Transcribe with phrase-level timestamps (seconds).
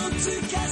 [0.00, 0.67] 愛想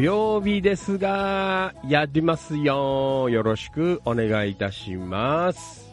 [0.00, 3.28] 土曜日ですが、やりますよ。
[3.28, 5.92] よろしくお願いいたします。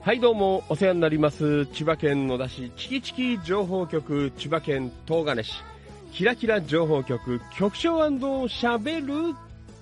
[0.00, 1.66] はい、どうも、お世話になります。
[1.66, 5.52] 千葉県野田市、チキチキ情報局、千葉県東金市、
[6.10, 9.34] キラキラ情報局、局長しゃべる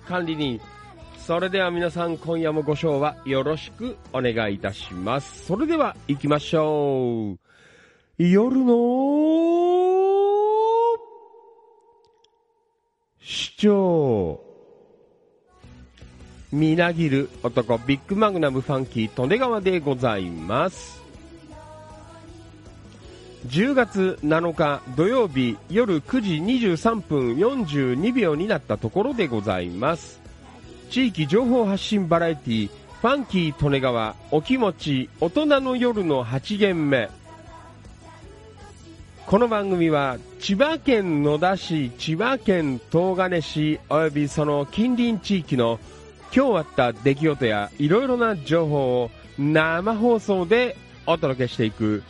[0.05, 0.59] 管理人。
[1.15, 5.45] それでは皆さん、今夜もご賞はよろしくお願いいたします。
[5.45, 7.39] それでは、行きましょう。
[8.21, 9.84] 夜の
[13.27, 14.39] 市長。
[16.51, 21.01] みなぎる男、ビッグマグナムファンキー、利根川でございます。
[23.47, 26.35] 10月7日土曜日夜9時
[26.69, 30.21] 23分42秒になったところでございます。
[30.91, 32.69] 地域情報発信バラエティ、
[33.01, 37.09] ファンキー利根川、お気持ち、大人の夜の8限目。
[39.27, 45.79] この番組は千葉県野田市、千葉県東金市及びその近隣地域の
[46.31, 50.77] 今日あった出来事やいろいろな情報を生放送で
[51.07, 52.03] お届けしていく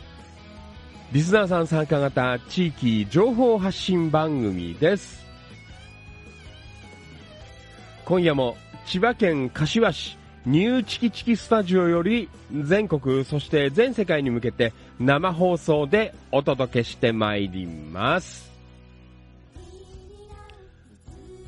[1.12, 5.24] リスナーさん参加型地域情報発信番組です。
[8.04, 18.46] 今夜も千葉県柏市ニューチキチキスタジオより全国そして全世界に向けて生放送でお届けしてまいります。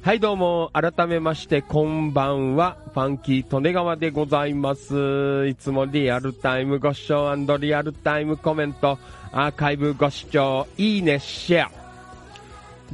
[0.02, 5.46] はいどうも、改めましてこんばんは、ファンキー利根川でございます。
[5.46, 8.98] いつもリアルタイムご視聴リアルタイムコメント、
[9.30, 11.70] アーカイブご視聴、いいね、シェア。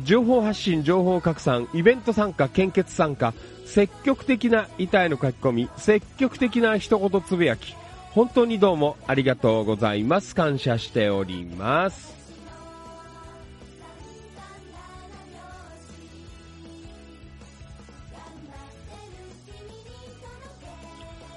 [0.03, 3.33] 情報発信、情報拡散、イベント参加、献血参加、
[3.65, 7.75] 積極的な板への書き込み、積極的な一言つぶやき、
[8.13, 10.35] 本当にどうもありがとうございます。
[10.35, 12.15] 感謝しております。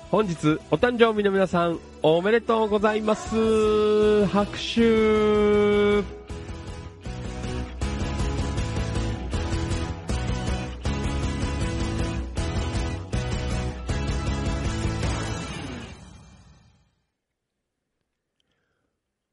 [0.09, 4.25] 本日、お誕生日の皆さん、おめでとうございます。
[4.27, 6.16] 拍手。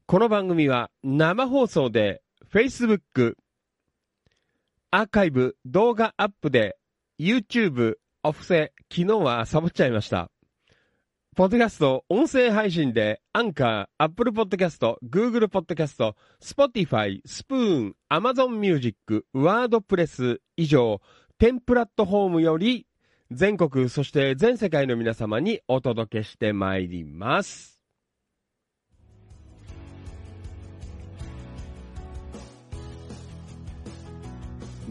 [0.07, 2.21] この番組は生放送で
[2.53, 3.33] Facebook、
[4.91, 6.77] アーカイブ、動画アップで
[7.19, 10.29] YouTube、オフセ、昨日はサボっちゃいました。
[11.35, 21.01] ポッドキャスト、音声配信で、アンカー、アップルポッドキャスト、グーグルポッドキャスト、スポティファイ、スプーン、アマゾンミュージック、ワードプレス以上、
[21.39, 22.85] 10プラットフォームより、
[23.31, 27.74] 全国、そして全世界の皆様にお届けしてまいります。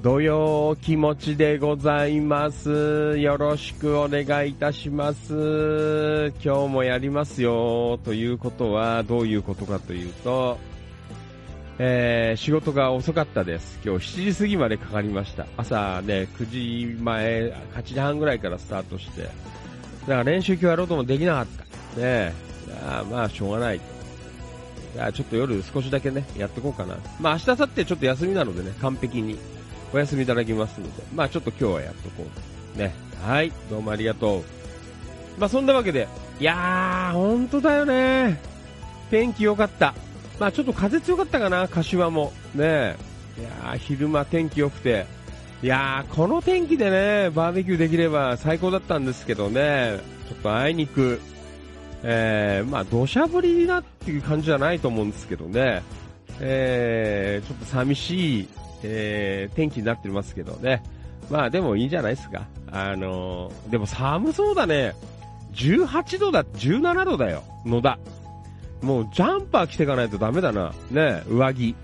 [0.05, 3.17] 土曜気持ちでございます。
[3.17, 6.31] よろしくお願いいたします。
[6.45, 7.99] 今日もやりますよ。
[8.05, 10.59] ということは、どういうことかというと、
[11.79, 13.81] えー、仕事が遅かったです。
[13.83, 15.47] 今日7時過ぎまでかかりました。
[15.57, 19.23] 朝ね、9時前、8時半ぐらいからスタートして。
[19.23, 19.33] だか
[20.17, 21.63] ら練習今日やろうともできなかった。
[21.63, 22.33] ねえ。
[22.67, 23.85] いやーまあ、しょうがないと。
[24.97, 26.95] いやーちょっと夜少しだけね、やっていこうかな。
[27.19, 29.39] まあ明日、明後日ちょっと休みなのでね、完璧に。
[29.95, 32.27] お休みいただきますので、まあちょっと今日はやっとこ
[32.75, 32.79] う。
[32.79, 32.93] ね。
[33.23, 34.43] はい、どうもありがとう。
[35.39, 36.09] まあそんなわけで、
[36.41, 38.41] いやー、ほんとだよね。
[39.09, 39.95] 天気良かった。
[40.41, 42.33] まあちょっと風強かったかな、柏も。
[42.57, 42.97] ね
[43.39, 45.07] いやー、昼間天気良くて。
[45.63, 51.21] いやー、この天気でね、バーベキューできれば最高だったんですけどね、ちょっとあいにく、
[52.03, 55.85] えー、まあ土砂降りだっていう感じじゃないと思うんですけどね、
[56.41, 58.49] えー、ちょっと寂しい
[58.87, 60.83] えー、天気になってますけどね。
[61.31, 62.47] まあでもいいんじゃないですか。
[62.71, 64.95] あのー、でも寒そうだね。
[65.55, 67.99] 18度だ、17度だよ、野田。
[68.83, 70.75] もうジャンパー着ていかないとダメだな。
[70.91, 71.75] ね、上着。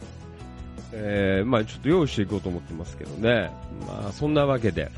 [0.93, 3.51] えー、まあちょっと用意していこうと思ってますけどね。
[3.87, 4.91] まあそんなわけで。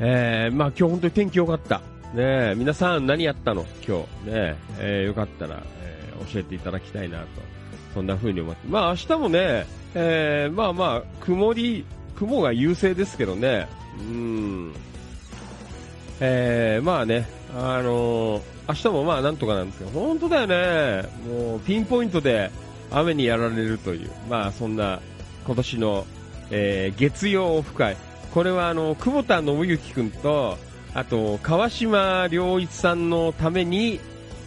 [0.00, 1.82] えー、まあ今日本当に天気良かった。
[2.14, 3.66] ね皆さん何やったの？
[3.86, 4.30] 今日。
[4.30, 7.26] ねえー、よかったら、えー、教えていただきたいなと。
[7.94, 8.68] そんな風に思って。
[8.68, 11.84] まあ明日もね、えー、まあまあ、曇り、
[12.16, 13.68] 雲が優勢ですけどね。
[13.98, 14.72] うん。
[16.20, 21.08] えー、まあね、あのー、明日もまあなんとかなんですけど、本当だよね。
[21.28, 22.50] もうピンポイントで
[22.90, 25.00] 雨にやられるという、まあそんな
[25.46, 26.06] 今年の、
[26.50, 27.96] えー、月曜オフ会。
[28.32, 30.56] これはあの、久保田信之くんと、
[30.94, 34.00] あと、川島良一さんのために、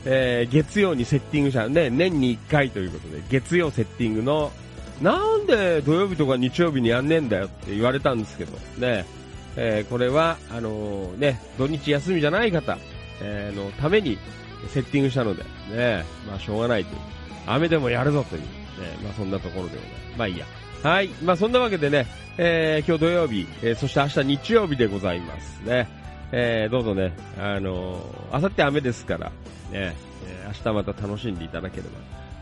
[0.05, 4.51] えー、月曜にセッティングしたね、年に1回ということで、月曜セッティングの、
[5.01, 9.05] なんで土曜日とか日曜日にやんねえんだよって言われたんですけど、ね、
[9.57, 12.77] えー、これは、あのー、ね、土日休みじゃない方、
[13.21, 14.17] えー、のために
[14.69, 15.43] セッティングしたので、
[15.75, 17.01] ね、まあしょうがないという。
[17.47, 18.47] 雨でもやるぞという、ね、
[19.03, 20.17] まあそんなところでございます。
[20.17, 20.45] まあいいや。
[20.83, 21.09] はい。
[21.23, 26.04] まあそんなわけでね、えー、今日土曜日、えー、そして明日日曜日でございますね。
[26.31, 29.31] えー、どうぞね、あのー、あさって雨ですから、ね、
[29.71, 31.89] えー、明日また楽しんでいただければ。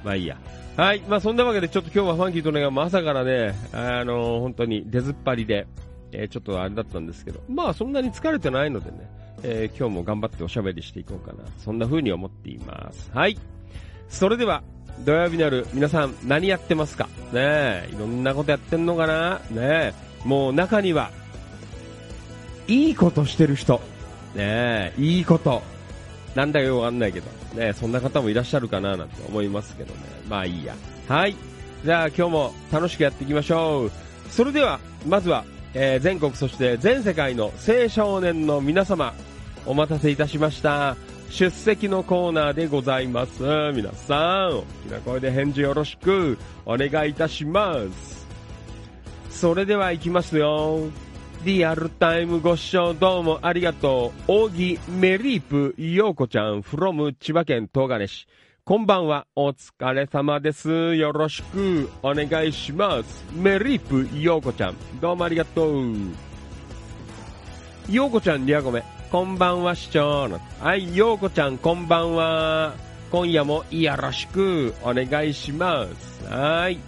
[0.04, 0.38] まあいいや。
[0.76, 1.00] はい。
[1.02, 5.67] まあそんなわけでちょっと今日はファンキーとねが朝からね、あのー、本当に出ずっぱりで、
[6.12, 9.10] えー、ちょっとあれだったんですけど、まあそんなに疲れてないのでね、
[9.43, 11.43] えー、今日も頑張っておしゃべりしていこうかな。
[11.58, 13.12] そんな風に思っています。
[13.13, 13.38] はい。
[14.10, 14.63] それでは、
[15.06, 17.06] 土曜日の夜、皆さん何やってますか？
[17.32, 19.39] ねえ、いろんなことやってんのかな？
[19.50, 19.93] ねえ、
[20.24, 21.10] もう中には、
[22.67, 23.82] いいことしてる人。
[24.36, 25.62] ねえ、いいこと。
[26.36, 29.99] なんだかよくわかんないけど、ね、そんな方もいらっしゃるかななんて思いますけどね。
[30.28, 30.76] まあいいや。
[31.08, 31.36] はい。
[31.84, 33.91] じゃあ今日も楽しくやっていきましょう。
[34.30, 39.13] それでは、まずは、えー全国そして全世界の青少年の皆様、
[39.65, 40.95] お待たせいたしました。
[41.30, 43.41] 出席のコーナーでございます。
[43.73, 48.28] 皆さん、大きな声で返事よろしくお願いいたします。
[49.30, 50.80] それでは行きますよ。
[51.43, 54.32] リアルタイムご視聴どうもありがとう。
[54.45, 58.27] 扇メリープようこちゃん from 千葉県東金市。
[58.63, 59.27] こんばんは。
[59.36, 60.95] お疲れ様です。
[60.95, 63.25] よろしくお願いします。
[63.34, 64.75] メリープようこちゃん。
[65.01, 65.86] どうもありがとう。
[67.89, 68.82] ようこちゃん、リアゴメ。
[69.12, 70.29] こんばんは、市長。
[70.62, 72.73] はい、ようこちゃん、こんばんは。
[73.12, 76.25] 今夜もよろしくお願いします。
[76.25, 76.79] はい。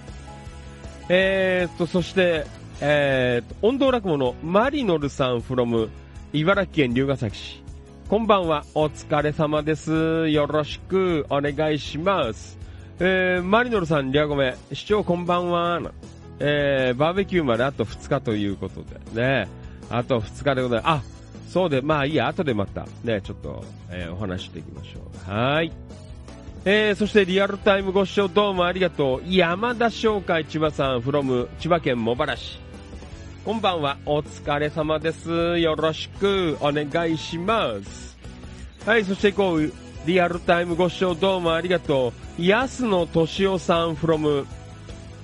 [1.09, 2.45] えーっと、そして、
[2.81, 5.89] えー、音頭落語のマリノルさん from
[6.33, 7.63] 茨城県龍ケ崎市。
[8.09, 10.27] こんばんは、お疲れ様です。
[10.29, 12.57] よろしくお願いします。
[12.99, 15.81] えー、マリノルさん、リアゴメ、市長こんばんは。
[16.39, 19.47] えー、バーベキューまであと2日ということでね。
[19.89, 21.07] あと2日でございます。
[21.07, 25.31] あ、そうで、まあいいや、後でまたね、ちょっと、えーお話していきましょう。
[25.31, 25.71] はい。
[26.65, 29.21] えー、そしてリアルタイムご視聴どうもありがとう。
[29.27, 32.64] 山田商会千葉さん from 千葉県茂原市。
[33.45, 35.59] こんばんは、お疲れ様です。
[35.59, 38.17] よろしくお願いします。
[38.87, 39.71] はい、そしてこう、
[40.07, 42.43] リアルタイムご視聴どうもありがとう。
[42.43, 44.47] 安野敏夫さん from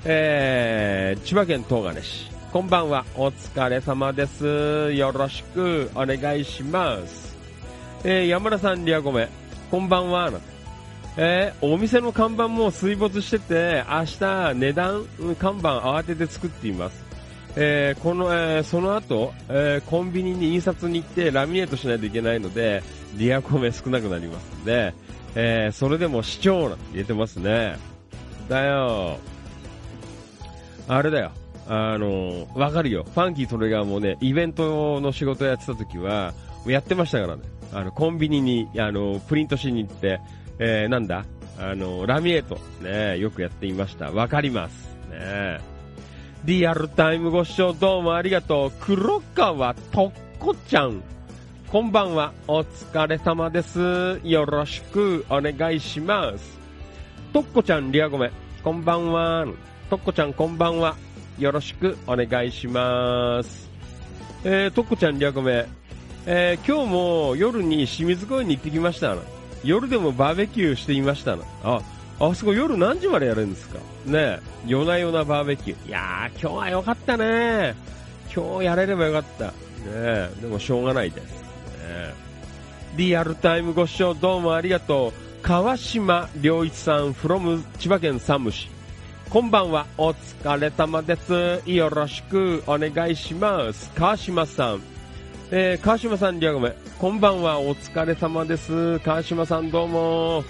[0.05, 2.29] えー、千葉県東金市。
[2.53, 4.93] こんばんは、お疲れ様です。
[4.93, 7.35] よろしくお願いします。
[8.03, 9.29] えー、山田さん、リアゴメ、
[9.71, 10.31] こんばんは。
[11.17, 15.05] えー、お店の看板も水没してて、明日値段
[15.39, 17.10] 看板慌てて作っています。
[17.55, 22.83] えーこの、えーその後、えーコンビニに印刷に行ってラミネートしないといけないので、
[23.15, 24.93] リアコメ少なくなりますので、
[25.35, 27.77] えーそれでも市長なんて言えてますね。
[28.49, 29.17] だよ。
[30.87, 31.31] あれだよ。
[31.67, 33.03] あの、わかるよ。
[33.03, 36.33] ファンキートレガーもね、イベントの仕事やってた時は、
[36.65, 37.43] やってましたからね。
[37.71, 40.19] あの、コンビニに、あの、プリントしに行って、
[40.59, 41.23] えー、なんだ？
[41.59, 44.11] あの、ラミネート、ね、よくやっていました。
[44.11, 44.97] わかります。
[45.11, 45.59] ね。
[46.43, 48.71] リアルタイムご視聴どうもありがとう。
[48.81, 51.03] 黒川とっこちゃん。
[51.67, 52.33] こんばんは。
[52.47, 54.19] お疲れ様です。
[54.23, 56.57] よろしくお願いします。
[57.31, 58.31] とっこちゃん、リアゴメ。
[58.63, 59.45] こんばんは。
[59.91, 60.95] とっこちゃん、こんばんは。
[61.37, 63.69] よろしくお願いします。
[64.43, 65.67] えー、とっこちゃん、リアゴメ。
[66.25, 69.15] えー、今日も夜に清水公園に行ってきました。
[69.63, 71.37] 夜でもバーベキューしていました。
[71.63, 71.81] あ、
[72.23, 73.79] あそこ夜何時までやるんですか？
[74.05, 75.87] ね、夜な夜なバーベキュー。
[75.87, 77.73] いやー、今日は良かったね。
[78.33, 79.45] 今日やれればよかった。
[79.45, 81.41] ね、でもしょうがないです。
[81.41, 82.13] ね
[82.95, 85.13] リアルタイムご視聴どうもありがとう。
[85.41, 88.69] 川島良一さん from 千葉県山武市。
[89.31, 91.61] こんばんは、お疲れ様です。
[91.65, 93.89] よろしくお願いします。
[93.95, 94.81] 川島さん。
[95.49, 96.75] えー、川島さん、リアゴメ。
[96.99, 98.99] こんばんは、お疲れ様です。
[98.99, 100.43] 川島さん、どうも。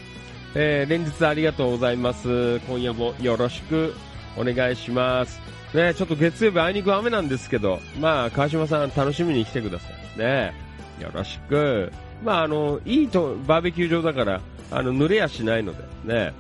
[0.54, 2.60] えー、連日ありがとうございます。
[2.62, 3.94] 今夜もよろしく
[4.38, 5.40] お願いします。
[5.74, 10.20] ね、ちょっと月曜日あいにく雨なんですけど、まあ、川島さん楽しみに来てください。
[10.20, 10.54] ね、
[11.00, 11.92] よろしく。
[12.24, 16.34] まあ、あの、いいと、バーベキュー場だから、あの、濡れやしないので、ね。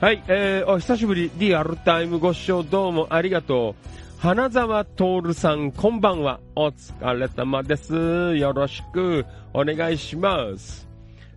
[0.00, 4.20] はい、えー、お久しぶり、リアルタイムご視聴どうもありがとう。
[4.20, 6.38] 花沢徹さん、こんばんは。
[6.54, 8.36] お疲れ様です。
[8.36, 10.86] よろしくお願いします。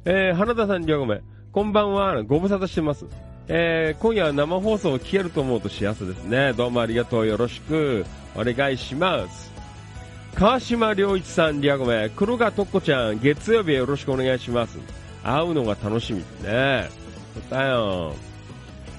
[0.04, 1.35] えー、花田さん、りょうごめん。
[1.56, 2.22] こんばんは。
[2.24, 3.06] ご無沙汰してます。
[3.48, 6.52] えー、今夜は生放送を聞けると思うと幸せですね。
[6.52, 7.26] どうもありがとう。
[7.26, 9.54] よろしくお願いします。
[10.34, 12.10] 川島良一さん、りゃごめん。
[12.10, 14.78] 黒川とっこちゃん、月曜日よろしくお願いします。
[15.24, 16.90] 会うのが楽しみですね。
[17.50, 18.16] だよ。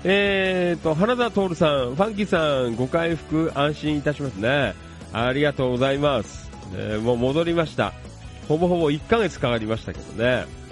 [0.04, 4.74] えーと、花田徹さん、ファンキーさん、ご回復安心いたしますね。
[5.12, 6.50] ありがとうございます。
[6.74, 7.92] えーもう戻りました。
[8.48, 10.65] ほぼほぼ1ヶ月かかりましたけどね。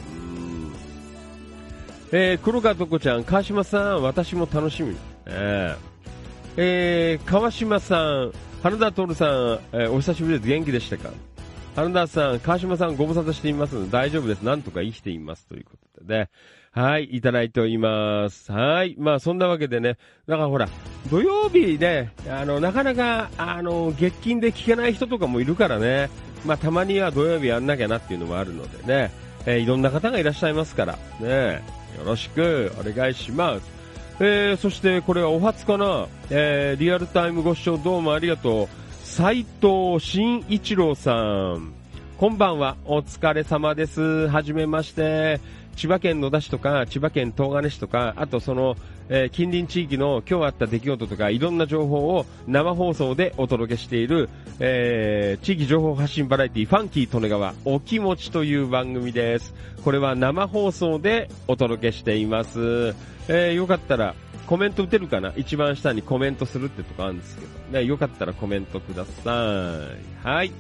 [2.17, 4.95] えー、黒川とこちゃん、川島さん、私も楽しみ。
[5.27, 5.95] えー
[6.57, 7.97] えー川島さ
[8.27, 10.49] ん、花田徹さん、えーお久しぶりです。
[10.49, 11.11] 元気でしたか？
[11.75, 14.43] 花田さん、川島さん、ご無沙汰していますので大丈夫です。
[14.43, 15.49] なんとか生きています。
[15.49, 16.29] ということでね。
[16.71, 18.53] はい、いただいております。
[18.53, 18.95] はい。
[18.97, 19.99] まあ、そんなわけでね。
[20.29, 20.69] だからほら、
[21.11, 26.11] 土曜日ね、あの、なかなか、あの、月金で聞けない人とかもいるからね。
[26.47, 29.11] まあ、たまには土曜日やんなきゃなっていうのもあるのでね。
[29.47, 30.97] えーいろんな方がいらっしゃいますから。
[31.19, 31.61] ね。
[31.99, 33.75] よろしくお願いします。
[34.21, 36.07] えー、そしてこれはお初かな。
[36.31, 38.69] えー、リアルタイムご視聴どうもありがとう。
[39.03, 41.73] 斉藤慎一郎さん。
[42.17, 44.29] こんばんは、お疲れ様です。
[44.29, 45.41] はじめまして。
[45.75, 48.77] 千葉県野田市とか、千葉県東金市とか、あとその、
[49.09, 59.55] えー近隣地域の今日あった出来事とか、いろんな情報を生放送でお届けしている、えー地域情報発信バラエティファンキー利根川お気持ちという番組です。
[59.85, 62.95] これは生放送でお届けしています。
[63.29, 64.15] えーよかったら、
[64.47, 65.33] コメント打てるかな？
[65.37, 69.81] 一番下にコメントするってとこあるんですけど、ね、よかったらコメントくださ
[70.23, 70.27] い。
[70.27, 70.53] はい。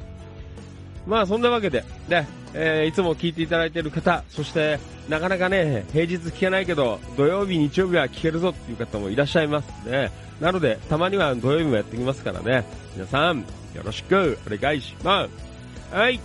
[1.06, 10.10] まあそんなわけで、ね、えーいつも聞いていただいている方、そしてなかなかね、平日聞けないけど、土曜日、日曜日は聞けるぞっていう方もいらっしゃいますね。
[10.40, 12.64] なので、たまには土曜日もやってきますからね。
[12.94, 15.94] 皆さん、よろしくお願いします。
[15.94, 16.18] はい。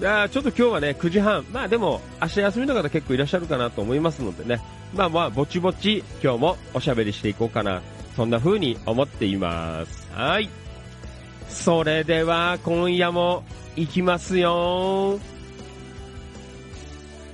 [0.00, 1.44] じゃあ、ちょっと今日はね、9時半。
[1.52, 4.60] まあでも、明日休みの方結構いらっしゃるかなと思いますのでね。
[4.94, 7.82] まあまあ、ぼちぼち、今日もおしゃべりしていこうかな。
[8.14, 10.08] そんな風に思っています。
[10.12, 10.48] はい。
[11.48, 13.44] それでは、今夜も
[13.76, 15.18] 行きますよ。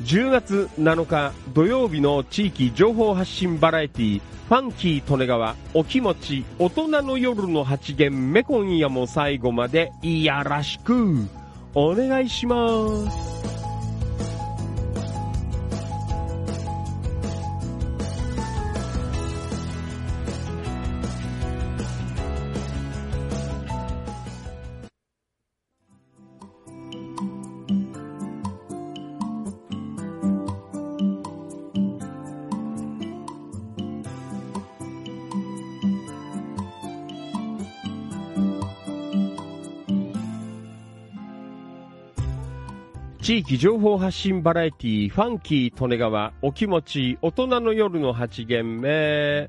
[0.05, 11.29] 10月7日土曜日の地域情報発信バラエティファンキー利根川お気持ち大人の夜の8限目今夜も最後までいやらしく
[11.75, 12.69] お願いしま
[13.11, 13.62] す。
[43.23, 49.49] 地域情報発信バラエティファンキー利根川お気持ち大人の夜の8限目。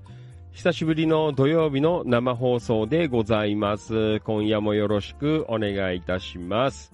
[0.51, 4.19] 久しぶりの土曜日の生放送でございます。
[4.19, 6.93] 今夜もよろしくお願いいたします。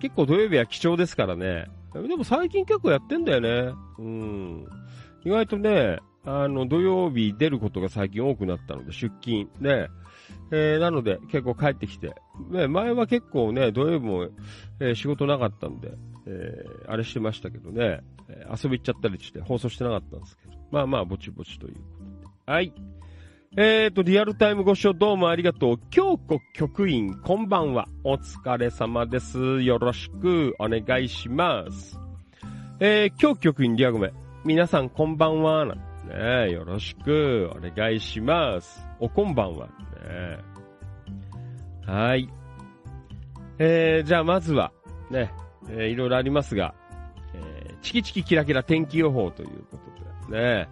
[0.00, 1.66] 結構土曜日は貴重ですからね。
[1.94, 3.72] でも最近結構やってんだよね。
[4.00, 4.66] うん。
[5.24, 9.48] 意外とねあの土曜日出ることが最近多くなったので出勤。
[9.60, 9.86] ね。
[10.50, 12.16] えーなので結構帰ってきて、
[12.50, 14.28] ね、前は結構ね、土曜日も、
[14.80, 15.92] えー仕事なかったんで、
[16.26, 21.80] えーあれしてましたけどね、え遊び行っちゃったりして放送してなかったんですけど、まあまあ、ぼちぼちというこ
[22.24, 22.52] とで。
[22.52, 22.72] はい。
[23.56, 25.80] えーと、リアルタイムご視聴どうもありがとう。
[25.90, 27.88] 京子局員、こんばんは。
[28.04, 29.62] お疲れ様です。
[29.62, 31.98] よろしくお願いします。
[32.78, 34.12] えー、京子局員リアゴメ。
[34.44, 35.64] 皆さんこんばんは。
[35.64, 38.86] なんてね、よろしくお願いします。
[39.00, 39.66] おこんばんは。
[39.66, 39.72] ね、
[41.88, 42.28] はい。
[43.58, 44.72] えー、じゃあまずは、
[45.10, 45.32] ね、
[45.70, 46.74] えーいろいろありますが、
[47.34, 49.78] えーチキチキキラキラ天気予報というこ
[50.26, 50.68] とで、ね、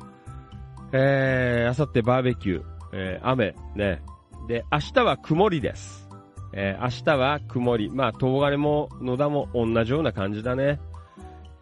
[0.93, 4.03] えー、あさってバーベキュー、えー雨、ね。
[4.47, 6.07] で、明日は曇りです。
[6.53, 7.91] えー明日は曇り。
[7.91, 10.81] まあ、東金も野田も同じような感じだね。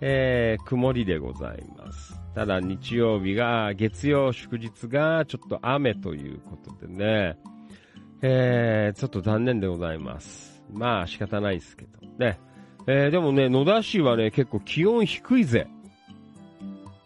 [0.01, 2.21] えー曇りでございます。
[2.35, 7.37] ただ日曜日が、月曜祝日がちょっと雨ということでね、
[8.27, 10.63] えー、ちょっと残念でございます。
[10.73, 12.41] まあ仕方ないですけどね。
[12.87, 15.69] えー、でもね、野田市はね、結構気温低いぜ。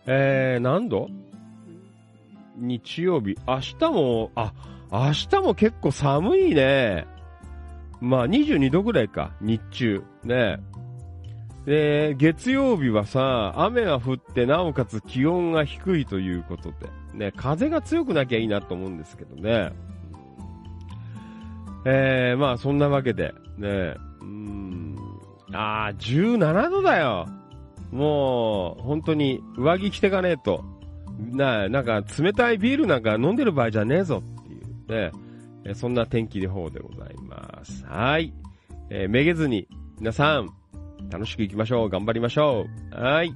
[0.07, 1.09] えー、何度？
[2.57, 3.37] 日曜日。
[3.49, 4.53] 明日も、あ、
[4.93, 7.09] 明日も結構寒いね。
[8.01, 10.05] まあ22度ぐらいか、日中。
[10.23, 10.61] ね。
[11.67, 16.77] で、月曜日はさ、雨が降って、なおかつ気温が低いということで、
[17.13, 19.73] ね、風が強くなきゃいいなと思うんですけどね。
[21.90, 24.94] えー、まあそんなわけで、ね、うん、
[25.53, 27.27] あー、17度だよ。
[27.90, 30.62] もう、本当に上着着てかねえと。
[31.18, 35.12] な、なんか冷たいビールなんか飲んでる場合じゃねえぞっていうね、
[35.64, 37.87] えそんな天気予報でございます。
[37.87, 38.35] はい。
[38.90, 39.66] えーめげずに、
[39.98, 40.51] 皆さん、
[41.11, 41.88] 楽しく行きましょう。
[41.88, 42.94] 頑張りましょう。
[42.94, 43.33] はい。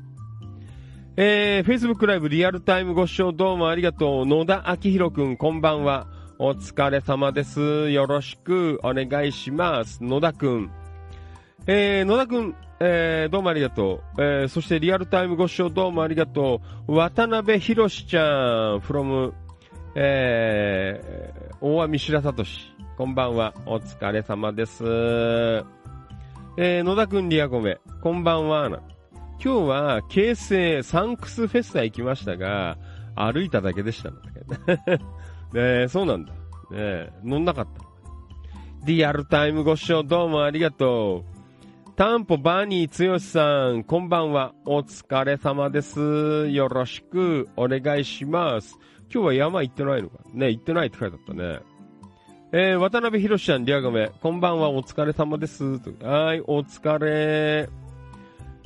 [1.16, 4.26] えー、Facebook ライブリアルタイムご視聴どうもありがとう。
[4.26, 6.06] 野田明宏くん、こんばんは。
[6.44, 7.88] お疲れ様です。
[7.90, 10.02] よろしくお願いします。
[10.02, 10.72] 野田くん。
[11.68, 14.20] えー、野田くん、えー、どうもありがとう。
[14.20, 16.96] えー、そしてリアルタイムご視聴どうもありがとう。
[16.96, 18.24] 渡辺博ちゃ
[18.74, 19.32] ん、from、
[19.94, 22.74] えー、大網白里市。
[22.96, 23.54] こんばんは。
[23.64, 24.82] お疲れ様です。
[26.56, 28.68] えー、野田くんリアゴメ、こんばんは。
[28.68, 28.80] 今
[29.38, 32.78] 日は、京成サンクスフェスタ行きましたが、
[33.14, 34.16] 歩いただけでしたの。
[34.96, 35.21] ね
[35.54, 36.32] えそうなんだ。
[36.32, 36.38] ね
[36.72, 37.82] え乗んなかった。
[38.84, 41.92] リアルタイムご視聴どうもありがとう。
[41.94, 44.54] タンポバニーつよしさん、こんばんは。
[44.64, 46.48] お疲れ様です。
[46.48, 48.78] よろしくお願いします。
[49.12, 50.20] 今日は山行ってないのか？
[50.32, 51.60] ね行ってないって書いてあったね。
[52.54, 55.64] えー、渡辺博さん、リアガメ、こんばんは、お疲れ様です。
[55.64, 57.68] はい、お疲れ。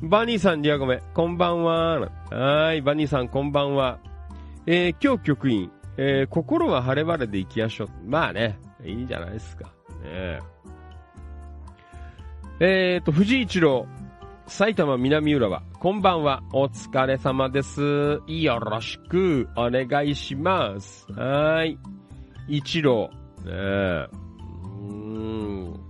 [0.03, 2.11] バニーさん、リアガメ、こんばんは。
[2.31, 3.99] はい、バニーさん、こんばんは。
[4.67, 7.89] えー、今日局員、えー、心は晴れ晴れで行きましょう。
[8.05, 9.73] まあね、いいんじゃないですか。
[10.03, 10.41] ね
[12.61, 13.87] えーと、藤井一郎、
[14.47, 18.21] 埼玉南浦和、こんばんは、お疲れ様です。
[18.27, 21.07] よろしくお願いします。
[21.13, 21.79] はい。
[22.49, 23.11] 一郎、
[23.45, 24.09] ねえ。
[24.89, 25.81] うん。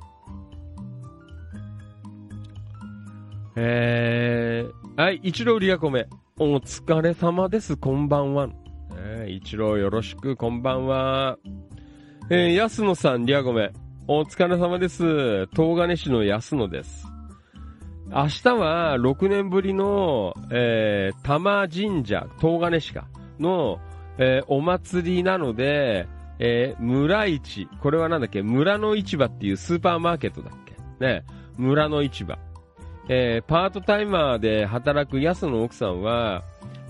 [3.57, 8.49] えー、はい、一郎リアコメ、お疲れ様です、こんばんは。
[9.09, 11.39] えー、一郎よろしく、こんばんは。
[12.29, 13.71] えー、安野さん、リアゴメ、
[14.09, 15.47] お疲れ様です。
[15.53, 17.07] 東金市の安野です。
[18.11, 23.07] 明日は6年ぶりの、えー、玉神社、東金市か、
[23.39, 23.79] の、
[24.19, 26.09] えーお祭りなので、
[26.41, 30.75] えー村市、これはなんだっけ、村の市場っていうスーパーマーケットだっけ？
[31.05, 31.25] ね、
[31.57, 32.37] 村の市場。
[33.09, 36.43] えーパートタイマーで働く安野奥さんは、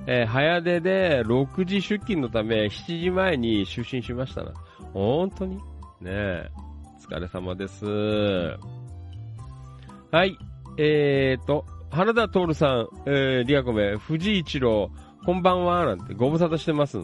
[0.07, 4.53] えー早出で6時出勤のため7時前に就寝しましたな。
[4.93, 5.57] 本当に？
[5.57, 5.63] ね
[6.05, 6.51] え。
[7.09, 7.85] お疲れ様です。
[7.87, 8.59] は
[10.25, 10.37] い。
[10.79, 14.91] えーと、原田徹さん、えー、リアコメ、藤井一郎、
[15.25, 16.99] こんばんは、なんてご無沙汰してます。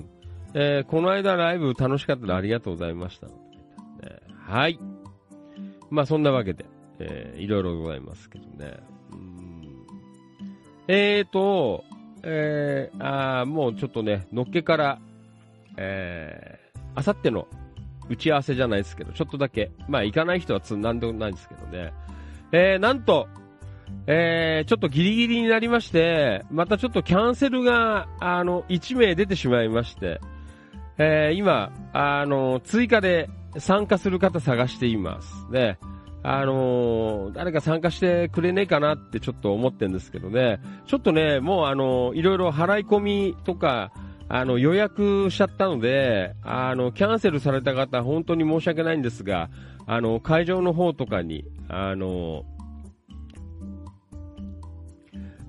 [0.54, 3.26] えーこの間ライブ楽しかったらありがとうございました。
[3.28, 3.32] ね
[4.46, 4.78] はい。
[5.90, 6.64] まあそんなわけで、
[6.98, 8.76] えーいろいろございますけどね。
[9.12, 9.42] うん
[10.88, 11.84] えーと、
[12.24, 14.98] えー、あもうちょっとね、のっけから、
[15.76, 17.48] えー、あさっての
[18.08, 21.92] 打ち合わせじゃないですけど、ちょっとだけ、まあ行かない人はつなんでもないんですけどね。
[22.52, 23.28] えー、なんと、
[24.06, 30.20] えー、ちょっとギリギリになりまして、またちょっとキャンセルが、あの、1名出てしまいまして、
[30.98, 35.46] えー、今、あの、追加で参加する方探しています。
[35.50, 35.78] ね。
[36.22, 40.60] あのー誰か参加してくれねえかなってちょっと思ってんですけどね。
[40.86, 43.92] ちょっとね、もうあのいろいろ払い込みとか、
[44.28, 49.50] あの、予約しちゃったので、あの、キャンセルされた方、本当に申し訳ないんですが、
[49.86, 52.44] あの、会場の方とかに、あの、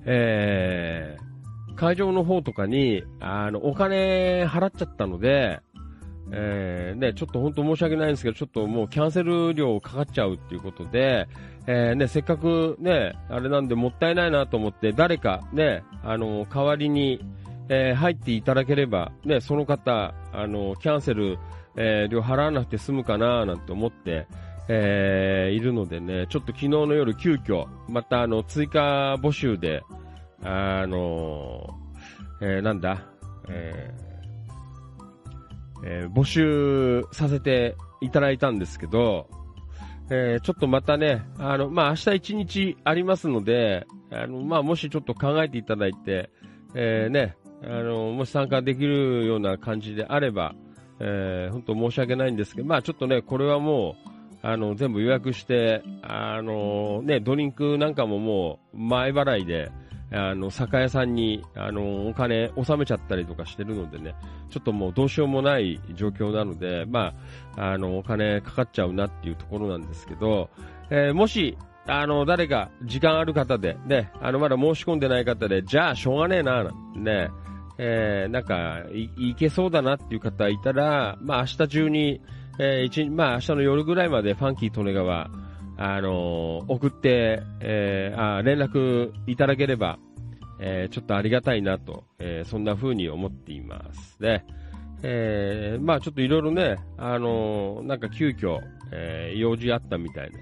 [0.04, 5.60] えー、会場の方とかに、あの、お金払っちゃったので、
[6.32, 11.28] えー、ね、ちょっと本当申し訳ないんですけど、ちょっともうキャンセル料かかっちゃうっていうことで、
[11.66, 17.20] えー、ね、せっかくね、あれなんでもったいないなと思って、誰かね、あの、代わりに、
[17.68, 21.38] えー入っていただければ、ね、その方、あの、キャンセル、
[21.76, 24.26] えー料払わなくて済むかななんて思って、
[24.68, 29.82] えーいるのでね、ちょっと昨日の夜急遽、またあの、追加募集で、
[30.42, 31.78] あの、
[32.40, 33.02] えーなんだ、
[33.48, 34.13] えー
[35.86, 39.28] えー募集させていただいたんですけど、
[40.10, 46.30] えーちょっとまたね、あの、まあ、明日一日ありますので、あの、まあ、もしちょっと考えていただいて、
[46.74, 50.54] えーね、あの、もし参加できるような感じであれば、
[51.00, 54.08] えー本当申し訳ないんですけど、まあ、ちょっとね、これはもう、
[54.46, 59.70] あの、全部予約して、あの、ね、ドリンクなんかももう、前払いで、
[60.12, 64.14] あの、酒屋さんに、あの、お金納めちゃったりとかしてるのでね、
[64.50, 67.14] ちょっともうどうしようもない状況なので、ま
[67.56, 70.50] あ、あの、お金かかっちゃうなっていうところなんですけど、
[70.90, 76.64] えーもし、あの、誰か時間ある方で、ね、あの、まだ申し込んでない方で、じゃあ、しょうがねえな、
[76.96, 77.30] ね、
[77.78, 82.20] えーなんかい、いけそうだなっていう方いたら、まあ、明日中に、
[82.58, 85.28] えー一まあ、明日の夜ぐらいまでファンキー利根川、
[85.76, 89.98] あのー送って、えーあ連絡いただければ、
[90.60, 94.22] えーちょっとありがたいなと、えそんな風に思っています。
[94.22, 94.44] ね。
[95.02, 98.60] えまあちょっといろいろね、あのなんか急遽、
[98.92, 100.38] え用事あったみたいで、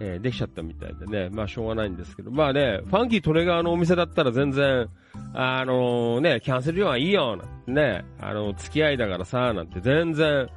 [0.00, 4.88] えできちゃったみたいでね、まあしょうがないんですけど、まあね、ファンキー利根川のお店だったら全然、
[5.34, 10.48] あのね、キャンセル料はいいよ、なね、あの、付き合いだからさ、なんて全然、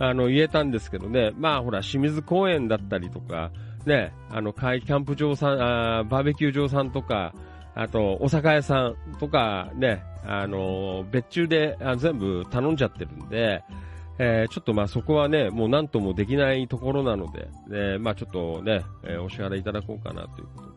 [0.00, 3.52] あの、言えたんですけどね、まあほら、清水公園だったりとか、
[3.86, 7.34] ね、あの、会キャンプ場さん、あーバーベキュー場さんとか、
[7.74, 13.62] あと、お酒屋さんとか、ね、あの、別注であ全部頼んじゃってるんで、
[14.18, 20.76] えーちょっとまあそこはね、もう何ともできないところなので、ね、まあちょっとね、えーお支払いいただこうかなということで。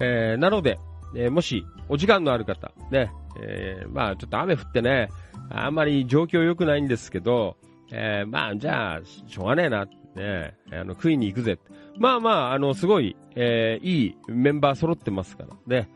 [0.00, 0.78] えーなので、
[1.16, 5.08] えーもしお時間のある方、ね、えーまあちょっと雨降ってね、
[5.50, 7.56] あんまり状況良くないんですけど、
[7.92, 11.58] えーまあじゃあ、しょうがねえな、ね、あの、食いに行くぜ。
[11.98, 15.88] まあまあ、あの、すごい、えーいいメンバー揃ってますからね。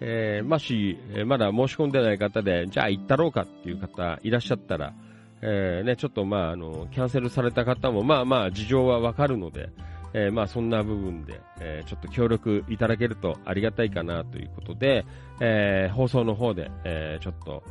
[0.00, 4.94] えー、もし、えまだ申し込んでない方で、じゃあ行ったろうかっていう方いらっしゃったら、
[5.42, 9.70] えーね、ちょっとまあ、あの、キャンセルされた方も、まあまあ、事情はわかるので、
[10.12, 15.04] えーまあ、そんな部分で、えーちょっと協力いただけるとありがたいかなということで、
[15.40, 17.62] えー放送の方で、えちょっと、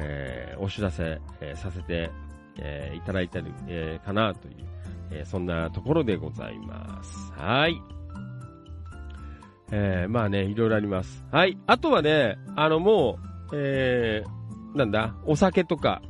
[0.00, 2.10] えお知らせ、えさせて、
[2.58, 4.54] えーいただいたり、えーかなという、
[5.10, 7.32] えーそんなところでございます。
[7.32, 7.80] はい。
[9.72, 11.24] えまあね、いろいろあります。
[11.30, 11.56] はい。
[11.66, 13.18] あとはね、あのも
[13.52, 14.24] う、え
[14.74, 16.02] なんだ、お酒とか、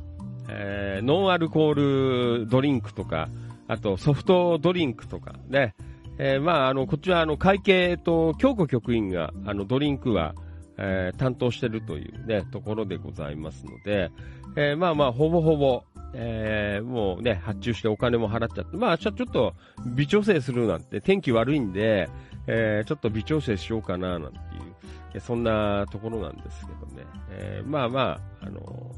[0.49, 3.29] えノンアルコールドリンクとか、
[3.67, 5.75] あとソフトドリンクとかね、
[6.17, 10.35] えまあ、あの、こっちら、あの、会計と京子局員が、あの、ドリンクは、
[10.77, 14.11] えー担当してるというね、ところでございますので、
[14.55, 19.53] えーまあまあ、ほぼほぼ、えーもうね、発注してお金も払っちゃって、まあ、ちょちょっと
[19.95, 22.09] 微調整するなんて、天気悪いんで、
[22.47, 27.05] えーちょっと微調整しようかな、なんていう、そんなところなんですけどね。
[27.29, 28.91] えーまあまあ、あの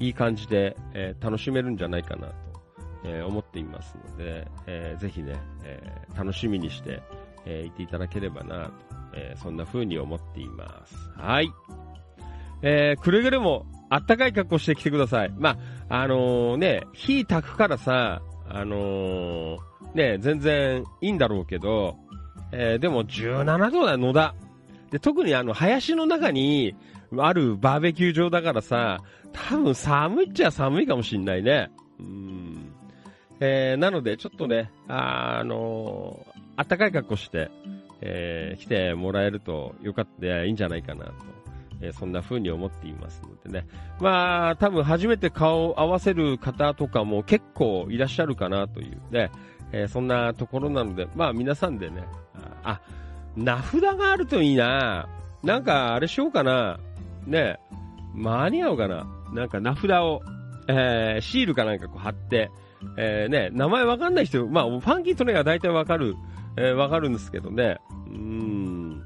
[0.00, 2.34] いい感じで、え楽しめるんじゃないかなと、
[3.04, 5.82] え思っていますので、えーぜひね、え
[6.16, 7.00] 楽しみにして、
[7.46, 8.72] えーいていただければなと、
[9.14, 10.94] えそんな風に思っています。
[11.16, 11.50] はい。
[12.62, 15.30] えくれぐれも、あったかい格好してきてください。
[15.38, 15.56] まあ、
[15.88, 19.58] あのーね、火炊くからさ、あのー
[19.94, 21.96] ね、全然いいんだろうけど、
[22.52, 24.34] えーでも17度だ、野田。
[24.90, 26.74] で、特にあの、林の中に
[27.16, 29.00] あるバーベキュー場だからさ、
[29.32, 31.70] 多分寒いっちゃ寒いかもしんないね。
[31.98, 32.72] うん。
[33.40, 37.50] えーなので、ちょっとね、あ、あのーあったかい格好して、
[38.00, 41.12] えー来てもらえるとよかった、いいんじゃないかなと。
[41.80, 43.66] えそんな風に思っていますのでね。
[44.00, 49.30] まあ、多分初めて顔を合わせる方とかも結構いらっしゃるかなというね、
[49.72, 52.04] えーそんなところなので、まあ皆さんでね、
[52.64, 52.80] あ、
[53.36, 55.08] 名札があるといいな。
[55.42, 56.80] なんか、あれしようかな。
[57.26, 57.58] ね
[58.14, 59.06] 間に合うかな。
[59.32, 60.22] なんか名札を、
[60.68, 62.50] えーシールかなんかこう貼って、
[62.96, 66.16] えーね、名前わかんない人、まあ、ファンキートネが大体わかる、
[66.56, 67.78] えわかるんですけどね。
[68.08, 69.02] うーん。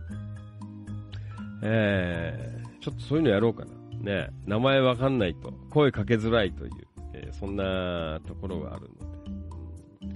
[1.63, 3.71] えーちょっとそういうのやろうかな。
[4.01, 6.73] ね、名前わかんないと、声かけづらいという、
[7.15, 10.09] えーそんなところがあるの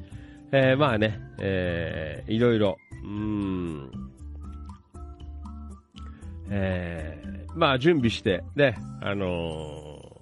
[0.52, 0.68] で。
[0.70, 3.90] えーまあね、えーいろいろ、うーん、
[6.50, 9.26] えーまあ準備して、ね、あの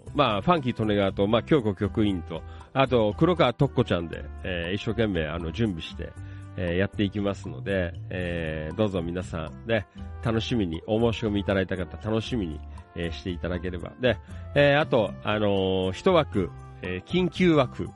[0.09, 2.43] ーまあファンキートネガーと、まあ京子局員と、
[2.75, 6.13] あと黒川とっこちゃんで、えー一生懸命あの準備して、
[6.57, 9.87] えーやっていきますので、えーどうぞ皆さん、ね、
[10.23, 12.61] 楽しみに、お申し込みいただいた方、楽しみに、
[12.97, 13.93] えーしていただければ。
[14.01, 14.19] で、
[14.55, 16.51] えあと、あの一枠、
[16.83, 17.89] え緊急枠、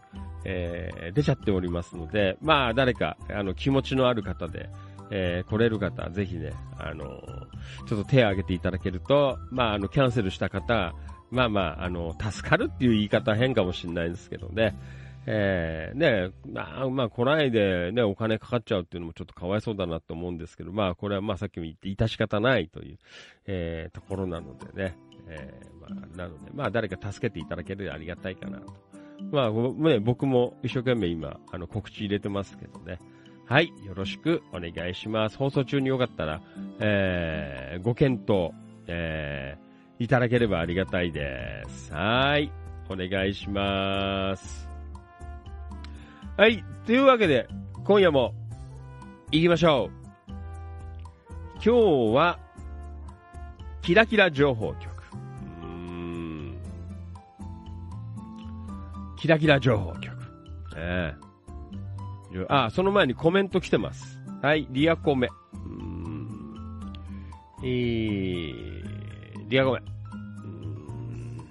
[0.45, 4.69] え出ちゃっておりますので、まあ、誰か、あの、気持ちのある方で、
[5.11, 7.07] え来れる方、ぜひね、あの
[7.89, 10.95] ちょっと手を挙げていただけると、まあ、あの、キャンセルした方、
[11.31, 14.77] まあまあ、あの、助かるっていう言い方は変かもしれないんですけどね、
[15.31, 22.99] えーね、まあ、まあ、来ないでね、お金かかっちゃうっていうのもちょっとかわいそうだなと思うんですけど、まあ、これはまあ、さっきも言って、致し方ないという、
[23.47, 28.73] えーところなのでね、えーまあ、なので、まあ、誰か助けていただけるとありがたいかなと。
[29.31, 32.99] まあ、ね、僕も一生懸命今、あの、告知入れてますけどね。
[33.45, 35.37] はい、よろしくお願いします。
[35.37, 36.41] 放送中によかったら、
[36.81, 38.53] えー、ご検討、
[38.87, 41.93] えー、いただければありがたいです。
[41.93, 42.51] はい、
[42.89, 44.68] お願いします。
[46.39, 47.49] はい、というわけで、
[47.85, 48.33] 今夜も、
[49.33, 50.33] 行きましょう。
[51.55, 51.71] 今日
[52.15, 52.39] は、
[53.83, 54.87] キラキラ情報局。
[55.63, 56.57] うん
[59.17, 60.17] キラキラ情報局。
[60.77, 61.13] え
[62.33, 64.21] えあ、その前にコメント来てます。
[64.41, 65.29] はい、リアコメ。
[65.55, 66.93] うん
[67.65, 68.53] えー、
[69.49, 69.81] リアコメ。
[69.81, 71.49] うーん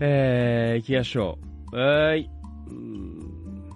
[0.00, 1.38] えー、行きましょ
[1.72, 1.76] う。
[1.78, 2.39] はーい。
[2.70, 3.70] うん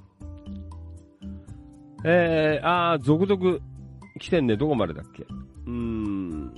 [2.06, 3.58] えー、あー、続々
[4.20, 4.56] 来てんね。
[4.56, 5.26] どこまでだっけ？
[5.66, 6.54] うん。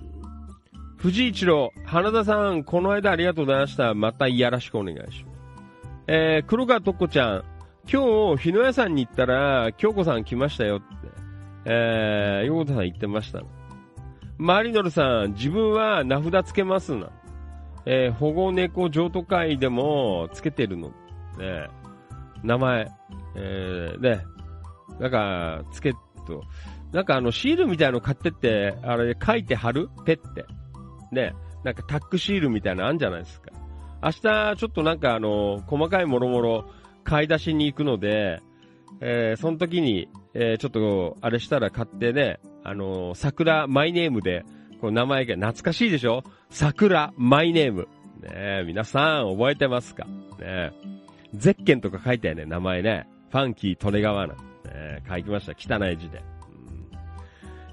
[0.97, 3.95] 藤井一郎、花田さん、この間ありがとうございました。
[3.95, 5.37] またよろしくお願いします。
[6.09, 7.45] えー、黒川とっこちゃん、
[7.89, 10.87] 今日、日野屋さんに行ったら、京子さん来ましたよって、
[11.66, 13.41] えー、横田さん言ってました。
[14.39, 17.11] マリノルさん、自分は名札つけますな。
[17.84, 20.89] えー、保護猫譲渡会でもつけてるの。
[21.39, 21.68] ね、
[22.43, 22.89] 名前。
[23.34, 24.24] えー、ね、
[24.99, 25.93] なんか、つけ
[26.26, 26.43] と、
[26.93, 29.89] なんかあの、シールみたいなの買ってって、あれ書いて貼る？
[30.05, 30.47] ペって。
[31.12, 31.34] ね、
[31.64, 33.51] なんかタックシールみたいなのあるんじゃないですか。
[34.03, 36.70] 明日、ちょっとなんかあの、細かいもろもろ
[37.05, 38.41] 買い出しに行くので、
[39.01, 44.45] えーその時に、えーちょっと、あれしたら買ってね、あのー桜マイネームで、
[44.80, 46.22] こう名前が懐かしいでしょ？
[46.51, 47.89] 桜マイネーム。
[48.22, 50.07] ね皆さん覚えてますか？
[50.39, 50.72] ね
[51.37, 53.09] ゼッケンとか書いたよね、名前ね。
[53.30, 54.34] ファンキー・利根川な。
[54.34, 55.53] ね書きました。
[55.53, 56.18] 汚い字で。
[56.18, 56.26] うん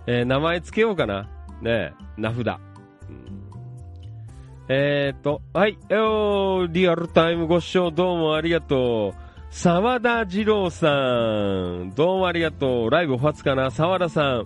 [0.06, 1.30] えー名前つけようかな。
[1.62, 2.60] ね名札。
[4.70, 9.24] えー、っと、はい、よーリアルタイムご視聴どうもありがとう。
[9.50, 12.90] 沢田二郎さん、どうもありがとう。
[12.90, 14.46] ライブお初かな沢田さん。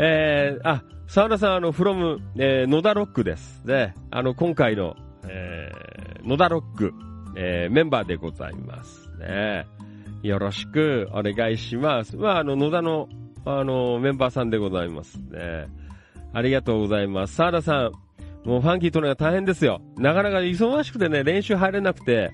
[0.00, 3.64] えー、あ、沢田さん、あの、 from、えー、野田ロックです。
[3.64, 6.92] ね、あの、今回の、えー、野田ロック、
[7.36, 9.10] えー、メンバーでございます。
[9.18, 9.66] ね。
[10.22, 12.16] よろしくお願いします。
[12.16, 13.08] まあ、あの、野田の、
[13.44, 15.68] あの、メンバーさんでございますね。
[16.32, 17.34] ありがとうございます。
[17.36, 17.92] 沢田さん、
[18.44, 19.80] もうファンキーとねがわ大変ですよ。
[19.96, 22.32] なかなか忙しくてね、練習入れなくて、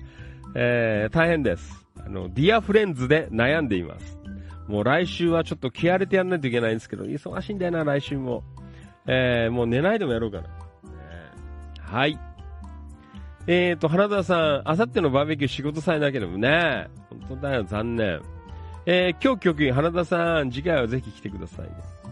[0.55, 1.85] えー、大変です。
[2.05, 4.17] あの、 Dear Friends で悩んでいます。
[4.67, 8.43] もう来週はちょっと気合れてやらないといけないんですけど、忙しいんだよな、来週も。
[9.07, 10.43] えー、もう寝ないでもやろうかな。
[10.43, 10.49] ね
[11.79, 12.19] はい。
[13.49, 16.87] えーと、花田さん、あさってのバーベキュー仕事さえなければね。
[17.09, 18.21] 本当だよ、残念。
[18.85, 21.71] えー、今日局員、花田さん、次回はぜひ来てくださいね。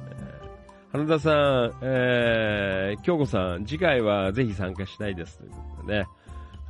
[0.09, 0.45] えー
[0.93, 5.39] 花田さん、えー、京子さん、次回はぜひ参加したいです。
[5.39, 6.05] ということでね。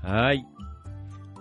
[0.02, 0.44] はい。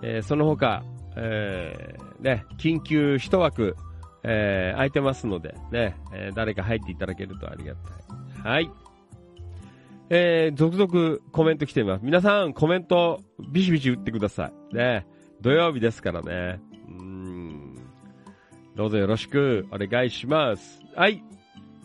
[0.03, 0.83] えー、その他、
[1.15, 3.75] えー、ね、緊急一枠、
[4.21, 8.47] えー、空いてますので、ね、えー誰か入っていただけるとありがたい。
[8.53, 8.69] はい。
[10.09, 12.05] えー、続々コメント来ています。
[12.05, 14.75] 皆さん、コメント、ビシビシ打ってください。
[14.75, 15.07] ね、
[15.41, 16.59] 土曜日ですからね。
[16.87, 17.75] うーん。
[18.75, 20.79] どうぞよろしくお願いします。
[20.95, 21.23] はい。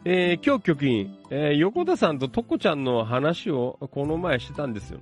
[0.04, 5.00] えー、今日局員、えー、横田さんととこちゃんの話をこの前してたんですよ。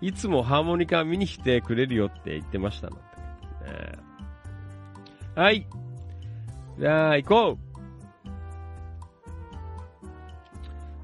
[0.00, 2.96] いつもハーモニカ見に来てくれるよって言ってましたの。
[2.96, 3.02] ね、
[5.36, 5.66] はい。
[6.78, 7.70] じゃあ、行こう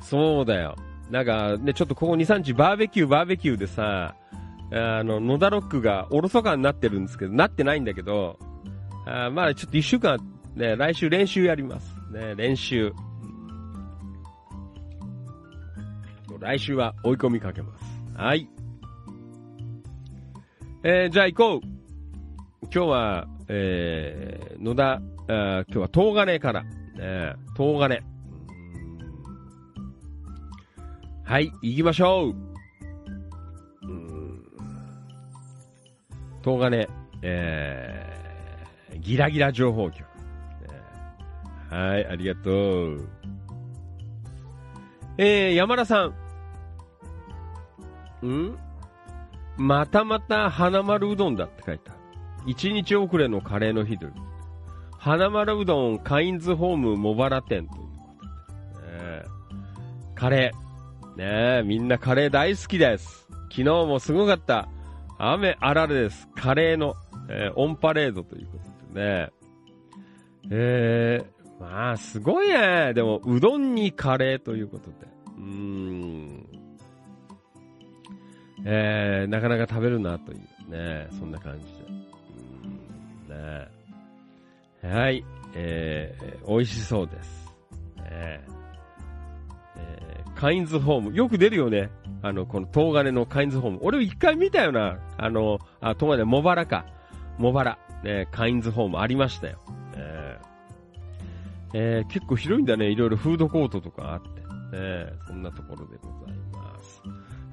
[0.00, 0.76] そうだよ。
[1.10, 4.16] なんか、ね、ちょっとここ2、3日バーベキュー、バーベキューでさ、
[4.72, 8.38] あの、野田ロックがおろそかになってるんですけど、なってないんだけど、
[9.06, 10.18] あまあちょっと1週間、
[10.56, 11.94] ね、来週練習やります。
[12.12, 12.92] ね、練習。
[16.40, 17.84] 来週は追い込みかけます。
[18.16, 18.48] はい。
[20.82, 21.60] えー、じゃあ行こう
[22.62, 28.15] 今日は、えー、野田、あ今日は東金から、ね、東金。
[31.26, 32.34] はい、行きましょう
[33.82, 34.42] うん
[36.44, 36.86] 東金、
[37.20, 40.06] えー、ギラギラ情報局。
[41.68, 43.08] はい、ありがとう。
[45.18, 46.12] えー、山田さ
[48.22, 48.26] ん。
[48.26, 48.56] ん？
[49.56, 51.98] またまた花丸うどんだって書いてある。
[52.46, 54.14] 一日遅れのカレーの日という。
[54.96, 57.88] 花丸うどんカインズホーム茂原店というこ
[58.74, 59.24] とで、ね
[60.14, 60.65] カレー。
[61.16, 63.26] ねえ、みんなカレー大好きです。
[63.50, 64.68] 昨日もすごかった。
[65.18, 66.28] 雨あられです。
[66.36, 66.94] カレーの、
[67.30, 69.32] えーオンパレードということでね。
[70.50, 72.92] えー、まあ、すごいね。
[72.92, 74.96] でも、うどんにカレーということで。
[75.38, 76.46] うーん。
[78.66, 81.08] えー、なかなか食べるなというね。
[81.18, 81.70] そんな感じで。
[81.88, 81.92] う
[83.24, 83.68] んね
[84.82, 85.24] はい。
[85.54, 87.45] えー、美味しそうです。
[90.36, 91.14] カインズホーム。
[91.16, 91.90] よく出るよね。
[92.22, 93.78] あの、この東金のカインズホーム。
[93.82, 94.98] 俺一回見たよな。
[95.16, 96.84] あの、あ、東金、茂原か。
[97.38, 97.78] 茂原。
[98.04, 99.58] ね、カインズホームありましたよ。
[99.96, 100.46] えー
[101.74, 102.90] えー結構広いんだね。
[102.90, 104.28] いろいろフードコートとかあって。
[104.74, 107.02] えーそんなところでございます。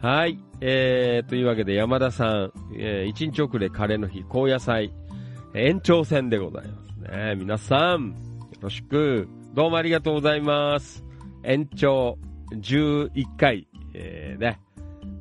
[0.01, 0.37] はい。
[0.59, 4.93] えー、というわけで山田さん、えー、一日遅れカレーの日、高野菜、
[5.55, 7.35] 延長戦でございますね。
[7.37, 8.15] 皆さん、よ
[8.59, 9.27] ろしく。
[9.53, 11.03] どうもありがとうございます。
[11.43, 12.17] 延長
[12.53, 14.59] 11回、えー、ね、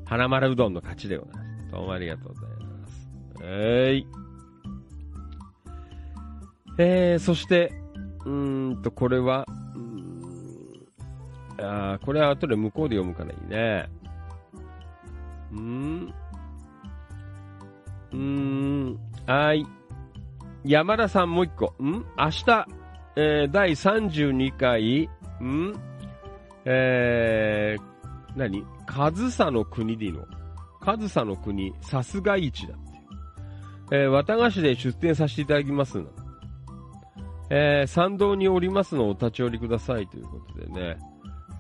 [0.05, 1.71] 花丸うどんの勝ちでございます。
[1.73, 3.09] どうもありがとうございます。
[3.45, 4.07] えい。
[6.79, 7.73] えー、そして、
[8.25, 10.03] うーんと、これは、うーん
[11.59, 13.89] あーこれは後で向こうで読むからいいね。
[15.53, 16.15] うーん。
[18.13, 18.99] うーん。
[19.27, 19.67] はい。
[20.65, 21.75] 山田さんもう一個。
[21.83, 22.05] ん？
[22.19, 22.67] 明日、
[23.17, 25.09] えー、第32回、
[25.43, 25.92] ん？
[26.65, 27.83] えー、
[28.37, 28.65] 何？
[28.87, 30.25] 上総の国でいいの？
[30.81, 33.95] 上総の国、さすが市だって。
[33.95, 36.03] えー、綿菓子で出店させていただきます。
[37.51, 40.97] えー、参道におりますのをお立ち寄りくださいということでね。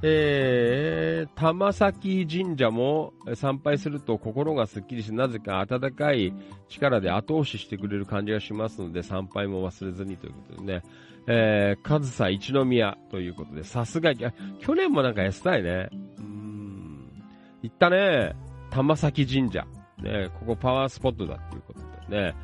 [0.04, 6.34] えー、玉崎神社も参拝すると心がすっきりして、なぜか温かい
[6.68, 10.82] 力で後押ししてくれる感じがしますので、参拝も忘れずにということでね。
[11.26, 14.14] えー、上総一宮ということで、さすが、あ
[14.60, 15.88] 去年もなんかやってたいね。
[16.18, 17.22] うーん。
[17.62, 18.34] 行ったね。
[18.70, 19.66] 玉崎神社。
[20.02, 22.34] ね、ここパワースポットだっていうことでね、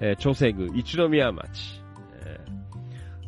[0.00, 1.82] えー、長生宮一宮町。
[2.24, 2.40] え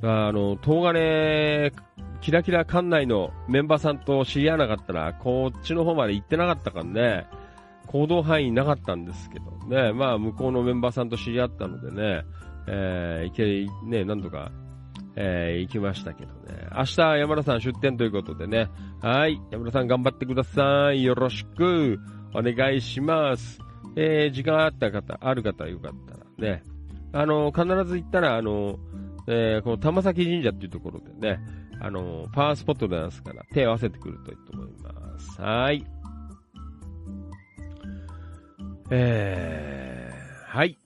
[0.03, 1.73] ー、あの、東金、
[2.21, 7.27] キラキラ館内のメンバーさんと知り合わなかったら、こっちの方まで行ってなかったからね、
[7.87, 12.25] 行動範囲なかったんですけど、ね、まあ向こうのメンバーさんと知り合ったのでね、
[12.67, 14.51] えー、行け、ね、なんとか、
[15.21, 16.69] えー、行きましたけどね。
[16.77, 18.69] 明日山田さん出店ということでね。
[19.03, 19.43] はい。
[19.51, 21.03] 山田さん頑張ってください。
[21.03, 21.99] よろしく
[22.33, 23.59] お願いします。
[23.97, 26.63] えー、時間あった方、ある方よかったらね。
[27.13, 28.79] あの、必ず行ったら、あの、
[29.27, 31.41] えー、この玉崎神社っていうところでね、
[31.81, 35.43] あの、パワースポットですから、手を合わせてくるといいと思います。
[35.43, 35.85] はい。
[38.91, 40.79] えー、はい。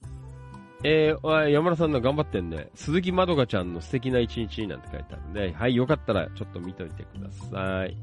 [0.83, 2.69] えー、山田さんの頑張ってんね。
[2.75, 7.97] 鈴木まどかちゃんの素敵な一日なんて書いてあるんで、はい、よかったらちょっと見といてください。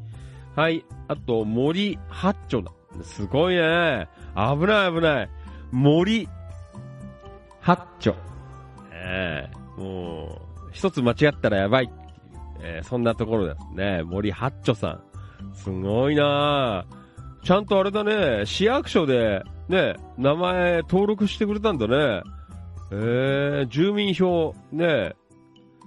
[0.57, 2.72] はい、あと、森八丁だ。
[3.03, 4.09] すごいね。
[4.35, 5.28] 危ない危ない。
[5.70, 6.28] 森
[7.61, 8.14] 八丁。
[8.93, 11.91] えー、もう、一つ間違ったらやばい、
[12.61, 14.03] えー、そんなところですね。
[14.03, 15.03] 森八丁さん。
[15.55, 16.85] すごいな
[17.43, 22.22] ちゃんとあれだね、市役所で、ね、名前登録してくれたんだね。
[22.93, 25.14] えー、住民票、ね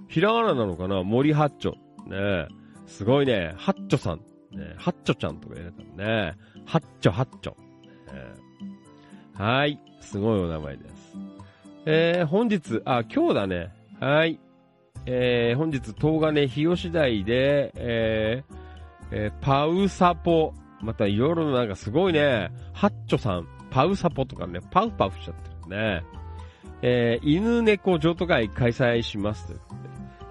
[0.08, 1.02] ひらがななのかな？
[1.02, 1.70] 森八丁。
[1.70, 1.76] ね
[2.12, 2.48] え
[2.86, 3.54] すごいね。
[3.56, 4.18] 八丁さん。
[4.52, 6.34] ね八丁ちゃんとか言われたのね。
[6.66, 7.56] 八丁八丁。
[9.34, 9.80] はい。
[10.00, 11.16] すごいお名前です。
[11.86, 13.72] えー、本日、あ、今日だね。
[13.98, 14.38] はい。
[15.06, 18.56] えー、本日、東金日吉台で、えー、
[19.10, 20.52] えー、パウサポ。
[20.80, 22.50] また夜のなんかすごいね。
[22.72, 26.04] ハッチョさん、パウサポとかね、パウパウしちゃってるね。
[26.86, 29.80] えー、犬猫譲渡会開催しますということで。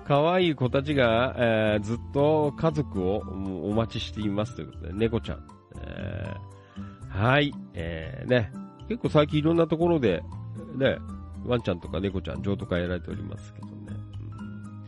[0.05, 3.23] 可愛い子たちが、えー、ずっと家族を
[3.63, 5.47] お待ちしていますということで、猫ちゃん。
[5.81, 8.51] えー、はい、えー、ね。
[8.87, 10.21] 結構最近いろんなところで、
[10.77, 10.97] ね、
[11.43, 13.73] ワンちゃんとか猫ちゃん譲渡会やられておりますけどね。
[13.87, 14.83] うん、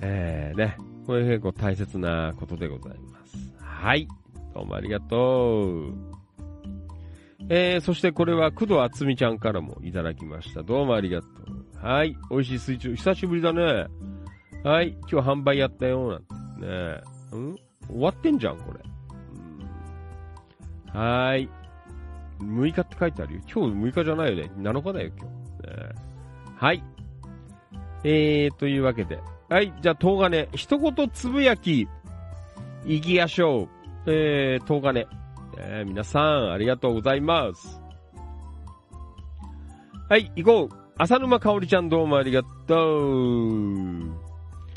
[0.00, 0.76] えー、ね。
[1.06, 3.36] これ結構大切なことでございます。
[3.60, 4.08] はい。
[4.52, 6.09] どうもありがとう。
[7.52, 10.62] えー、そしてこれは工藤厚美ちゃんからもいただきました。
[10.62, 11.26] どうもありがと
[11.82, 11.84] う。
[11.84, 12.16] はい。
[12.30, 12.94] 美味しい水中。
[12.94, 13.86] 久しぶりだね。
[14.62, 14.96] はい。
[15.10, 16.10] 今日販売やったよ。
[16.10, 16.34] なんて
[16.64, 17.40] ね。
[17.40, 17.56] ん？
[17.88, 18.80] 終わってんじゃん、これ。
[20.94, 21.48] うん、はい。
[22.38, 23.40] 6日って書いてあるよ。
[23.52, 24.52] 今日6日じゃないよね。
[24.56, 25.76] 7日だよ、今日。
[25.76, 25.94] ね、
[26.56, 26.84] はい。
[28.04, 29.18] えー、というわけで。
[29.48, 29.74] はい。
[29.82, 30.48] じゃあ、東金。
[30.54, 31.88] 一言つぶやき。
[32.86, 33.68] 行きやしょう。
[34.06, 35.19] えー、東金。
[35.58, 37.80] え、皆さん、ありがとうございます。
[40.08, 40.80] はい、行こう。
[40.98, 44.30] 浅沼かおりちゃんどうもありがとう。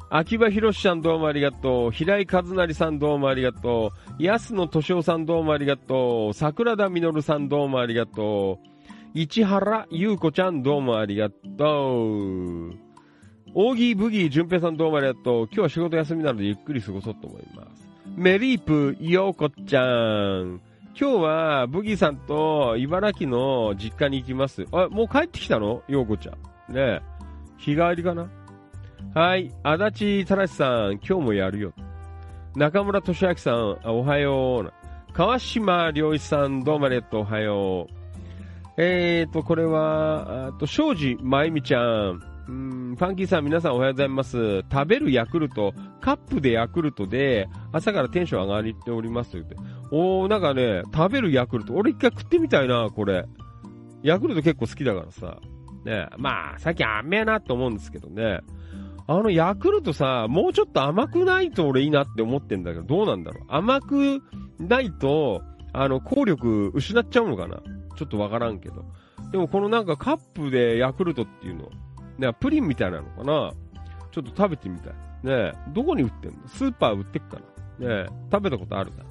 [0.10, 1.92] 秋葉博ちゃんどうもありがとう。
[1.92, 4.24] 平井和成さんどうもありがとう。
[4.24, 6.34] 安野敏夫さんどうもありがとう。
[6.34, 8.68] 桜田実さんどうもありがとう。
[9.16, 12.06] 市原優子ちゃんどうもありがと
[12.70, 12.74] う。
[13.56, 15.46] 大木ブギー淳平さんどうもありがとう。
[15.46, 17.93] 今日は仕事休みなのでゆっくり過ごそうと思います。
[18.16, 20.62] メリープ陽子ちゃん。
[20.96, 24.68] 今日は、ブギーさんと茨城の実家に行きます。
[24.72, 25.82] あ、もう帰ってきたの？
[25.88, 26.36] ようこちゃん。
[26.74, 27.02] ねえ。
[27.58, 28.30] 日帰りかな？
[29.16, 29.52] はい。
[29.64, 31.74] 足立たらしさん、今日もやるよ。
[32.56, 34.74] 中村俊明さん、おはよう。
[35.14, 37.94] 川島良一さん、どうもありがとう、おはよう。
[38.78, 42.22] えーと、これは、あと、庄司まゆみちゃん。
[42.48, 44.64] うん、ファンキーさん皆さんおはようございます。
[44.72, 49.56] 食べるヤクルト、カップでヤクルトで、朝からテンション上がっておりますと言って。
[49.92, 53.26] おー、なんかね、食べるヤクルト、俺一回食ってみたいな、これ。
[54.02, 55.38] ヤクルト結構好きだからさ。
[55.86, 58.42] ね、まあ、最近甘えなと思うんですけどね。
[59.06, 63.46] あのヤクルトさ、もうちょっと甘くないと俺いいなって思ってんだけど、どうなんだろう。
[63.50, 64.22] 甘く
[64.60, 65.42] ないと、
[65.74, 67.62] あの、効力失っちゃうのかな
[67.98, 68.86] ちょっとわからんけど。
[69.32, 71.70] でもこのなんかカップでヤクルトっていうの、
[72.18, 73.54] ね、プリンみたいなのかな？
[74.12, 74.94] ちょっと食べてみたい。
[75.24, 76.48] ねどこに売ってんの？
[76.48, 77.38] スーパー売ってっか
[77.80, 77.88] な？
[78.04, 79.04] ね食べたことあるか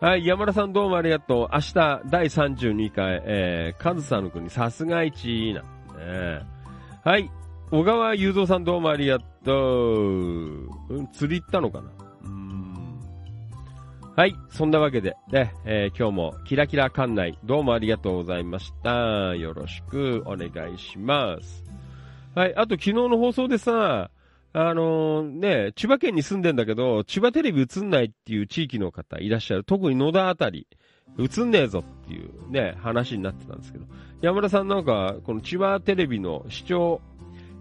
[0.00, 1.48] はい、山田さんどうもありがとう。
[1.54, 5.62] 明日、第32回、えー、カズさんの国、さすが一な。
[5.98, 6.42] ね
[7.02, 7.30] はい、
[7.70, 10.64] 小川雄三さんどうもありがとう。
[10.90, 11.90] うん、釣り行ったのかな？
[14.16, 14.36] はい。
[14.48, 19.34] そんなわけで、ね、えー、今日もキラキラ館内、どうもありがとうございました。
[19.34, 21.64] よろしくお願いします。
[22.32, 22.54] はい。
[22.54, 24.12] あと昨日の放送でさ、
[24.52, 29.64] あのー、ね、千葉県に住んでんだけど、千葉テレビ映んないっていう地域の方いらっしゃる。
[29.64, 30.68] 特に野田あたり、
[31.18, 33.86] 映んねえぞっていうね、話になってたんですけど、
[34.22, 37.00] 山田さんなんか、この千葉テレビの視聴、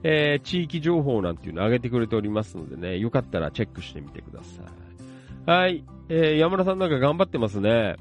[0.04, 5.50] えー、地域情報なんていうのを上げてくれておりますのでね、よかったらチェックしてみてください。
[5.50, 5.84] はい。
[6.10, 7.96] えー、山田さんなんか頑張ってますね。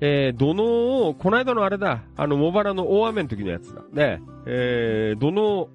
[0.00, 3.82] えー、土のを、この間のあれだ、あの、茂原の大雨の時のやつだ。
[3.92, 4.20] ね。
[4.46, 5.68] えー、土の、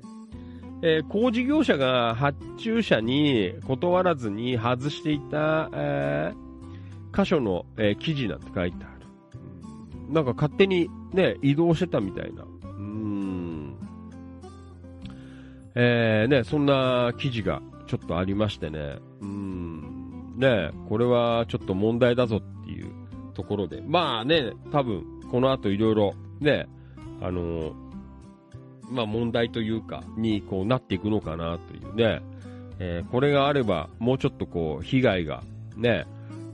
[0.82, 10.14] えー、工事業者が発注者に断らずに外していた、えー、箇所の、えー記事なんて書いてある。
[10.14, 12.44] なんか勝手にね、移動してたみたいな。
[12.64, 13.76] うん。
[15.76, 18.98] えー、ね、そんな記事がちょっとありましてね。
[19.22, 19.77] うん。
[20.38, 22.92] ね、これはちょっと問題だぞっていう
[23.34, 23.84] ところで。
[23.86, 26.68] まあね、多分、この後いろいろ、ね、
[27.22, 27.74] あの
[28.90, 32.22] まあ問題というか、にこうなっていくのかなというね。
[32.80, 35.44] えーこれがあれば、もうちょっとこう、被害が、
[35.76, 36.06] ね、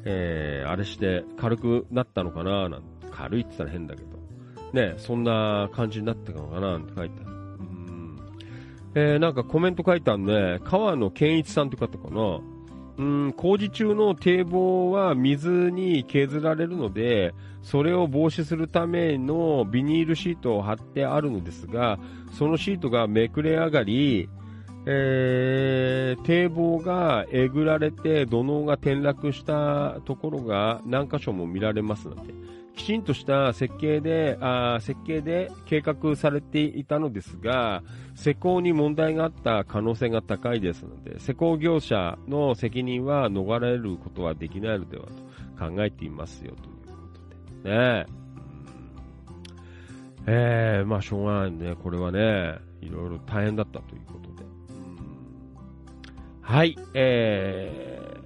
[0.05, 4.07] えーあれして軽くなったのかななんて、軽いって言ったら変だけど、
[4.71, 7.29] ね、そんな感じになってたのかななんて書いてある。
[7.29, 8.19] うん
[8.95, 12.39] えーなんかコメント書いてあるね、川野健一さんって方かな。
[12.97, 17.33] うん、工事中の堤防は水に削られるので、
[17.63, 21.97] それを防止するためのビニールシートを貼ってあるのですが、
[22.37, 24.29] そのシートがめくれ上がり、
[24.85, 32.33] えー、堤防がえぐられて土のうが転落したところが何箇所も見られますので、
[32.75, 37.83] きちんとした設計で、あ設計で計画されていたのですが、
[38.15, 45.05] 施工に問題があった可能性が高いですので、施工業者の責任は逃れることはできないのでは
[45.57, 47.07] と考えていますよというこ
[47.61, 47.75] とで。
[47.75, 48.23] ねえ。
[50.25, 51.75] えー、まあしょうがないね。
[51.75, 54.47] これはね、いろいろ大変だったということで。
[56.41, 58.17] はい、え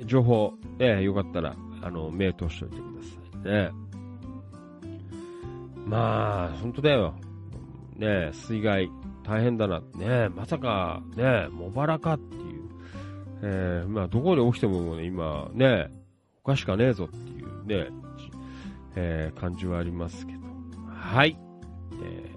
[0.00, 3.70] ー、情報、えー、よかったら、あの、目通しておいてくださいね。
[5.86, 7.14] まあ、本当だよ。
[7.96, 8.90] ね水害
[9.24, 9.80] 大変だな。
[9.96, 12.68] ねまさか、ね茂原かっていう。
[13.42, 15.90] えー、まあ、どこで起きてもね、今、ね
[16.42, 17.88] おかしかねえぞっていうね、
[18.96, 20.40] えー感じはありますけど。
[20.92, 21.38] はい。
[22.02, 22.30] え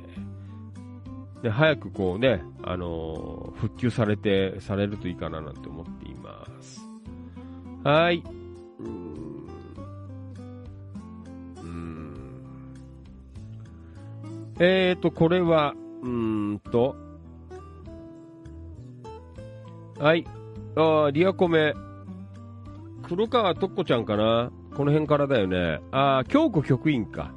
[1.40, 6.82] ー、で早くこうね、あのー復旧されて、されるといいかななんて思っています。
[7.84, 8.24] はい。
[14.64, 16.96] えーと、これは、うーんと、
[19.98, 20.24] はい。
[20.76, 21.74] あリアコメ。
[23.02, 24.52] 黒川とっこちゃんかな？
[24.78, 25.82] この辺からだよね。
[25.92, 27.32] あー京子局員か。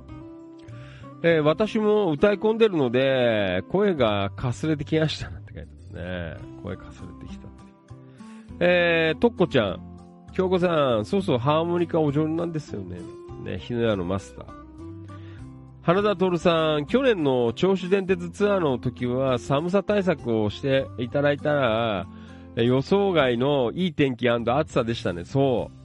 [1.22, 6.37] えー私も歌い込んでるので、声がかすれてきましたなんて書いてますね。
[6.62, 8.57] 声かすれてきたという。
[8.61, 9.81] えー、とっこちゃん。
[10.35, 12.99] 京子さん、そうそうハーモニカお上手なんですよね。
[13.43, 14.64] ね、日の屋のマスター。
[15.85, 22.07] 花田徹さん、去年の銚子電鉄ツアーの時は寒さ対策をしていただいたら、
[22.57, 25.26] 予想外のいい天気暑さでしたね。
[25.26, 25.78] そう。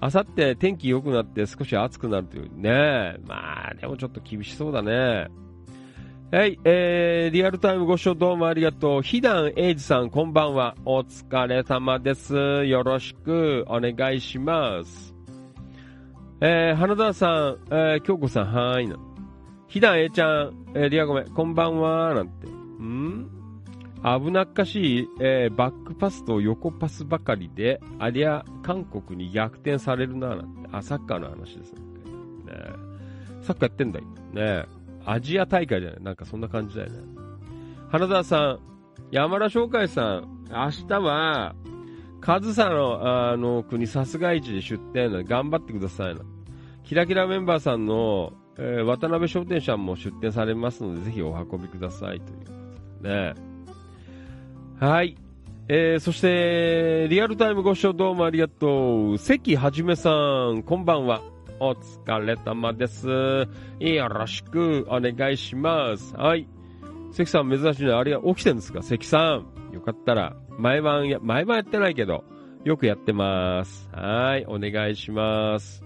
[0.00, 3.16] あさって天気良くなって少し暑くなるというね。
[3.26, 5.28] まあ、でもちょっと厳しそうだね。
[6.30, 9.02] はい、えー、リアルタイムご視聴どうもありがとう。
[9.02, 10.76] ひだんえいじさん、こんばんは。
[10.84, 12.34] お疲れ様です。
[12.66, 15.14] よろしくお願いします。
[16.42, 18.96] えー、花田さん、えー、京子さん、はーいな。
[19.72, 22.46] ひだえいちゃん、えー、リアごめん、こんばんは、なんて。
[22.46, 23.30] ん？
[24.04, 30.68] 危なっかしい、えーバックパスと横パスばかりで、ありゃ、韓国に逆転されるな、なんて。
[30.72, 31.80] あ、サッカーの話ですね。
[31.80, 32.52] ね
[33.40, 34.04] サッカーやってんだよ。
[34.34, 34.66] ね
[35.06, 36.98] アジア大会じゃないなんかそんな感じだよね。
[37.88, 38.60] 花澤さん、
[39.10, 41.54] 山田翔海さん、明日は、
[42.20, 46.20] 上総の、あの、国、さすが市で出店なので頑張ってくださいな。
[46.84, 52.44] キラキラメンバーさんの、えー渡辺商店さんも出店されますので、ぜひお運びくださいというこ
[53.02, 53.34] とでね。
[54.78, 55.16] はい。
[55.68, 59.18] えー、そして、リアルタイムご視聴どうもありがとう。
[59.18, 60.10] 関はじめさ
[60.52, 61.22] ん、こんばんは。
[61.60, 63.08] お疲れ様です。
[63.78, 66.16] よろしくお願いします。
[66.16, 66.48] はい。
[67.12, 67.92] 関さん珍しいね。
[67.92, 68.82] あれは起きてるんですか？
[68.82, 69.40] 関さ
[69.70, 69.72] ん。
[69.72, 72.24] よかったら、毎晩や、毎晩やってないけど、
[72.64, 73.88] よくやってます。
[73.92, 74.44] はい。
[74.48, 75.84] お願いします。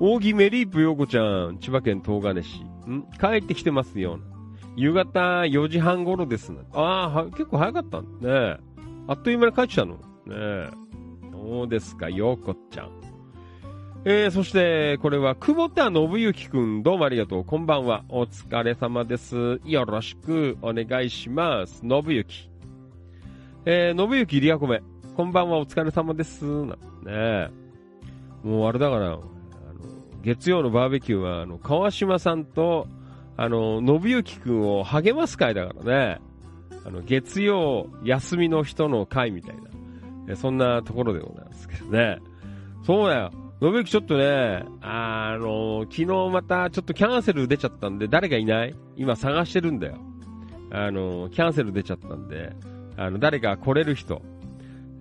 [0.00, 2.62] 扇メリープ陽子ちゃん、千葉県東金市。
[2.88, 3.02] ん？
[3.20, 4.20] 帰ってきてますよ。
[4.76, 6.52] 夕方4時半頃です。
[6.72, 8.56] ああ、結構早かったんだね。
[9.08, 9.94] あっという間に帰ってきたの？
[9.94, 10.70] ねえ。
[11.32, 12.90] そうですか、陽子ちゃん。
[14.04, 17.44] えー、そして、これは、久保田信之くん、どうもありがとう。
[17.44, 18.04] こんばんは。
[18.08, 19.60] お疲れ様です。
[19.64, 21.80] よろしくお願いします。
[21.80, 22.48] 信之。
[23.64, 24.82] えー、信之リアコメ。
[25.16, 26.44] こんばんは、お疲れ様です。
[26.44, 26.72] ね
[27.06, 27.50] え。
[28.44, 29.18] もうあれだから、
[30.22, 32.86] 月曜のバーベキューは、あの、川島さんと、
[33.36, 36.20] あの、信之くんを励ます会だからね。
[36.84, 39.62] あの、月曜休みの人の会みたいな。
[40.28, 42.18] えそんなところでございますけどね。
[42.84, 43.32] そうだよ。
[43.60, 48.74] のぶゆきちょっとね、あの、昨日またちょっとキャンセル出ちゃったんで、誰がいない？
[48.96, 49.98] 今探してるんだよ。
[50.70, 52.52] あの、キャンセル出ちゃったんで、
[52.96, 54.22] あの、誰か来れる人。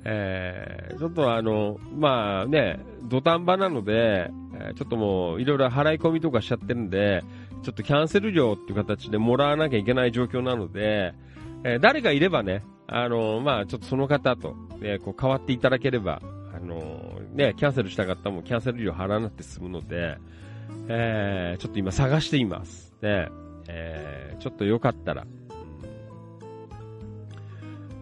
[0.06, 7.24] えー、ちょっとあの、まあね、土壇場なので、えちょっともういろいろ払い込みとかしちゃってるんで、
[7.64, 11.14] ちょっとキャンセル料っていう形でもらわなきゃいけない状況なので、
[11.64, 16.22] え誰がいればね、あの、まあちょっとその方と、ね、こう変わっていただければ、
[16.56, 20.18] あの、ね、キャンセルした方もキャンセル料払わなくて済むので、
[20.90, 22.94] えーちょっと今探しています。
[23.02, 23.30] ね、
[23.68, 25.26] えーちょっとよかったら、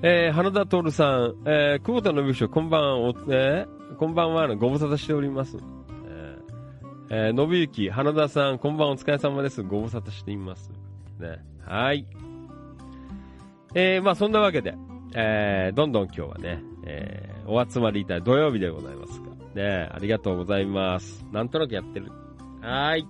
[0.01, 5.57] えー、花田徹さん、えー、久保田信之こんばんは、おえーこんばんは、ご無沙汰しております。
[7.09, 9.61] えー、えー、信之、花田さん、こんばん、お疲れ様です。
[9.61, 10.71] ご無沙汰しています。
[11.19, 12.07] ね、はい。
[13.75, 14.75] えー、まあそんなわけで、
[15.13, 21.25] えー、どんどん今日はね、えー、お集まりいたい土曜日でございますが、ね、ありがとうございます。
[21.31, 22.11] なんとなくやってる。
[22.61, 23.07] はーい。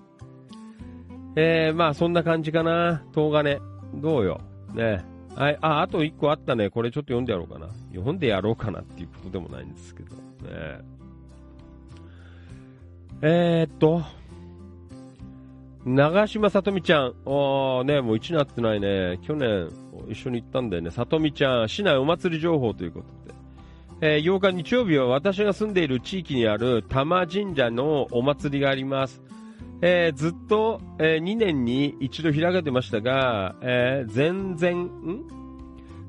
[1.38, 3.04] えー、まあそんな感じかな。
[3.14, 3.60] 東金。
[3.96, 4.42] どうよ。
[4.74, 5.06] ね。
[5.36, 5.58] はい。
[5.62, 6.70] あ、あと一個あったね。
[6.70, 7.68] これちょっと読んでやろうかな。
[7.94, 10.16] 読んでやろうかなっていうことでもないんですけど。
[10.16, 10.95] ね。
[13.22, 14.04] えー、っと。
[15.86, 17.14] 長島さとみちゃん。
[17.26, 19.20] おーね、もう1年会ってないね。
[19.22, 19.70] 去年
[20.10, 20.90] 一緒に行ったんだよね。
[20.92, 23.36] さとみちゃん、市内お祭り情報ということで。
[24.02, 29.22] えー8日日曜日は私が住んでいる地域にある玉神社のお祭りがあります。
[29.82, 35.45] えーずっと、え2年に一度開かれてましたが、えー前々、ん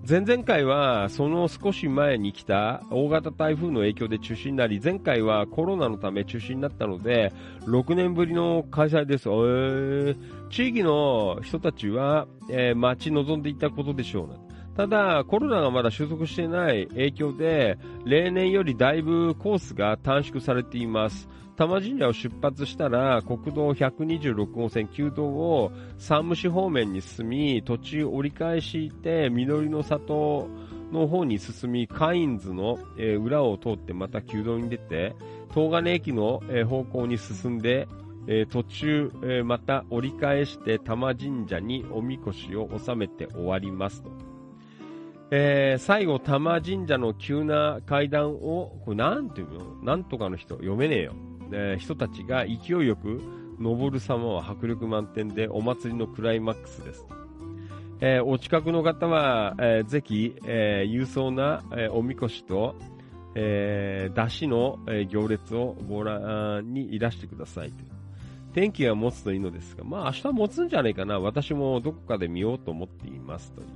[0.08, 7.32] 前々回はその少し前に来た大型台風の影響で中止になり、前回はコロナのため中止になったので、
[7.62, 9.28] 6年ぶりの開催です。
[9.28, 10.16] えー
[10.48, 14.34] 地域の人たちは、えー待ち望んでいたことでしょうね。
[14.76, 21.28] ただ、コロナがまだ収束していない影響で、例年よりだいぶコースが短縮されています。
[21.56, 30.48] 玉神社を出発したら、国道126号線旧道を山武市方面に進み、途中折り返して、緑の里
[30.92, 35.16] の方に進み、カインズの、えー裏を通ってまた旧道に出て、
[35.54, 37.88] 東金駅の、えー方向に進んで、
[38.26, 44.10] えー途中、えまた折り返して玉神社におみこしを納めて終わりますと。
[45.30, 49.82] えー最後、玉神社の急な階段を、これなんていうの？
[49.82, 51.14] なんとかの人、読めねえよ。
[51.78, 53.20] 人たちが勢いよく
[53.58, 57.06] 登る様は迫力満点でお祭りのクライマックスです。
[58.00, 62.74] えーお近くの方は、えーぜひ、えー勇壮な、えーおみこしと、
[63.34, 67.72] えー、出汁の、えー行列をご覧にいらしてください。
[68.52, 71.18] 天気が持つといいのですが、まあ明日持つんじゃないかな。
[71.18, 73.72] 私もどこかで見ようと思っていますというこ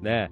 [0.00, 0.30] とでね。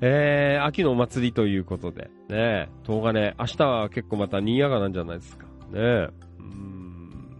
[0.00, 5.46] えー、秋のお祭りということで、ね、東金、明日は結構また賑やかなんじゃないですか。
[5.70, 6.08] ね、
[6.38, 7.36] うん。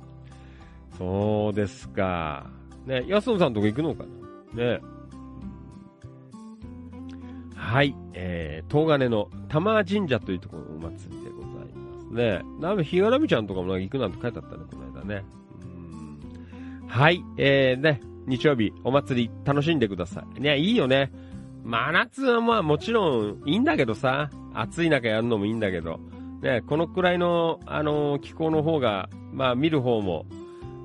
[0.97, 2.51] そうですか。
[2.87, 4.05] ね、安野さんとこ行くのか
[4.55, 4.81] なね。
[7.55, 12.43] はい、えー、東金の玉神社というところのお祭りでございますね。
[12.61, 15.25] なんか、日がらみちゃんとかもなんか行くなんて書いてあったね、この間ね。
[15.63, 20.41] うんはい、えー、ね、日曜日、お祭り楽しんでください。
[20.41, 21.13] ね、いいよね。
[21.63, 26.01] 真夏はまあもちろんいいんだけどさ、暑い中やるのもいいんだけど、
[26.43, 30.27] ね、このくらいの、あのー気候の方が、まあ見る方も、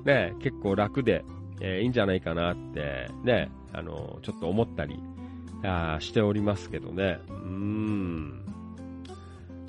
[0.04, 1.24] ね、結構楽で、
[1.60, 4.98] えーいいんじゃないかなって、ね、あのーちょっと思ったり、
[5.62, 7.18] あしておりますけどね。
[7.28, 8.44] うーん。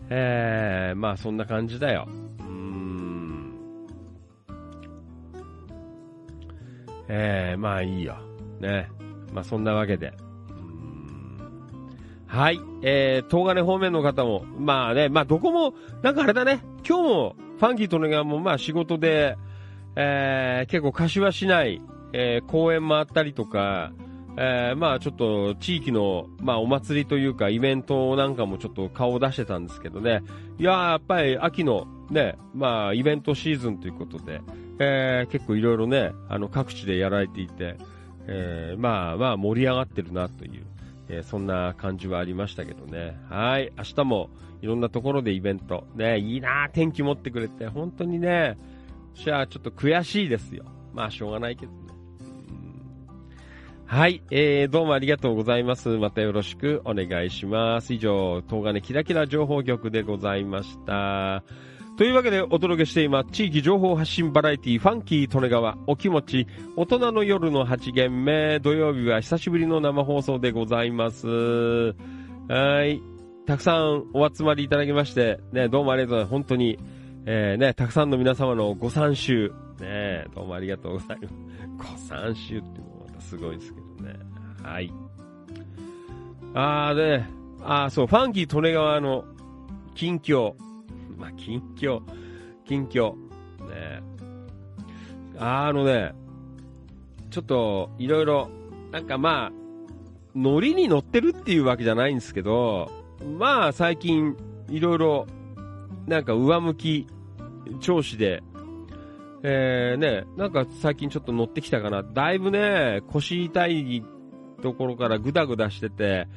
[0.09, 2.07] えー、まあそんな感じだよ。
[2.39, 3.53] うーん。
[7.07, 8.17] えー、まあいいよ。
[8.59, 8.89] ね。
[9.33, 10.13] まあそんなわけで。
[12.35, 12.59] はい。
[12.81, 16.59] えー、東金方面の方も、まあね、まあどこも、なんかあれだね。
[16.85, 19.37] 今日も、ファンキーとネガもまあ仕事で、
[19.95, 21.81] えー、結構柏市内、
[22.11, 23.93] えー、公園回ったりとか、
[24.35, 30.21] えー、まあちょっと地域の、まあお祭りというかイベントなんかもちょっと顔を出してたんですけどね。
[30.59, 34.41] いややっぱり秋のね、まあイベントシーズンということで、
[34.79, 37.77] えー、結構いろいろね、あの各地でやられていて、
[38.27, 40.65] えー、まあまあ盛り上がってるなという、
[41.09, 43.17] えーそんな感じはありましたけどね。
[43.29, 43.71] はい。
[43.77, 44.29] 明日も
[44.61, 45.85] いろんなところでイベント。
[45.95, 48.57] ね、いいな天気持ってくれて、本当にね、
[49.13, 50.65] じゃあちょっと悔しいですよ。
[50.93, 51.77] まあしょうがないけどね。
[53.87, 55.89] はい、えー、どうもありがとうございます。
[55.89, 57.93] またよろしくお願いします。
[57.93, 61.43] 以上、東金キラキラ情報局でございました。
[61.97, 63.31] というわけでお届けしています。
[63.31, 71.25] 地域情報発信バラエティファンキー利根川お気持ち大人の夜の8限目土曜日は久しぶりの生放送でございます。
[72.49, 73.01] はい。
[73.47, 76.31] たくさんお集まりいただきまして、ね、どうもありがとうございます。
[76.31, 76.79] 本当に、
[77.27, 81.19] えー、ね、たくさんの皆様のご参集、ね、どうもありがとうござい
[81.77, 81.93] ます。
[81.93, 84.19] ご参集っていうのもまたすごいですけどね。
[84.61, 84.91] はい。
[86.55, 87.23] あーで、
[87.61, 89.23] あーそう、ファンキー利根川の
[89.95, 90.55] 近況。
[91.17, 92.01] まあ、近況、
[92.65, 93.13] 近況。
[93.69, 94.01] ね
[95.37, 96.13] あのね、
[97.29, 98.49] ちょっと、いろいろ、
[98.91, 99.51] なんかまあ、
[100.35, 102.89] ノリに乗ってるっていうわけじゃないんですけど、
[103.37, 104.35] まあ最近、
[104.69, 105.27] いろいろ、
[106.07, 107.07] なんか上向き
[107.79, 108.43] 調子で、
[109.43, 112.03] えー、ね、なんか最近ちょっと乗ってきたかな。
[112.03, 114.03] だいぶね、腰痛い
[114.61, 116.27] ところからグダグダしてて、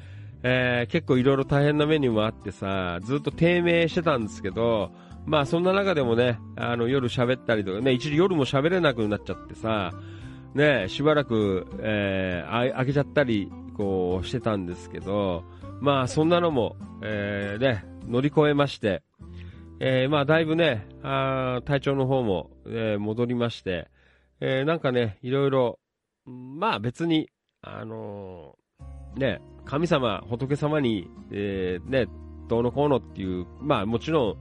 [0.42, 4.92] えー、結構いろいろ大変なメニューもあってさ、ずっと低迷してたんですけど、
[5.26, 9.92] まあそんな中でもね、あの夜喋ったりとかね、一時夜も喋れなくなっちゃってさ、
[10.54, 15.44] ね、しばらく、えー、開けちゃったり、こうしてたんですけど、
[15.80, 19.02] まあそんなのも、えー、ね、乗り越えまして、
[19.80, 23.88] えー、まあだいぶね、あ体調の方も、えー戻りまして、
[24.40, 25.78] えーなんかね、いろいろ、
[26.24, 27.30] まあ別に、
[27.62, 32.06] あのーね、神様、仏様に、えーね、
[32.48, 34.36] どうのこうのっていう、まあもちろん、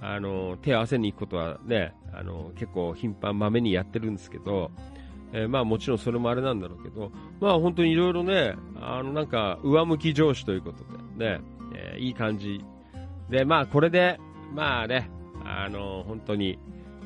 [0.00, 4.72] あの手を合わせに行くことはね、あの結構頻繁、まめにやってるんですけど、
[5.32, 10.78] えーまあもちろんそれもあれなんだろうけど、まあ本当にいろいろね、あのなんか上向き上司ということ
[11.18, 11.40] でね、
[11.76, 12.64] えーいい感じ。
[13.30, 14.18] で、まあこれで、
[14.52, 15.08] まあね、
[15.44, 16.58] あの本当に、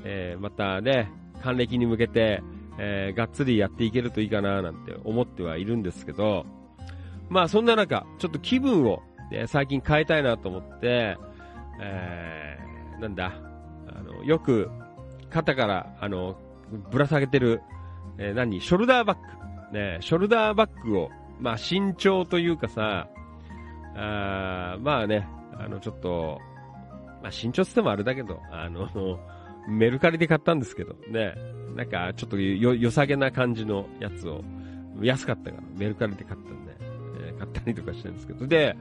[0.05, 1.13] えーまたね、
[1.43, 2.43] 還暦に向けて、
[2.79, 6.47] えーがっつりやっていけるといいかななんて思ってはいるんですけど、
[7.29, 11.17] まあそんな中、ちょっと気分を、ね最近変えたいなと思って、
[11.81, 13.33] えーなんだ、
[13.95, 14.71] あの、よく
[15.31, 16.37] 肩から、あの、
[16.91, 17.63] ぶら下げてる、
[18.19, 19.19] えー何ショルダーバッ
[19.73, 19.79] グ。
[19.79, 23.09] ね、ショルダーバッグを、まあ身長というかさ、
[23.95, 26.39] あまあね、あの、ちょっと、
[27.23, 28.89] まあ身長つってもあれだけど、あの、
[29.69, 31.35] メルカリで買ったんですけど、ね、
[31.77, 34.43] なんかちょっとよ、良さげな感じのやつを、
[35.03, 36.78] 安かったから、メルカリで買ったんで、
[37.19, 38.77] えー買ったりとかしてるんですけど、で、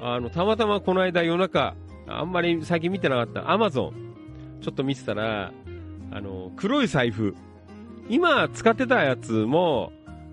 [0.00, 1.74] あの、たまたまこの間夜中、
[2.06, 5.52] あんまり最近見てなかったアマゾン、ちょっと見てたら、
[6.10, 7.34] あの、黒い財布。
[8.08, 9.92] 今使ってたやつも、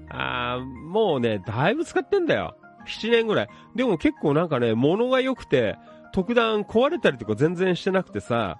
[0.09, 2.55] あもうね、だいぶ使ってんだよ。
[2.85, 3.49] 7年ぐらい。
[3.75, 5.77] でも結構なんかね、物が良くて、
[6.11, 8.57] 特段壊れたりとか全然してなくてさ、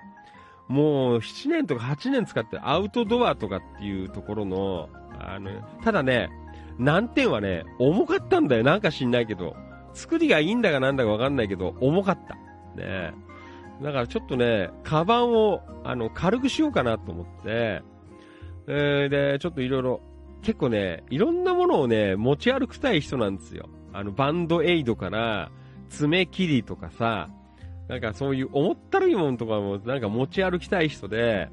[0.67, 4.89] もう7年とか8年使ってアウトドアとかっていうところの、
[5.19, 5.51] あの、
[5.83, 6.29] ただね、
[6.78, 8.63] 難点はね、重かったんだよ。
[8.63, 9.55] なんか知んないけど。
[9.93, 12.36] 作りがいいんだかなんだかわかんないけど、重かった。
[12.82, 13.13] ね
[13.82, 17.82] だからちょっとね、カバンを、あの、軽くしようかなと思って、
[18.67, 20.01] えーで、ちょっといろいろ、
[20.43, 23.69] 結構ね、いろんなものをね、持ち歩きたい人なんですよ。
[23.91, 25.51] あの、バンドエイドから、
[25.89, 27.30] 爪切りとかさ、
[27.88, 31.49] なんかそういう重ったるいものとかもなんか持ち歩きたい人で、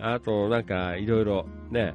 [0.00, 1.94] あとなんかいろいろね、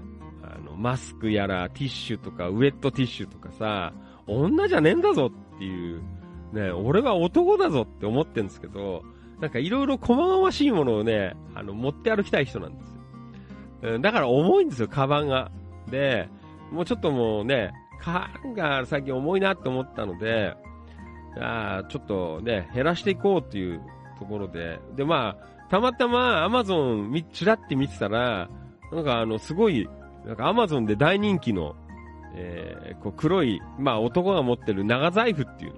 [0.55, 3.93] あの、マスクやらティッシュとかウェットティッシュとかさ、
[4.27, 6.01] 女じゃねえんだぞっていう、
[6.53, 9.03] ね、俺は男だぞって思ってんですけど、
[9.39, 12.93] なんかいろいろ細々しいものをね、あの、持って歩きたい人なんです
[13.83, 13.99] よ。
[13.99, 15.51] だから重いんですよ、カバンが。
[15.89, 16.29] で、
[16.71, 17.71] もうちょっともうね、
[18.01, 20.55] 缶が最近重いなって思ったので、
[21.39, 23.81] あちょっとね、減らしていこうっていう
[24.17, 28.49] ところで、で、まあ、たまたまアマゾンみちらって見てたら、
[28.91, 29.87] なんかあの、すごい、
[30.27, 31.75] なんかアマゾンで大人気の、
[32.35, 35.73] えーこう黒い、まあ男が持ってる長財布っていう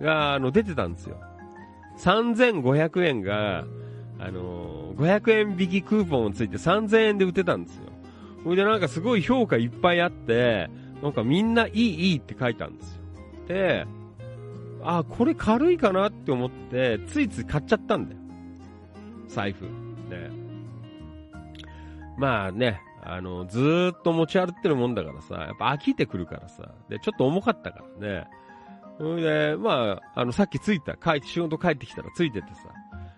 [0.00, 1.16] のが、あの、出てたんですよ。
[1.98, 3.64] 3500円が、
[4.18, 7.84] あのー500円引きクーポンをついて3000円で売ってたんですよ。
[8.42, 10.68] それでなんかすごい評価いっぱいあって、
[11.02, 13.00] なんかみんないいいいって書いたんですよ。
[13.48, 13.86] で、
[14.82, 18.20] あ、これ軽いかなって思って、ついつい買っちゃったんだよ。
[19.28, 19.64] 財布。
[19.64, 20.30] ね。
[22.18, 28.26] まあね、あの、ずーっと持ち歩ってるもんだからさ、やっぱ飽きてくるからさ、で、ちょっと重かったからね。
[28.98, 29.22] それ
[29.52, 32.68] で、まあ、あの、さっき着いた、帰って、仕事帰ってきたらついててさ、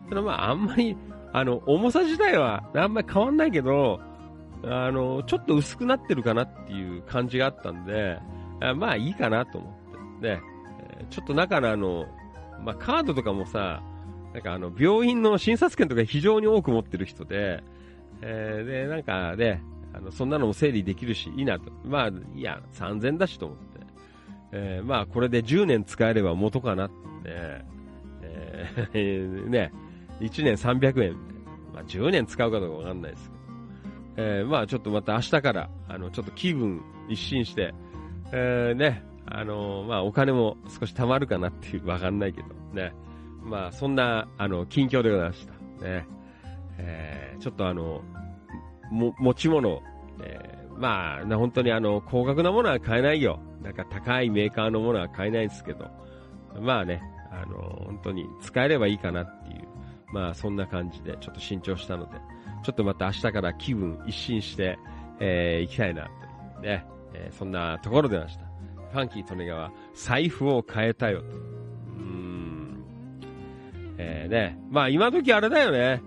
[0.08, 0.96] ただまあ、あんまり、
[1.32, 4.00] あの、重さ自体はあんまり変わんないけど、
[4.64, 8.18] あの、ちょっと薄くなってるかなっていう感じがあったんで、
[8.76, 10.28] まあいいかなと思って。
[10.28, 10.40] ね、
[10.98, 12.06] えーちょっと中のあの、
[12.64, 13.82] まあカードとかもさ、
[14.32, 17.62] なんかあの、病院の診察券とか非常に多く持ってる人で、
[18.20, 19.62] えーで、なんかね、
[19.94, 21.70] あの、そんなのも整理できるし、いいなと。
[21.84, 23.72] まあ、いや、3000だしと思って。
[24.52, 29.72] えーまあ、これで10年使えれば元かなって、えーね、
[30.20, 31.16] 1年300円。
[31.72, 33.42] まあ、10年使うかどうかわかんないですけど。
[34.14, 37.74] えーまあ、ちょっとまた明日から、あの、ちょっと気分一新して、
[38.32, 42.92] えーね、あのまあ、お金も少し貯まるかなっていう、わかんないけど、ね。
[43.42, 45.52] まあ、そんな、あの、近況でございました。
[45.84, 46.06] ね。
[46.78, 48.02] えー、ちょっとあの、
[48.92, 49.82] も、持ち物、
[50.22, 53.40] えー、まあ、本当にあの、高額なものは買えないよ。
[53.62, 55.88] なんか高いメーカーのものは買えないですけど、
[56.60, 59.68] まあね、あの、本当に使えればいいかなっていう、
[60.12, 62.12] まあそんな感じでちょっと慎重したので、
[62.62, 64.78] ちょっとまた明日から気分一新して、
[65.20, 66.12] えー、行きたいなとい
[66.58, 68.44] うね、えーそんなところでました。
[68.92, 71.26] ファンキー・トネガは財布を変えたよと。
[71.28, 72.84] うーん。
[73.96, 74.58] えー、ね。
[74.70, 76.02] まあ今時あれだよね。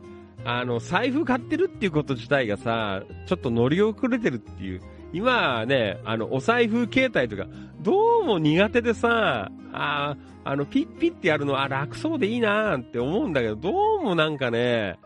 [0.46, 4.82] あの、財布買ってるっていうこと自体がさ、ちょっと乗り遅れてるっていう。
[5.12, 7.50] 今ね、あの、お財布携帯とか、
[7.82, 15.00] どうも苦手でさ、ああの、ピッピッってやるのは楽そうでいいなーって思うんだけど、どうもなんかね、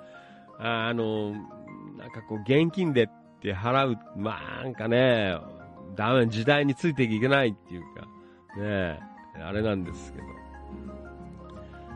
[0.57, 1.31] あの、
[1.97, 3.07] なんかこう、現金でっ
[3.41, 5.37] て払う、まあ、なんかね、
[5.95, 8.99] ダメ、時代についていけないっていうか、ね
[9.41, 10.48] あれなんですけど。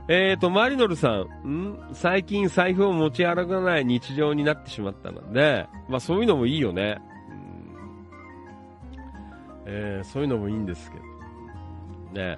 [0.10, 1.80] えーと、マリノルさん、ん？
[1.93, 6.97] 最近財布を持ち歩かない日常になってしまったので、まあそういうのもいいよね。
[7.30, 7.36] うん
[9.66, 11.04] えーそういうのもいいんですけど。
[12.22, 12.38] ね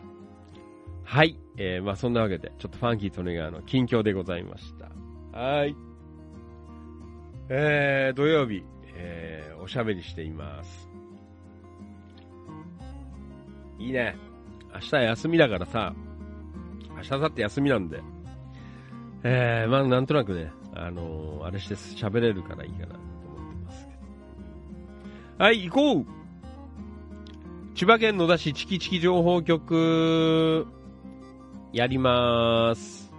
[1.04, 1.40] はい。
[1.58, 4.92] えーまあそんなわけで、ちょっとファンキートネガーの近況でございました。
[5.40, 5.76] はい。
[7.50, 8.64] えー、土曜日、
[8.94, 10.88] えーおしゃべりしています。
[13.80, 14.16] いいね。
[14.72, 15.96] 明日休みだからさ、
[16.96, 18.02] 明日、明後日休みなんで、
[19.24, 23.92] えー、まあなんとなくね、あのーあれして喋れるからいいかなと思ってますけ
[25.38, 25.44] ど。
[25.44, 26.06] はい、行こう
[27.76, 30.66] 千葉県野田市チキチキ情報局、
[31.74, 33.12] やりまーす。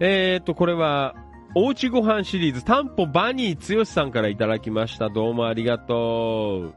[0.00, 1.14] えーと、これは、
[1.54, 5.08] おうちご飯シリーズ、タンポバニーつよしさんからいただきました。
[5.08, 6.74] どうもありがとう。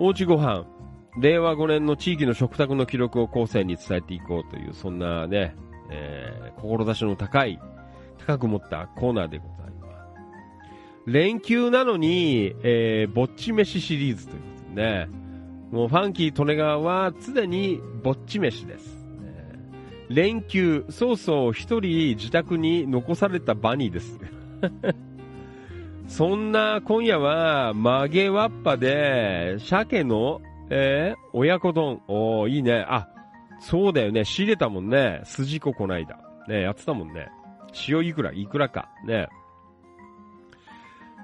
[0.00, 0.64] おうちご飯、
[1.18, 5.56] 令和5年の地域の食卓の記録を後世に伝えていこうという、そんなね、
[5.90, 7.58] えー、志の高い、
[8.18, 11.10] 高く持ったコーナーでございます。
[11.10, 15.08] 連休なのに、えー、ぼっち飯シリーズということでね、
[15.70, 18.96] もうファンキー・利根川は常にぼっち飯です。
[20.08, 24.20] 連休、そうそう一人自宅に残されたバニーです。
[26.06, 30.40] そんな今夜は曲げわっぱで鮭の、
[30.70, 32.02] えー親子丼。
[32.08, 32.84] おーいいね。
[32.88, 33.08] あ、
[33.60, 34.24] そうだよね。
[34.24, 35.20] 仕入れたもんね。
[35.24, 36.18] 筋子こないだ。
[36.48, 37.28] ね、やってたもんね。
[37.88, 38.88] 塩いくら、いくらか。
[39.04, 39.28] ね。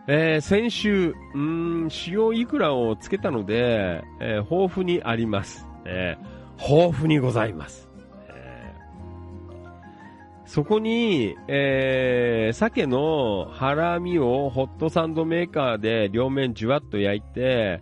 [0.08, 5.68] えー先週、うん、塩いくらをつけたので、えー豊富にあります。
[5.84, 7.88] えー豊富にございます。
[8.28, 17.80] えーそこに、えー鮭のハラミをホットサンドメーカーで両面じゅわっと焼いて、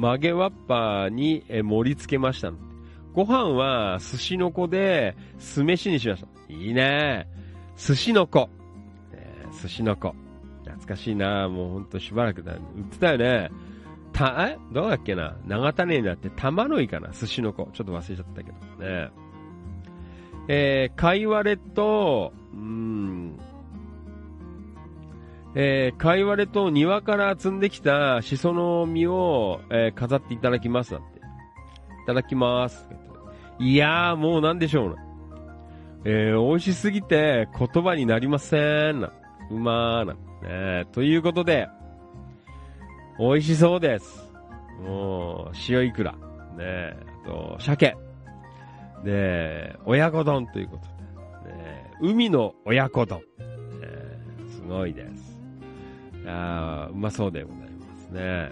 [0.00, 2.50] 曲げわっぱに盛り付けました。
[3.12, 6.28] ご飯は寿司の子で酢飯にしました。
[6.48, 7.28] いいね
[7.76, 8.48] 寿司の子。
[9.60, 10.14] 寿司の子。
[10.64, 12.54] 懐かしいなもうほんとしばらくだ。
[12.54, 13.50] 売ってたよね。
[14.14, 14.58] た、え？
[14.72, 15.36] どうだっけな？
[15.46, 17.10] 長種になって玉の井かな？
[17.12, 17.64] 寿司の子。
[17.74, 19.10] ちょっと忘れちゃったけどね。
[20.48, 23.38] えー、かいわれと、うーん、
[25.54, 31.18] えー、かいわれと庭から摘んできたシソの実を、えー飾っていただきますなんて。
[31.18, 32.88] いただきます。
[33.58, 34.96] いやー、もうなんでしょうな。
[36.04, 39.12] えー、美味しすぎて言葉になりませんな。
[39.50, 40.14] うまーな。
[40.42, 41.68] ね、ということで、
[43.18, 44.32] 美味しそうです。
[44.82, 46.12] もう、塩いくら。
[46.56, 47.96] ね、あと、鮭。
[49.04, 53.18] で、親子丼ということで、ね、海の親子丼。
[53.18, 53.24] ね、
[54.48, 55.19] すごいです。
[56.26, 58.50] あーうまそうでございますね。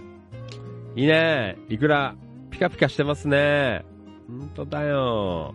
[0.96, 1.56] いいね。
[1.68, 2.14] いくら、
[2.50, 3.84] ピカピカしてますね。
[4.28, 5.54] ほんとだよ。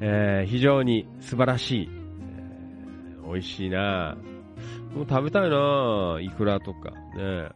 [0.00, 1.88] えー非常に素晴らしい。
[1.90, 4.16] えー美味しいな。
[4.94, 6.18] もう食べたいな。
[6.20, 7.48] イクラとかね。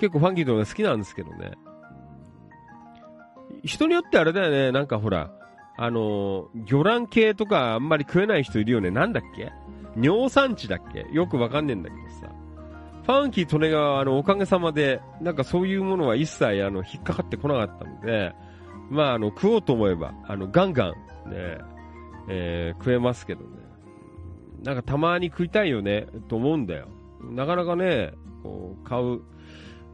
[0.00, 1.52] 結構ファンキーとか好きなんですけどね。
[3.62, 4.72] 人によってあれだよね。
[4.72, 5.30] なんかほら、
[5.76, 8.90] あの魚卵系とかあんまり食えない人いるよね。
[8.90, 9.52] なんだっけ？
[9.96, 11.06] 尿酸値だっけ？
[11.12, 12.32] よくわかんねえんだけどさ。
[13.04, 18.32] ファンキー・利根川は、あの、おかげさまで、なんかそういうものは一切、あの、引っかかってこなかったので、
[18.88, 20.90] まあ、あの、食おうと思えば、あの、ガンガン、
[21.30, 21.58] ね、
[22.28, 23.48] えー食えますけどね。
[24.62, 26.88] なんかたまに食いたいよね、と思うんだよ。
[27.20, 29.20] なかなかね、こう、買う、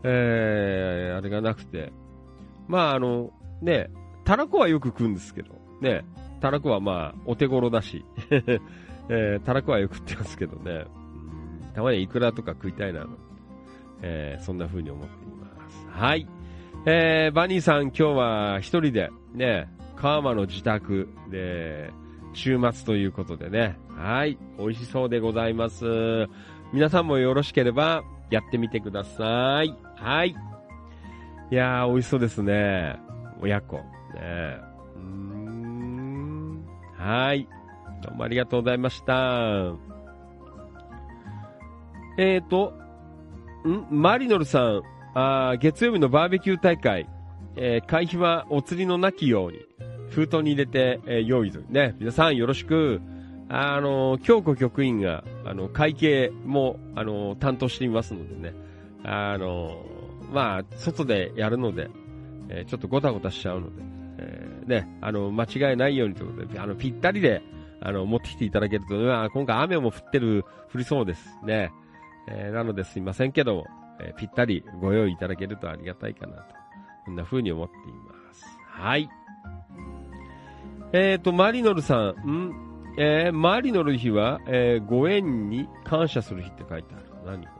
[0.04, 1.92] えー、あれがなくて。
[2.68, 3.90] まあ、あの、ね、
[4.24, 6.04] たらこはよく食うんですけど、ね、
[6.40, 8.04] たらこはまあ、お手頃だし、
[9.12, 10.84] えー、たらこはよく食ってますけどね。
[10.94, 13.06] うんたまにはイクラとか食いたいな、
[14.02, 15.86] えーそんな風に思っています。
[15.90, 16.26] はい。
[16.86, 21.90] えー、バニーさん今日は一人で、ね、川間の自宅で、
[22.32, 23.76] 週末ということでね。
[23.96, 24.38] はい。
[24.58, 25.84] 美味しそうでございます。
[26.72, 29.76] 皆さんもよろしければ、やってみてください。
[29.96, 30.30] はい。
[31.50, 32.96] いやー、美味しそうですね。
[33.40, 33.76] 親子。
[33.76, 33.82] ね
[34.96, 36.64] うーん。
[36.96, 37.48] はい。
[38.02, 39.74] どうもありがとうございました。
[42.16, 42.72] えーと、
[43.66, 43.86] ん？
[43.90, 44.82] マリノルさん、
[45.14, 47.08] あ月曜日のバーベキュー大会、
[47.56, 49.58] えー会費はお釣りのなきように、
[50.08, 51.66] 封筒に入れて、えー用意する。
[51.68, 53.02] ね、皆さんよろしく、
[53.48, 58.54] あの、京子局員が、あの、会計も、あの、担当していますのでね、
[59.04, 59.84] あの、
[60.32, 61.90] まあ、外でやるので、
[62.48, 63.82] えーちょっとごたごたしちゃうので、
[64.18, 67.42] えーね、あの、間違いないようにということで、あの、ぴったりで、
[67.82, 68.94] あの、持ってきていただけると、
[69.30, 71.72] 今回雨も降ってる、降りそうですね。
[72.28, 73.66] えーなのですいませんけども、
[74.00, 76.54] えーぴったりご用意いただけるとありがたいかなと、
[77.06, 78.44] こんな風に思っています。
[78.68, 79.08] はい。
[80.92, 82.54] えっ、と、マリノルさん、ん？
[82.98, 87.04] えーマリノル日は、えーご縁に感謝する日って書いてある。
[87.24, 87.52] 何こ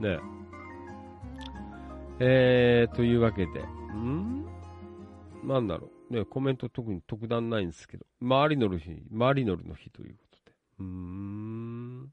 [0.00, 0.16] れ？
[0.16, 0.32] ねえ。
[2.84, 3.60] えー、というわけで、
[3.94, 4.46] ん？
[5.44, 5.90] なんだろう。
[6.12, 10.56] ね、コメント特に特段ないんですけど、マリノル日、マリノルの日ということで。
[10.80, 12.12] うーん。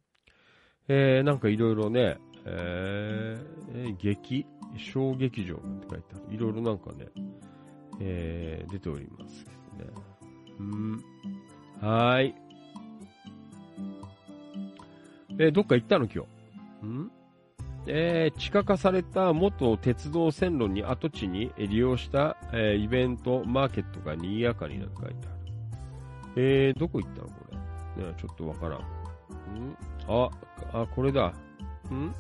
[0.87, 4.45] えー、なんかいろいろね、えー、劇、
[4.77, 6.35] 小劇場って書いてある。
[6.35, 7.07] いろいろなんかね、
[7.99, 9.51] えー、出ておりますけ
[9.83, 9.91] どね。
[10.59, 11.03] うん。
[11.81, 12.35] はーい。
[15.41, 16.25] えーどっか行ったの今
[16.81, 16.87] 日？
[16.87, 17.11] ん？
[17.91, 25.53] えー地下化された元鉄道線路に跡地に利用した、えーイベント、マーケットが賑やかになんか書いてある。
[26.35, 27.33] えー、どこ行ったのこ
[27.97, 28.03] れ？
[28.05, 28.79] ねちょっとわからん。
[28.79, 28.83] ん？
[30.07, 30.29] あ、
[30.71, 31.33] あ、これだ。
[31.91, 32.13] ん？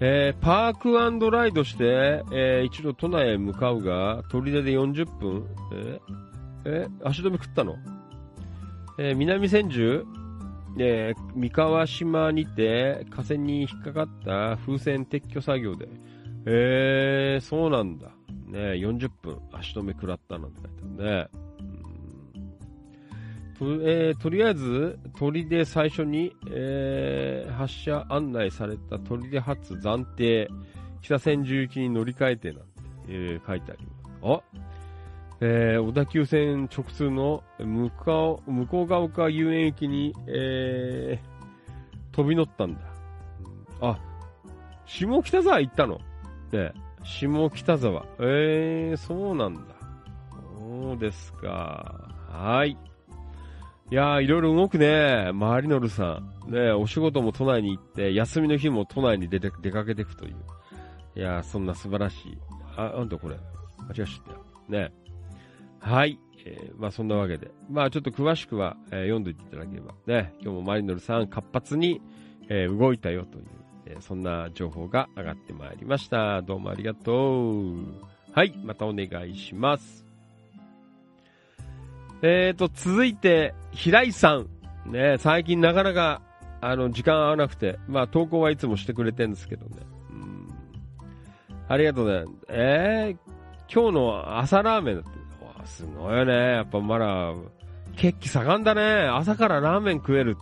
[0.00, 6.86] えーパークライドして、えー一度都内へ向かうが、砦で40分、えー？
[6.86, 7.76] え足止め食ったの？
[8.98, 10.06] えー南千住、
[10.78, 15.88] えー三河島にて河川に引っかかった風船撤去作業で、
[16.46, 18.08] えー、そうなんだ。
[18.46, 21.44] ね40分足止め食らったなんて書いてあるね。
[23.58, 30.48] とえーとりあえず、鳥で最初に、えー発車案内された鳥で発暫定、
[31.02, 32.64] 北千住行きに乗り換えてなんて、
[33.08, 34.04] えー書いてあります。
[34.22, 34.42] あ
[35.46, 41.34] えー小田急線直通の向こう向こうが丘遊園駅に、えー
[42.12, 42.80] 飛び乗ったんだ。
[43.80, 43.98] あ、
[44.86, 45.98] 下北沢行ったの？
[46.52, 46.72] ね
[47.02, 48.06] 下北沢。
[48.20, 49.60] えー、そうなんだ。
[50.56, 52.08] そうですか。
[52.30, 52.70] はい。
[52.70, 52.76] い
[53.94, 55.32] やー、いろいろ動くね。
[55.34, 56.52] マリノルさん。
[56.52, 60.36] ねお仕事も都内に行って、休みの日も都内に出て出かけていくという。
[61.16, 62.38] いやー、そんな素晴らしい。
[62.76, 63.36] あ、なんだこれ。
[63.88, 64.38] 間違えちゃったよ。
[64.68, 64.92] ね
[65.84, 66.18] はい。
[66.46, 67.50] えーまあそんなわけで。
[67.70, 69.94] まあちょっと詳しくは、えー読んでいていただければ。
[70.06, 72.00] ね、今日もマリノルさん活発に、
[72.48, 73.44] えー動いたよという、
[73.86, 76.40] えそんな情報が上がってまいりました。
[76.40, 77.76] どうもありがとう。
[78.32, 78.54] はい。
[78.64, 80.06] またお願いします。
[82.22, 84.48] えーと、続いて、平井さん。
[84.90, 86.22] ね、最近なかなか、
[86.62, 89.82] あの、時間合わなくて、まあ投稿はいつもしてくれてるんですけどね。
[90.10, 90.48] うん。
[91.68, 92.24] ありがとうね。
[92.48, 95.23] えー、今日の朝ラーメンだって。
[95.64, 96.32] すごいよね。
[96.34, 97.32] やっぱまだ、
[97.96, 98.82] 血気盛んだね。
[99.08, 100.36] 朝からラーメン食える。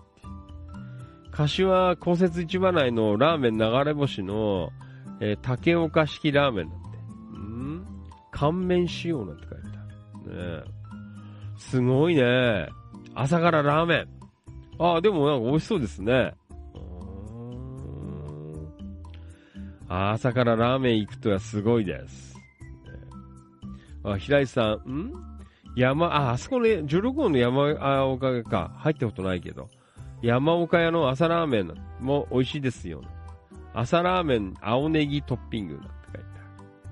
[1.30, 4.70] 柏公設市場内のラーメン流れ星の、
[5.20, 6.98] えー竹岡式ラーメンだって。
[7.34, 7.86] うん？
[8.30, 9.56] 乾麺仕様なんて書いて
[10.28, 10.64] ある。
[10.64, 10.72] ね
[11.56, 12.68] すごいね。
[13.14, 14.08] 朝からラーメン。
[14.78, 16.34] あ、でもなんか美味しそうですね。
[16.74, 18.68] うん
[19.88, 22.31] 朝からラーメン行くとはすごいです。
[24.04, 25.12] あ、平井さん、ん？
[25.76, 28.72] 山、あ、あそこね、16号の山岡か。
[28.76, 29.68] 入ったことないけど。
[30.22, 33.02] 山岡屋の朝ラーメンも美味しいですよ。
[33.74, 36.28] 朝ラーメン、青ネギトッピングなんて書いて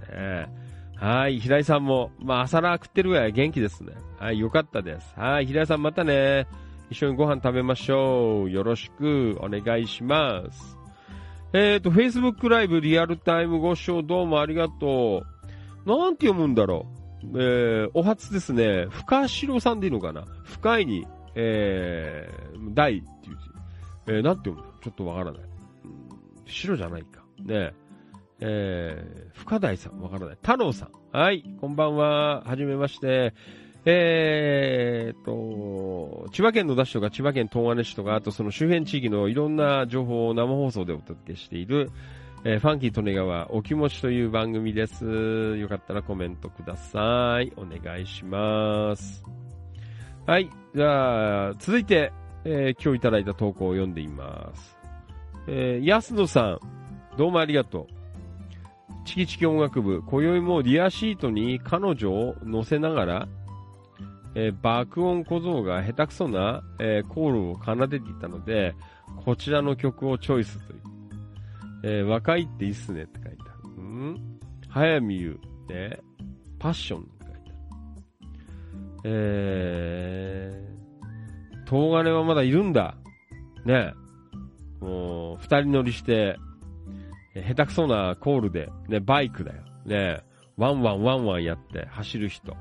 [0.08, 0.46] ある。
[0.46, 0.60] ね
[0.96, 3.92] はい、平井さんも、まあ朝ラー食ってるぐらい元気ですね。
[4.18, 5.14] はい、よかったです。
[5.16, 6.46] はい、平井さんまたね。
[6.90, 8.50] 一緒にご飯食べましょう。
[8.50, 10.76] よろしくお願いします。
[11.52, 15.22] えっ、と、Facebook ライブリアルタイムご視聴どうもありがと
[15.86, 15.88] う。
[15.88, 16.99] なんて読むんだろう。
[17.22, 18.86] えー、お初ですね。
[18.90, 20.24] 深城さんでいいのかな？
[20.44, 24.12] 深いに、えー、大っていう字。
[24.12, 25.42] えー、なんて読むんだちょっとわからない。
[26.46, 27.22] 白じゃないか。
[27.44, 27.72] ね
[28.40, 30.36] えー、深大さん、わからない。
[30.36, 30.90] 太郎さん。
[31.16, 32.42] はい、こんばんは。
[32.42, 33.34] はじめまして。
[33.86, 41.90] えーと、千葉県野田市とか千葉県東金市とか、あとその周辺地域のいろんな情報を生放送でお届けしている、
[42.42, 45.04] えーファンキー利根川お気持ちという番組です。
[45.58, 47.52] よかったらコメントください。
[47.56, 49.22] お願いします。
[50.26, 50.48] はい。
[50.74, 52.12] じゃあ、続いて、
[52.46, 54.78] えー今日いただいた投稿を読んでいます。
[55.48, 56.60] えー安野さん、
[57.18, 57.86] どうもありがとう。
[59.04, 63.28] チキチキ音楽部、今宵もリアシートに彼女を乗せながら、
[64.34, 68.74] えー爆音小僧が下手くそな、えーコールを奏でていたので、
[69.26, 70.80] こちらの曲をチョイスという。
[71.82, 73.74] えー若いっていいっすねって書いてある。
[73.76, 75.98] うん早見優、ね、
[76.58, 77.50] パッションって書いてある。
[79.04, 82.96] えー、東金はまだいるんだ。
[83.64, 83.92] ね
[84.80, 86.38] もう、二人乗りして、
[87.34, 89.62] 下手くそなコールで、ね、バイクだよ。
[89.84, 90.22] ね
[90.56, 92.56] ワンワンワンワンやって走る人。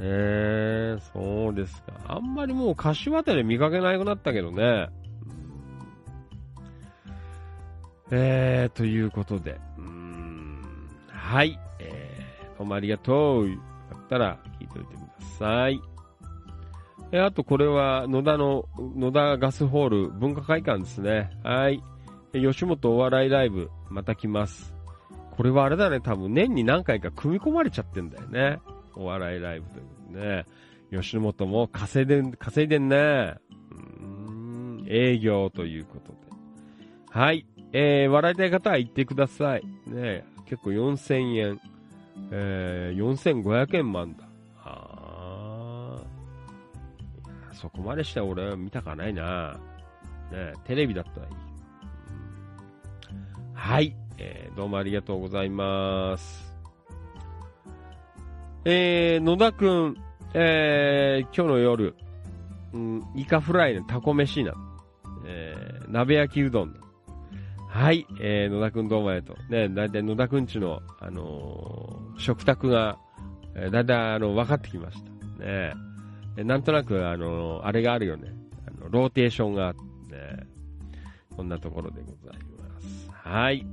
[0.00, 1.92] えー、そうですか。
[2.06, 4.88] あんまりもう柏でで見かけなくなったけどね。
[8.10, 9.60] えー、ということで。
[9.78, 10.62] うーん
[11.08, 11.58] はい。
[11.78, 13.50] えー、どうもありがとう。
[13.50, 13.58] よ
[13.90, 15.06] かったら聞いておいてくだ
[15.38, 15.80] さい。
[17.12, 21.30] えーあとこれは野田の、野田ガスホール文化会館ですね。
[21.42, 21.82] はい。
[22.34, 24.74] え吉本お笑いライブ、また来ます。
[25.30, 28.58] これはあれだね、多分年に何回か組み込まれちゃってんだよね。
[28.94, 29.82] お笑いライブとい
[30.14, 30.46] うね。
[30.90, 33.36] 吉本も稼いでん、稼いでんね。
[33.70, 36.18] うん、営業ということで。
[37.10, 37.46] はい。
[37.72, 39.62] えー、笑いたい方は言ってください。
[39.86, 41.60] ね結構4000円。
[42.30, 44.28] えー、4500円もあんだ。
[44.64, 49.58] あーそこまでして俺は見たかないな。
[50.32, 51.32] ねテレビだったらいい。
[53.54, 53.96] はい。
[54.18, 56.48] えー、どうもありがとうございます。
[58.64, 59.96] えー、野田くん、
[60.34, 61.94] えー、今日の夜、
[62.72, 64.54] うん、イカフライのタコ飯な。
[65.26, 66.87] えー、鍋焼きうどん。
[67.78, 69.52] はい、えー、野田くんどうもありがとう。
[69.52, 72.98] ね、だいたい野田くんちの、あのー食卓が、
[73.54, 75.44] えーだいたいあの、分かってきました。
[75.44, 75.72] ね
[76.36, 78.34] えなんとなく、あのーあれがあるよね。
[78.66, 79.74] あの、ローテーションがあっ
[80.10, 80.48] て、ね、
[81.36, 83.10] こんなところでございます。
[83.12, 83.64] はい。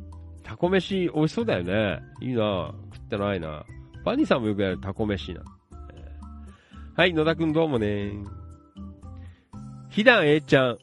[0.43, 1.99] タコ飯、美味しそうだよね。
[2.21, 3.65] いいな食ってないな。
[4.03, 5.41] バニーさんもよくやるタコ飯な。
[5.95, 8.11] えーはい、野田くんどうもね。
[9.89, 10.77] ひだんえいちゃん。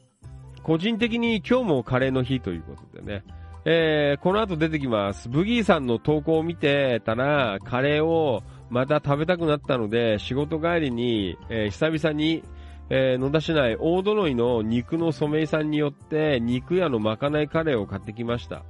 [0.63, 3.23] 個人的に今日もカレーの日ということでね。
[3.65, 5.29] えー、この後出てきます。
[5.29, 12.43] ブギーさんの投稿を見てたら、カレーをまた食べたくなったので、仕事帰りに、えー久々に、
[12.89, 18.63] えー野田市内大殿井の肉の染井さんによって、肉屋のまかないカレーを買ってきました。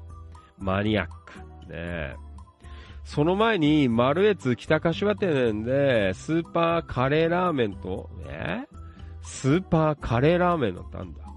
[0.60, 1.72] マニアック。
[1.72, 2.16] ね
[3.04, 8.62] その前に、マルエツ北柏店で、スーパーカレーラーメンと、え
[9.24, 11.33] スーパーカレーラーメンだったんだ。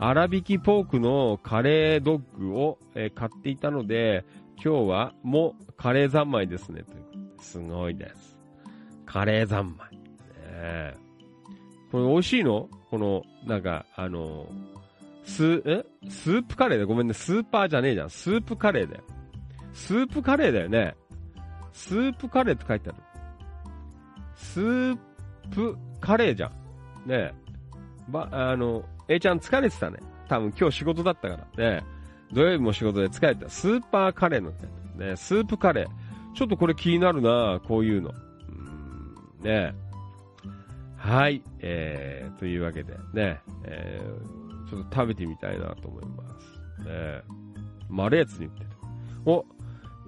[0.00, 4.24] 粗挽きポークのカレードッグを、えー買っていたので、
[4.56, 6.84] 今日はもうカレー三昧ですね。
[7.38, 8.40] すごいです。
[9.04, 9.90] カレー三昧。
[9.92, 10.00] ね
[10.42, 10.96] え
[11.92, 12.70] これ美味しいの？
[12.90, 14.46] この、なんか、あの、
[15.24, 15.84] ス、え？
[16.08, 16.86] スープカレーだ。
[16.86, 17.12] ごめんね。
[17.12, 18.10] スーパーじゃねえじゃん。
[18.10, 19.02] スープカレーだよ。
[19.74, 20.96] スープカレーだよね。
[21.72, 22.98] スープカレーって書いてある。
[24.34, 24.98] スー
[25.50, 26.50] プカレーじゃん。
[27.06, 27.34] ねえ。
[28.08, 29.98] ば、あの、A ちゃん疲れてたね。
[30.28, 31.64] 多分今日仕事だったから。
[31.72, 31.84] ね
[32.32, 33.50] 土曜日も仕事で疲れてた。
[33.50, 34.52] スーパーカレーの、
[34.96, 35.86] ね、スープカレー。
[36.34, 38.10] ちょっとこれ気になるなこういうの。
[38.10, 39.74] うんね
[40.96, 41.42] はい。
[41.58, 46.88] えー、というわけでね、えー、ちょっと食べてみたいなと思います。
[46.88, 47.22] ね
[47.88, 48.66] マレーツに売ってる。
[49.26, 49.44] お、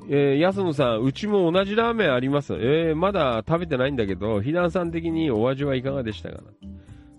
[0.09, 2.55] えー、安野さん、うちも同じラーメンあります。
[2.55, 6.72] えー、まだ食べてないんだけど、ひなさん的にお味はいかがでしたかな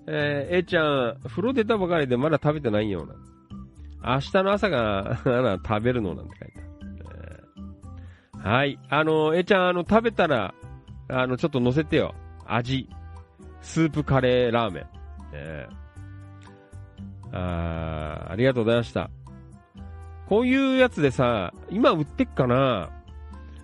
[0.07, 4.15] えー、えーちゃん、風呂出たばかりでまだ食べてないよな。
[4.15, 8.49] 明日の朝が、 あ食べるのなんて書いてある。
[8.49, 8.79] はい。
[8.89, 10.53] あの、えーちゃん、あの、食べたら、
[11.09, 12.13] あの、ちょっと乗せてよ。
[12.45, 12.89] 味。
[13.61, 14.85] スープカレーラーメン。
[15.33, 15.83] えー
[17.35, 19.09] あありがとうございました。
[20.27, 22.91] こういうやつでさ、今売ってっかな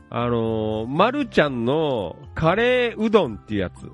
[0.10, 3.92] あのー、まるちゃんのカレーうどんっていうやつ。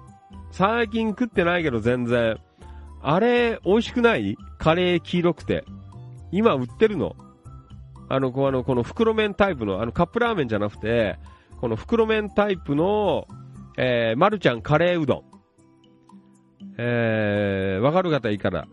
[0.57, 2.38] 最近食ってないけど全然。
[3.02, 4.38] あれ、美味しくない？
[4.57, 5.65] カレー黄色くて。
[6.32, 7.18] 今売ってるの。
[8.07, 11.19] あの、こあの、この袋麺タイプの、あの、カップラーメンじゃなくて、
[11.60, 13.27] この袋麺タイプの、
[13.76, 15.23] えー、まるちゃんカレーうどん。
[16.77, 18.65] えー、わかる方いいから、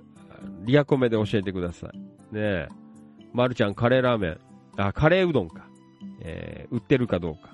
[0.65, 1.99] リアコメで教えてください。
[1.99, 2.05] ね
[2.35, 2.69] え。
[3.33, 4.39] まるちゃんカレーラーメン。
[4.77, 5.67] あ、カレーうどんか。
[6.21, 7.51] えー、売ってるかどうか。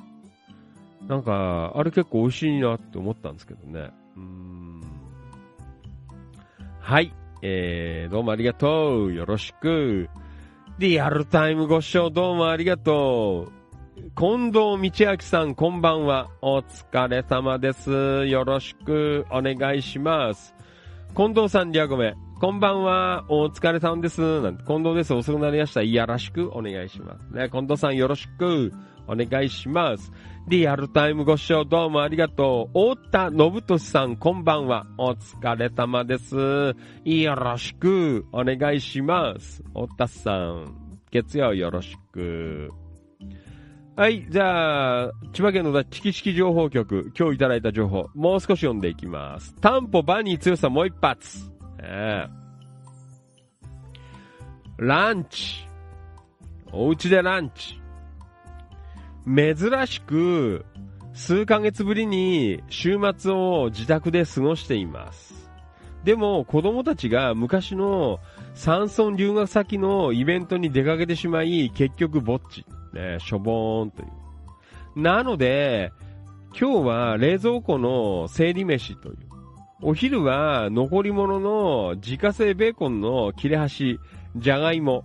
[1.07, 3.91] なんか、あれ結構美味しいなって思ったんですけどね。
[6.81, 7.13] はい。
[7.43, 9.13] えー、どうもありがとう。
[9.15, 10.09] よろしく。
[10.79, 13.59] リアルタイムご視聴どうもありがとう。
[14.17, 16.31] 近藤道明さん、こんばんは。
[16.41, 18.27] お疲れ様です。
[18.27, 20.55] よろしくお願いします。
[21.17, 22.15] 近藤さん、リアゴメ。
[22.41, 23.25] こんばんは。
[23.29, 24.41] お疲れ様です。
[24.41, 25.13] なんて、近藤です。
[25.13, 25.83] 遅くなりました。
[25.83, 27.37] よろしくお願いします。
[27.37, 28.73] ね、近藤さん、よろしく
[29.09, 30.13] お願いします。
[30.47, 32.95] リアルタイムご視聴どうもありがとう。
[32.97, 34.87] 太田信俊さん、こんばんは。
[34.97, 36.37] お疲れ様です。
[37.05, 39.63] よろしくお願いします。
[39.75, 42.71] 太田さん、月曜よろしく。
[43.97, 49.55] はい、じゃあ、千葉県のチキチキ情報局、今日いただいた情報、もう少し読んでいきます。
[49.61, 51.51] タンポバニー強さもう一発。
[51.83, 52.39] ええ
[54.79, 55.69] ランチ。
[56.73, 57.78] お家でランチ。
[59.29, 60.65] 珍しく、
[61.13, 65.51] 数ヶ月ぶりに週末を自宅で過ごしています。
[66.05, 68.21] でも、子供たちが昔の
[68.55, 72.65] 山村留学先のイベントに出かけてしまい、結局ぼっち。
[72.95, 74.09] ね、しょぼーんという。
[75.01, 75.93] なので、
[76.59, 79.17] 今日は冷蔵庫の整理飯という。
[79.83, 84.01] お昼は残り物の自家製ベーコンの切れ端、
[84.37, 85.05] じゃがいも、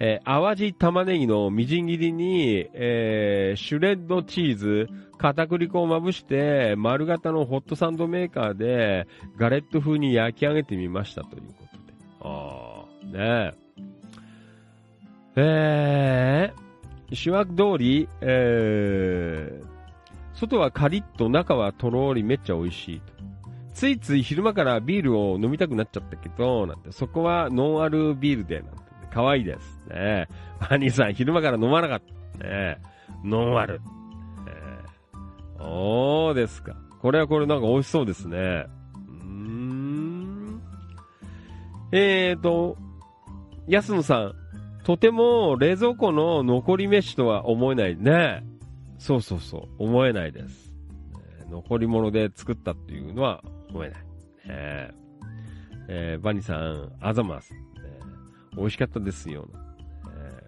[0.00, 9.06] えー淡路玉ねぎのみじん切りに、えーシュレッドチーズ、片栗粉をまぶして、丸型のホットサンドメーカーで、
[9.36, 11.92] ガレット風に焼き上げてみましたということで。
[12.22, 13.70] ああ、ねえ。
[15.36, 23.12] えー、主役通り、えー、外はカリッと中はとろーりめっちゃ美味しいと。
[23.74, 29.80] ついつい昼間からビールを飲みたくなっちゃったけど、なんて、そこはノンアルビールで、なんて、可愛いです。
[29.88, 30.28] ね
[30.70, 32.02] バニーさん、昼間から飲まなかっ
[32.38, 32.44] た。
[32.44, 32.78] ね
[33.24, 33.80] ノンアル。
[34.46, 36.76] えー、おーですか。
[37.00, 38.36] これはこれなんか美味しそうですね。
[38.36, 40.62] うーん。
[41.92, 42.76] えーと、
[43.66, 44.34] 安野さん、
[44.84, 48.44] とても冷蔵庫の残り飯とは思えないね。
[48.98, 50.74] そうそうそう、思えないです。
[51.50, 54.00] 残り物で作ったっていうのは思えない。
[54.46, 55.00] えー
[55.92, 57.52] えーバニーさん、あざます。
[58.56, 59.48] 美味しかったですよ。
[60.08, 60.46] え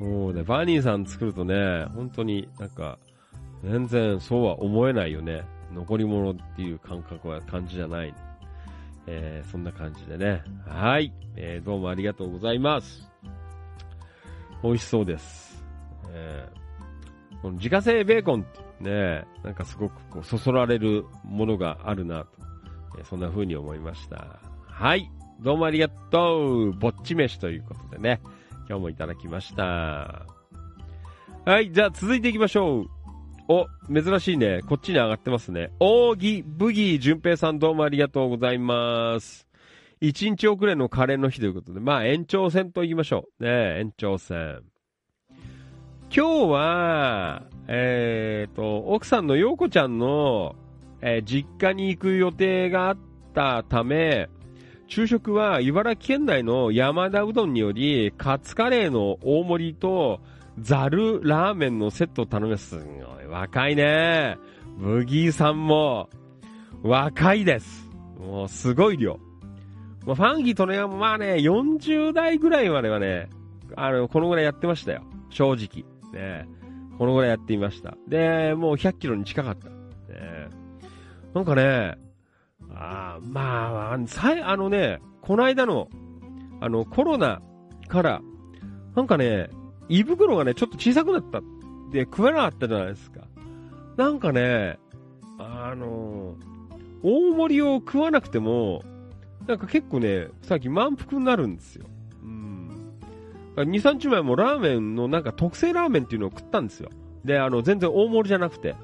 [0.00, 2.98] ーもうね、バニーさん作るとね、本当になんか、
[3.64, 5.42] 全然そうは思えないよね。
[5.72, 8.14] 残り物っていう感覚は感じじゃない。
[9.06, 10.42] えーそんな感じでね。
[10.66, 13.08] はい、えーどうもありがとうございます。
[14.62, 15.64] 美味しそうです。
[16.10, 22.28] えーこの自家製ベーコンってね、なんかすごくこうそそられるものがあるなと、
[22.98, 24.40] えーそんな風に思いました。
[24.66, 25.10] はい、
[25.40, 26.72] どうもありがとう。
[26.72, 28.20] ぼっち飯ということでね、
[28.68, 30.26] 今日もいただきました。
[31.44, 32.86] はい、じゃあ続いていきましょう。
[33.48, 34.62] お、珍しいね。
[34.66, 35.70] こっちに上がってますね。
[35.78, 39.46] 扇ブギー淳平さんどうもありがとうございます。
[40.00, 43.44] 一日遅れのカレーの日ということで、まあ延長戦と言いましょう。
[43.44, 44.62] ね延長戦。
[46.14, 50.56] 今日は、えっ、と、奥さんの陽子ちゃんの、
[51.00, 52.96] えー実家に行く予定があっ
[53.34, 54.28] たため、
[54.86, 60.20] 昼食は茨城県内の山田うどんにより、カツカレーの大盛りと、
[60.60, 62.78] ザルラーメンのセットを頼みます。
[62.78, 64.38] すごい若いね。
[64.78, 66.08] ブギーさんも、
[66.82, 67.90] 若いです。
[68.18, 69.18] もうすごい量。
[70.06, 73.28] まあ、ファンギーとね、まあね、40代ぐらいまではね、
[73.74, 75.02] あの、このぐらいやってましたよ。
[75.30, 75.84] 正直。
[76.12, 76.46] ね。
[76.98, 77.96] このぐらいやっていました。
[78.08, 79.68] で、もう100キロに近かった。
[79.68, 79.74] ね、
[81.34, 81.98] なんかね、
[82.78, 85.88] あーまあ、さい、あのね、この間の、
[86.60, 87.40] あの、コロナ
[87.88, 88.22] から、
[88.94, 89.48] なんかね、
[89.88, 91.42] 胃袋がね、ちょっと小さくなったっ
[91.92, 93.22] て食えなかったじゃないですか。
[93.96, 94.78] なんかね、
[95.38, 96.34] あの、
[97.02, 98.82] 大盛りを食わなくても、
[99.46, 101.86] なんか結構ね、さっき満腹になるんですよ。
[102.22, 102.98] うん。
[103.56, 106.90] 2、3日前もラーメンのなんか特製ラーメンっていうのを食ったんですよ。
[107.24, 108.74] で、あの、全然大盛りじゃなくて。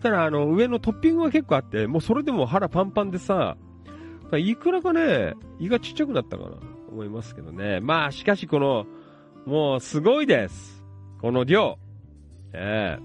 [0.00, 3.56] たら、あの、上のトッピングが結構あって、もうそれでも腹パンパンでさ、
[4.34, 6.56] いくらかね、胃がちっちゃくなったかな、
[6.90, 7.80] 思いますけどね。
[7.80, 8.86] まあ、しかしこの、
[9.46, 10.84] もうすごいです。
[11.20, 11.78] この量。
[12.52, 12.98] え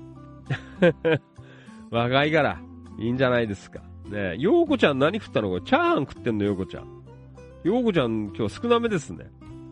[0.81, 1.19] え
[1.91, 2.59] 若いから、
[2.97, 3.79] いいんじゃないですか。
[4.09, 6.85] ねえ、ようこちゃん何食ったのこれチャーハン食ってんの、ようこちゃん。
[7.63, 9.29] ようこちゃん今日少なめですね。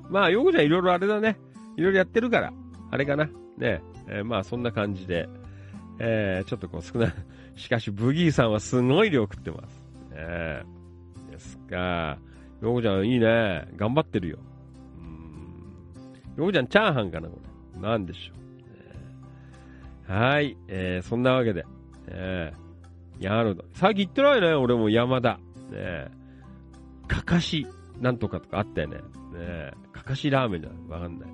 [0.10, 1.40] まあ、ようこちゃんいろいろあれだね。
[1.76, 2.54] いろいろやってるから。
[2.92, 3.26] あれかな。
[3.26, 3.32] ね
[3.62, 5.28] え、えーまあそんな感じで。
[6.00, 7.14] えーちょっとこう少ない。
[7.56, 9.84] しかし、ブギーさんはすごい量食ってます。
[10.14, 10.64] え
[11.30, 12.18] えですか。
[12.62, 13.68] ようこちゃんいいね。
[13.76, 14.38] 頑張ってるよ。
[15.00, 16.38] うん。
[16.38, 17.38] ようこちゃんチャーハンかな、こ
[17.76, 17.82] れ。
[17.82, 18.38] なんでしょう。
[20.08, 20.58] えーはい。
[20.68, 21.66] えーそんなわけで。
[22.08, 23.64] えー、やるの。
[23.74, 25.34] さっき言ってないね、俺も山田。
[25.34, 25.40] ね
[25.74, 26.12] え
[27.08, 27.68] かかし。
[28.00, 28.98] なんとかとかあったよね。
[28.98, 29.02] ね
[29.34, 30.72] え、かかしラーメンじゃ。
[30.88, 31.30] わかんない。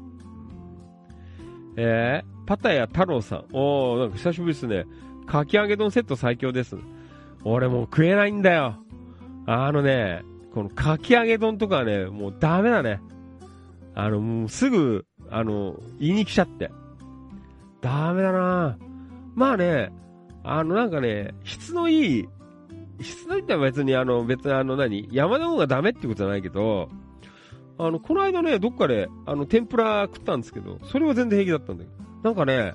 [1.77, 3.45] えー、パタヤ太郎さん。
[3.51, 4.85] おー、なんか久しぶりですね。
[5.25, 6.77] かき揚げ丼セット最強です。
[7.43, 8.77] 俺もう食えないんだよ。
[9.45, 10.23] あのね、
[10.53, 13.01] このかき揚げ丼とかね、もうダメだね。
[13.93, 16.71] あの、もうすぐ、あの、言いに来ちゃって。
[17.81, 18.77] ダメだな
[19.35, 19.91] まあね、
[20.43, 22.29] あのなんかね、質のいい、
[23.01, 26.89] 質のいいっては別にあの、別にあの何、山の方がダメってことじゃないけど、
[27.77, 31.94] あの、この間ね、どっかで、あの、天ぷら食ったんですけど、それは全然平気だったんだけど、
[32.25, 32.73] なんかね、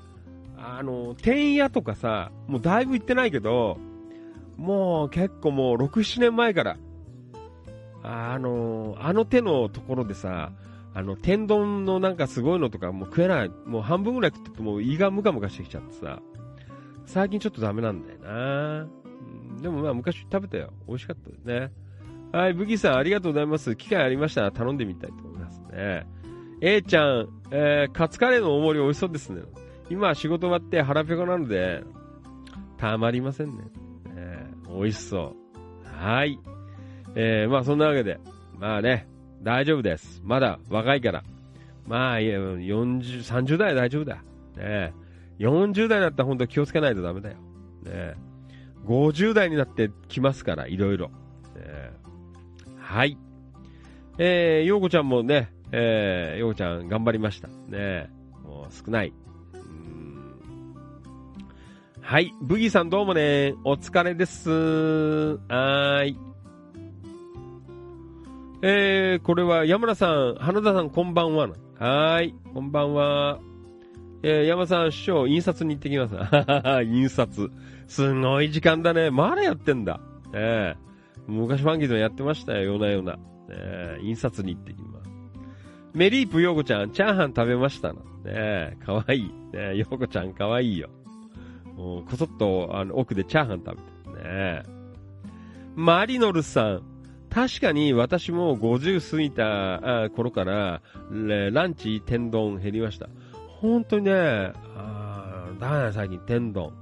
[0.56, 3.78] あの、天屋とかさ、もうだいぶ行ってないけど、
[4.56, 6.76] もう結構もう6、7年前から、
[8.04, 10.52] あの、あの手のところでさ、
[10.94, 13.50] あの、天丼のなんかすごいのとかもう食えない。
[13.66, 16.22] もう半分ぐらい食ってても胃がムカムカしてきちゃってさ、
[17.04, 18.86] 最近ちょっとダメなんだよな
[19.60, 20.72] でもまあ昔食べたよ。
[20.86, 21.72] 美味しかったですね。
[22.30, 23.74] はい、ブギーさんありがとうございます。
[23.74, 26.06] 機会ありましたら頼んでみたいと思いますね。
[26.62, 29.42] A ちゃん、えー、カツカレーの大盛り美味しそうですね。
[29.88, 31.82] 今仕事終わって腹ペコなので、
[32.76, 33.64] たまりませんね。
[34.14, 35.34] えー、美味しそ
[35.84, 35.86] う。
[35.86, 36.38] はい。
[37.14, 38.20] えー、まあそんなわけで、
[38.58, 39.08] まあね、
[39.42, 40.20] 大丈夫です。
[40.22, 41.24] まだ若いから。
[41.86, 44.22] まあ、いや、40、30代は大丈夫だ。
[44.56, 44.92] ね
[45.38, 47.36] 40代だったら本当気をつけないとダメだよ。
[47.84, 48.14] ね
[48.86, 51.08] 50代になってきますから、いろいろ。
[51.08, 51.90] ね
[52.78, 53.16] はい。
[54.18, 57.48] えー、ようこちゃんもね、えー、ようちゃん頑張りました。
[57.68, 58.10] ね
[58.44, 59.12] もう少ない。
[62.00, 62.34] はい。
[62.42, 63.54] ブギーさんどうもね。
[63.64, 64.50] お疲れです。
[65.48, 66.16] はい。
[68.62, 71.48] えー、これは山田さん、花田さんこんばんは。
[71.78, 72.34] はい。
[72.52, 73.38] こんばんは。
[74.22, 76.14] えー、山田さん、師匠、印刷に行ってきます。
[76.84, 77.50] 印刷。
[77.86, 79.10] すごい時間だね。
[79.10, 80.00] まだやってんだ。
[80.34, 83.18] えー、昔ファンキーでもやってましたよ、夜な夜な。
[83.50, 85.09] えー、印刷に行ってきます。
[85.92, 87.94] メリープヨーコちゃん、チャーハン食べましたな。
[87.94, 89.22] ねえ、かわいい。
[89.22, 90.88] ねえ、ヨーコちゃんかわいいよ。
[91.76, 94.62] もうこそっと、あの、奥でチャーハン食べてねえ。
[95.74, 96.82] マリノルさん、
[97.28, 103.08] 確かに私も50過ぎた頃から、ランチ天丼減りました。
[103.60, 104.12] 本当にね、
[104.76, 106.72] あだめだ、最近天丼。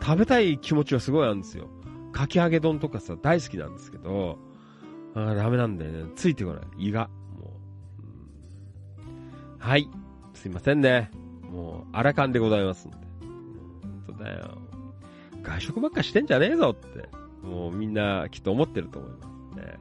[0.00, 1.68] 食べたい気持ちはすごいあるんですよ。
[2.12, 4.38] かき揚げ丼とかさ、大好きなんですけど、
[5.26, 6.12] あダメなんだよね。
[6.16, 6.88] ついてこない。
[6.88, 7.08] 胃が。
[7.38, 7.50] も
[8.98, 9.02] う。
[9.58, 9.88] はい。
[10.34, 11.10] すいませんね。
[11.50, 12.96] もう、あらかんでございますんで。
[13.20, 14.58] 本当だよ。
[15.42, 17.08] 外食ばっかしてんじゃねえぞって。
[17.42, 19.16] もうみんなきっと思ってると思いま
[19.52, 19.78] すね。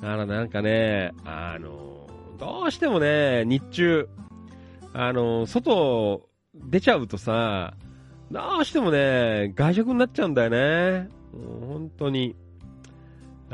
[0.00, 4.08] だからなんかね、あの、どうしてもね、日中、
[4.92, 7.74] あの、外出ちゃうとさ、
[8.30, 11.08] どうしてもね、外食になっちゃうんだよね。
[11.32, 12.36] もう本当に。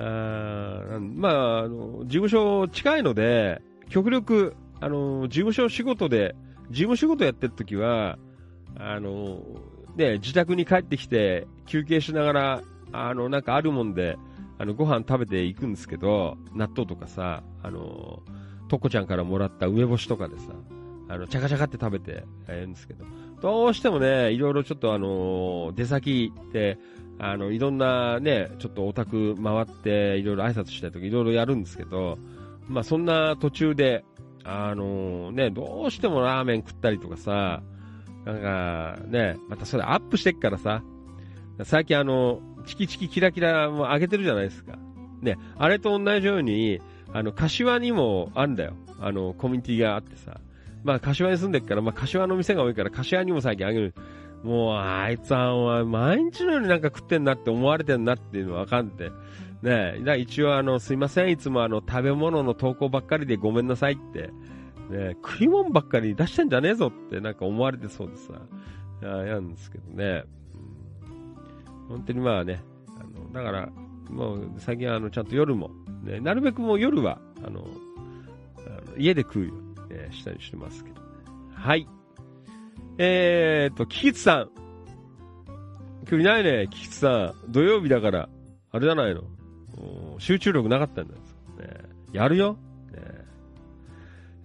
[0.02, 6.34] あまあ、あの、事務所近いので、極力、あの、事務所仕事で、
[6.70, 8.18] 事務仕事やってる時は、
[8.78, 9.42] あの、
[9.96, 12.62] ね、自宅に帰ってきて、休憩しながら、
[12.92, 14.16] あの、なんかあるもんで、
[14.58, 18.22] あの、ご飯食べていくんですけど、納豆とかさ、あの、
[18.68, 20.52] とこちゃんからもらった梅干しとかでさ、
[21.08, 23.04] あの、チャカチャカって食べてやるんですけど、
[23.42, 26.78] どうしてもね、いろいろちょっとあの、出先って、
[27.22, 32.18] あの、いろんなね、ちょっとオタク回って、いろいろ挨拶したりとか、いろいろやるんですけど、
[32.66, 34.04] まあそんな途中で、
[34.42, 37.62] あのね、どうしてもラーメン食ったりとかさ、
[38.24, 40.82] なんかね、またそれアップしてっからさ、
[41.64, 44.78] 最近あの、チキチキキラキラも上げてるじゃないですか。
[45.20, 46.80] ね、あれと同じように、
[47.12, 48.74] あの、柏にもあるんだよ。
[48.98, 50.40] あの、コミュニティがあってさ。
[50.84, 53.94] まあ、柏に住んでっから、まあ、柏の店が多いから、柏にも最近あげる。
[54.42, 59.10] もう、あいつは、お前、毎日のようになんか食ってんなって思われてんなっていうのはわかんて。
[59.62, 64.30] ねだから一応あの、すいません、いつもあの、食べ物の投稿ばっかりでごめんなさいって。
[64.90, 68.32] ね食い物ばっかり出してんじゃねえぞってなんか思われてそうでさ。
[69.02, 70.24] いや、やんですけどね。
[71.04, 72.62] うん本当にまあね、
[72.98, 73.68] あの、だから、
[74.08, 75.70] もう最近はあの、ちゃんと夜も、
[76.04, 77.66] ね、なるべくもう夜は、あの、
[78.58, 81.06] あの家で食うように、ね、したりしてますけど、ね。
[81.52, 81.88] はい。
[83.02, 84.50] えーっと、キツさん。
[86.06, 87.50] 今日いないね、キキツさん。
[87.50, 88.28] 土曜日だから、
[88.72, 89.22] あれじゃないの？
[90.18, 91.20] 集中力なかったんだよ。
[91.66, 91.80] ね、
[92.12, 92.58] やるよ。
[92.92, 92.98] ね、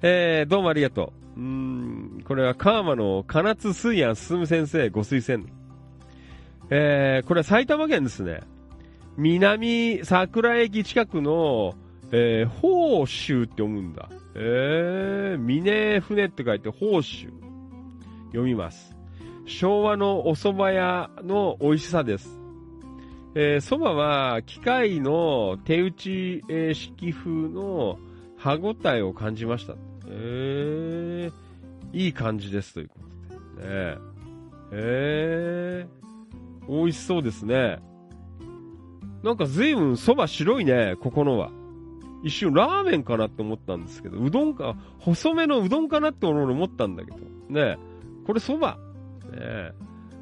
[0.02, 1.42] えー、どうもありがとう。
[1.42, 5.50] うん、これは川間の金津水安進先生ご推薦。
[6.70, 8.40] えー、これは埼玉県ですね。
[9.18, 11.76] 南桜駅近くの、
[12.14, 14.08] えー、宝州って読むんだ。
[14.34, 17.28] えー、峰船って書いて宝州。
[18.36, 18.96] 読みます。
[19.46, 22.38] 昭和のお蕎麦屋の美味しさです。
[23.34, 27.98] えー、蕎麦は機械の手打ち、え式風の
[28.38, 29.76] 歯ごたえを感じました。
[30.08, 33.00] えー、いい感じですというこ
[33.56, 33.68] とで。
[33.68, 33.98] ね
[34.72, 37.80] えー、美味しそうですね。
[39.24, 41.52] なんか随分蕎麦白いね、ここのは。
[42.24, 47.18] 一瞬ラーメンかなって思ったんですけど、うどんか、細めのうどんかなって俺思ったんだけど。
[47.50, 47.95] ねえ
[48.26, 48.68] これ蕎麦。
[48.68, 49.74] ねえ。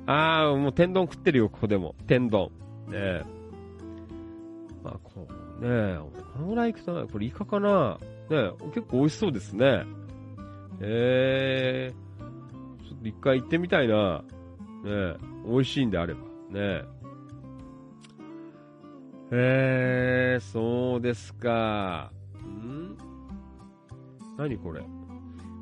[0.06, 1.96] あー、もう天丼食ってるよ、ここでも。
[2.08, 2.52] 天丼。
[2.88, 3.24] ねえ。
[4.84, 5.28] まあ、こ
[5.62, 5.98] う、ねえ、
[6.34, 7.98] このぐらい行くとな、これイカかな
[8.30, 9.86] ねえ、結構美味しそうですね。
[10.82, 14.24] えー、ちょっと一回行ってみたいな。
[14.84, 15.16] ねえ、
[15.48, 16.20] 美味しいんであれば。
[16.20, 16.26] ね
[16.56, 16.86] え。
[19.32, 22.12] えー、そうですか。
[22.46, 22.98] ん？
[24.38, 24.82] 何これ？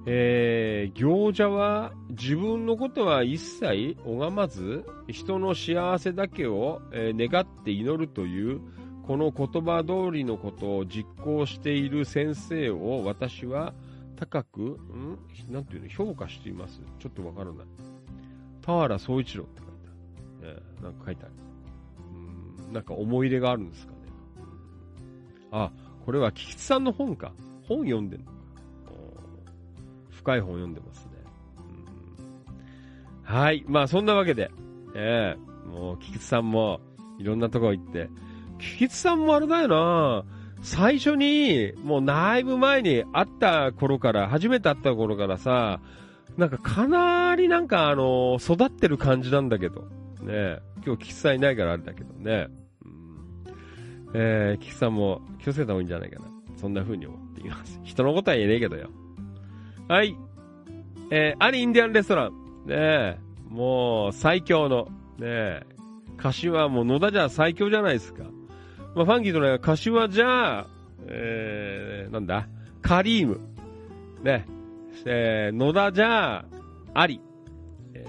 [0.08, 8.62] えー、行者は自分のことは一切拝まず、人の幸せだけを、えー願って祈るという、
[9.04, 13.74] この言葉通りのことを実行している先生を私は
[14.16, 15.20] 高く、ん？
[15.50, 16.82] なんていうの、評価しています。
[17.00, 17.68] ちょっとわからない。
[18.62, 19.88] 田原総一郎って書いて
[20.44, 20.56] ある。
[20.56, 21.34] ね、なんか書いてある。
[22.16, 23.98] うんなんか思い入れがあるんですかね。
[25.52, 25.72] あ、
[26.06, 27.34] これは菊池さんの本か。
[27.68, 28.32] 本読んでんの。
[30.22, 31.12] 深い本読んでますね。
[33.28, 33.64] うんはい。
[33.68, 34.52] まあそんなわけで、
[34.96, 36.82] ええもう菊池さんも
[37.18, 38.10] いろんなとこ行って、
[38.60, 40.24] 菊池さんもあれだよな
[40.62, 45.80] 最初に、もうだいぶ前に会った頃から、初めて会った頃からさ、
[46.38, 49.82] なんかかなりなんかあの、育ってる感じなんだけど。
[50.22, 52.48] ね今日菊池さんいないからあれだけどね。
[52.86, 56.26] うん、えー、菊池さんも気をつけた方がいいんじゃないかな。
[56.58, 57.80] そんな風に思っています。
[57.84, 58.90] 人のことは言えねえけどよ。
[59.92, 60.16] はい。
[61.10, 62.32] えー、アリインディアンレストラン。
[62.66, 63.18] ねえ、
[63.50, 64.86] もう最強の、
[65.18, 65.66] ねえ、
[66.16, 68.24] 柏もう野田じゃ最強じゃないですか。
[68.96, 70.66] まあ、ファンキーとね、柏じゃ、
[71.08, 72.48] えー、なんだ、
[72.82, 73.42] カリーム。
[74.24, 74.48] ね、
[75.06, 76.46] えー、野田じゃ、
[76.94, 77.20] あり。
[77.94, 78.06] え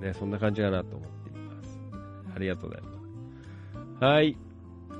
[0.00, 1.80] ー、ね、そんな感じかなと思っています。
[2.36, 2.90] ありがとうございま
[4.00, 4.04] す。
[4.04, 4.36] はい。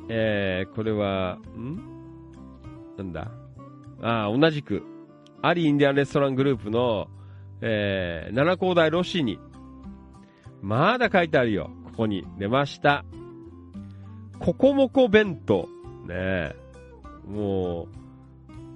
[0.08, 1.76] えー、これは、ん？
[2.96, 3.30] なんだ？
[4.00, 4.82] ああ、同じく、
[5.42, 7.08] アリインディアンレストラングループの、
[7.60, 9.38] えー、七高台ロシに、
[10.62, 11.70] まだ書いてあるよ。
[11.84, 13.04] ここに出ました。
[14.40, 15.68] ココモコ弁当。
[16.06, 16.56] ねえ。
[17.28, 17.88] も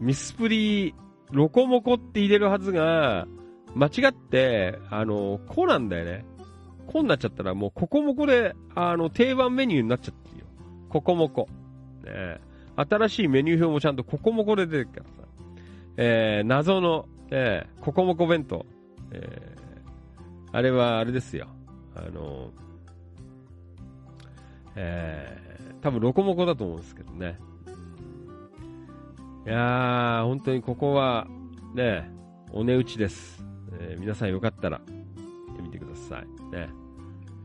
[0.01, 0.95] う、ミスプリ、
[1.31, 3.27] ロコモコって入れるはずが、
[3.75, 6.25] 間違って、あの、こうなんだよね。
[6.87, 10.47] こうになっちゃったらもうココモコで、あの、定番メニューになっちゃってるよ。
[10.89, 11.49] ココモコ。
[12.05, 12.41] ねえ。
[12.77, 15.22] 新しいメニュー表もちゃんとココモコで出てるからさ。
[15.97, 18.67] えー、謎の、えー、ココモコ弁当。
[19.11, 21.49] えー、あれはあれですよ。
[21.95, 22.51] あの、
[24.75, 27.39] えー、多分ロコモコだと思うんですけどね。
[29.47, 31.27] いやー、本当にここは、
[31.75, 32.11] ね、
[32.53, 33.45] お値打ちです。
[33.81, 36.27] えー皆さんよかったら、行ってみてください。
[36.55, 36.69] ね。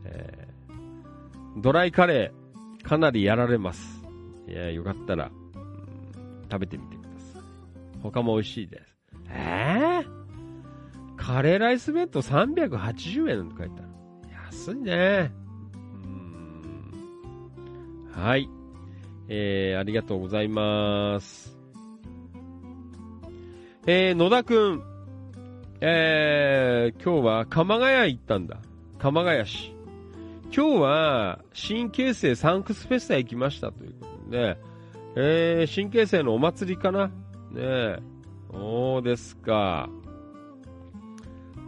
[0.04, 4.04] えードライカレー、かなりやられます。
[4.46, 6.97] いやよかったら、うん食べてみて。
[8.02, 8.96] 他も美味しいです。
[9.30, 13.88] えー、カレーライス弁当380円って書いてある。
[14.50, 15.32] 安いね。
[18.12, 18.48] はい。
[19.28, 21.56] えー、ありがとうございます。
[23.86, 24.82] えー、野田くん。
[25.80, 28.58] えー、今日は鎌ヶ谷行ったんだ。
[28.98, 29.72] 鎌ヶ谷市。
[30.54, 34.60] 今日は新京成サンクスフェスタ行きましたということで、ね、
[35.14, 37.10] えー、新京成のお祭りかな
[37.50, 37.98] ねえ。
[38.50, 39.88] そうですか。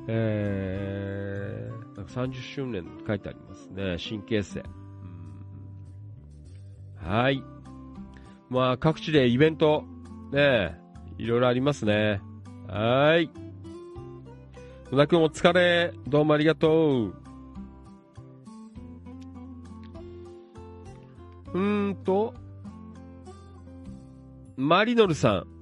[0.09, 3.99] えー、なんか30周年書いてありますね。
[3.99, 4.63] 新京成。
[6.97, 7.43] はい。
[8.49, 9.85] まあ、各地でイベント、
[10.33, 10.75] ねえ、
[11.19, 12.21] いろいろありますね。
[12.67, 13.31] はい。
[14.91, 15.93] 野田くんお疲れ。
[16.09, 17.15] どうもありがとう。
[21.53, 22.35] うーんと、
[24.57, 25.60] マリノルさん。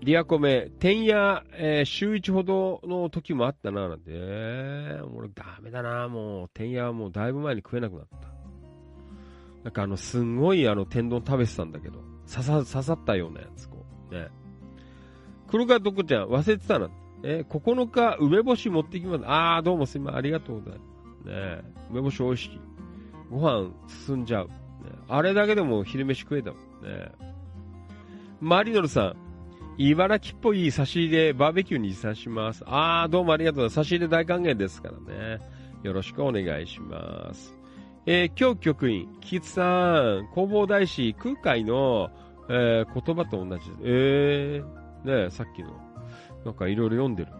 [0.00, 4.04] リアコメ、天夜、えー週一ほどの時もあったな、なんて。
[4.08, 6.50] えー、俺ダメだな、もう。
[6.54, 8.28] 天夜はもうだいぶ前に食えなくなった。
[9.64, 11.98] なんかあの、すんごいあの、天丼食べてたんだけど、
[12.30, 14.14] 刺さ、刺さったようなやつ、こう。
[14.14, 14.28] ね。
[15.48, 16.90] 黒川どこちゃん、忘れてたな。
[17.24, 19.24] えー、9日、梅干し持ってきます。
[19.26, 20.18] あー、どうもすみません。
[20.18, 21.28] ありがとうございます。
[21.28, 22.60] ね梅干し美味しい。
[23.30, 23.70] ご飯
[24.06, 24.46] 進んじゃう。
[24.46, 24.54] ね、
[25.08, 27.10] あれだけでも昼飯食えたもんね。
[28.40, 29.16] マリノルさん、
[29.80, 32.64] 茨城っぽい差し入れバーベキューに持参します。
[32.66, 33.70] あー、どうもありがとう。
[33.70, 35.38] 差し入れ大歓迎ですからね。
[35.84, 37.54] よろしくお願いします。
[38.04, 42.10] えー今日局員、キツさん、弘法大師、空海の、
[42.50, 43.70] えー言葉と同じ。
[43.84, 45.70] えー、ねさっきの、
[46.44, 47.30] なんかいろいろ読んでる。
[47.30, 47.36] ね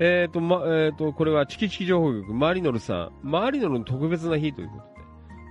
[0.00, 3.12] えーと、ま、えーと、これはチキチキ情報局、マリノルさん。
[3.22, 4.95] マリノルの特別な日ということ。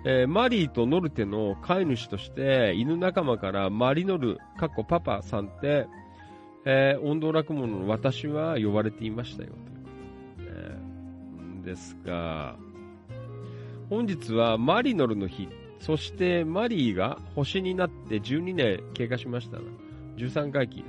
[0.08, 5.88] えーマリーとノルテの飼い主として、犬仲間からマリノル、かっこパパさんって、
[6.64, 9.50] えー、音頭落語の私は呼ばれていましたよ。
[10.38, 12.56] ということで、ねですが、
[13.90, 15.50] 本日はマリノルの日、
[15.80, 19.64] そしてマリーが星になって12年経過しましたな。
[20.18, 20.86] 13回忌。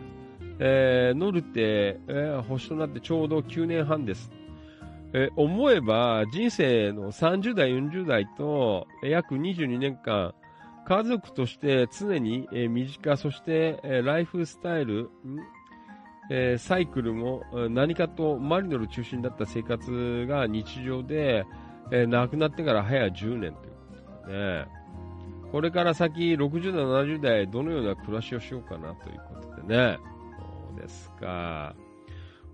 [0.59, 4.30] えーノルテ、えー星となってちょうど9年半です。
[5.12, 10.34] え思えば人生の30代、40代と約22年間、
[10.86, 15.10] 家族として常に、身近、そして、ライフスタイル、
[16.58, 21.44] サイクルも何かとマリノル中心だった生活が日常で、
[22.08, 23.72] 亡くなってから早10年という
[24.12, 24.66] ことでね、
[25.50, 29.98] これから先60代、70代どのような暮らしをしようかなということでね、
[30.38, 31.74] そうですか。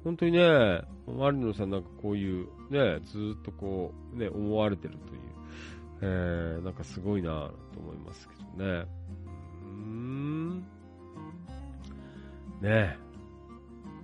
[0.04, 5.20] 本当にね、マリノさんなんかこういう、ね、ずっとこう、ね、思われてるという、
[6.02, 8.86] えー、なんかすごいなと思いますけどね。
[9.64, 10.66] うーん。
[12.60, 12.96] ね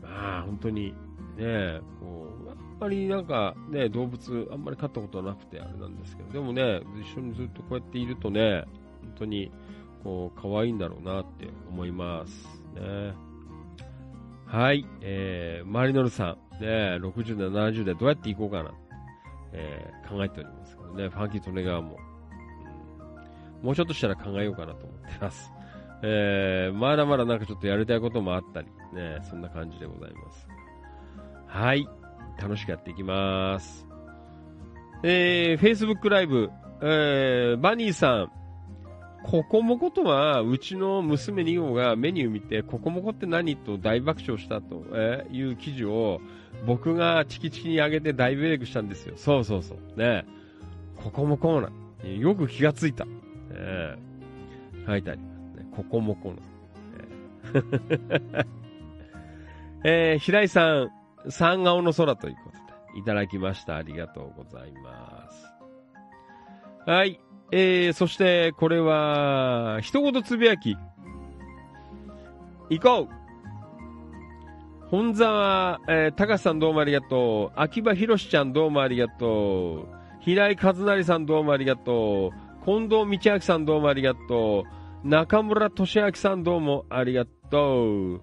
[0.02, 0.94] まあ、本当に、
[1.36, 8.64] ねこう、あんまりなんかね、動物、あんまり飼ったことはなくてあれなんですけど、でもね、一緒にずっとこうやっているとね、
[9.02, 9.50] 本当に、
[10.04, 12.62] こう、可愛いんだろうなって思います。
[12.74, 13.27] ね。
[14.50, 18.72] はい、えー、マリノルさん、ね、60代、70代どうやっていこうかな、
[19.52, 21.98] えー、考えておりますけどね、ファンキー・トネガーも、
[23.60, 25.52] うん、もうちょっとしたら考えようかなと思ってます。
[26.02, 30.48] えー、まだまだなんかちょっとやりたいこともあったり、ね、そんな感じでございます。
[31.46, 31.86] はい、
[32.40, 33.86] 楽しくやっていきます。
[35.02, 36.50] えー、Facebook ライブ、
[36.80, 38.32] えー、バニーさん、
[39.30, 44.86] ココモコとは、うちの娘2号がメニュー見て、ココモコって何と大爆笑したと、
[45.30, 46.22] いう記事を、
[46.66, 49.14] 僕がチキチキに上げて大ブレイクしたんですよ。
[49.18, 50.00] そうそうそう。
[50.00, 50.24] ね
[50.96, 51.70] ココモコな。
[52.05, 53.05] よく気がついた。
[53.05, 53.10] ね
[54.86, 55.66] 書いてありますね。
[55.76, 56.36] ココモコの。
[59.84, 60.90] えー 平井さん、
[61.28, 62.56] 三顔の空ということ
[62.94, 63.76] で、いただきました。
[63.76, 66.90] ありがとうございます。
[66.90, 67.20] はい。
[67.50, 70.76] えー、そして、これは、一言つぶやき。
[72.70, 73.18] 行こう
[74.90, 77.60] 本沢、えー、高橋さんどうもありがとう。
[77.60, 79.98] 秋葉博士ちゃんどうもありがとう。
[80.20, 82.64] 平井和成さんどうもありがとう。
[82.64, 84.64] 近藤道明さんどうもありがと
[85.04, 85.08] う。
[85.08, 88.20] 中村俊明さんどうもありがとう。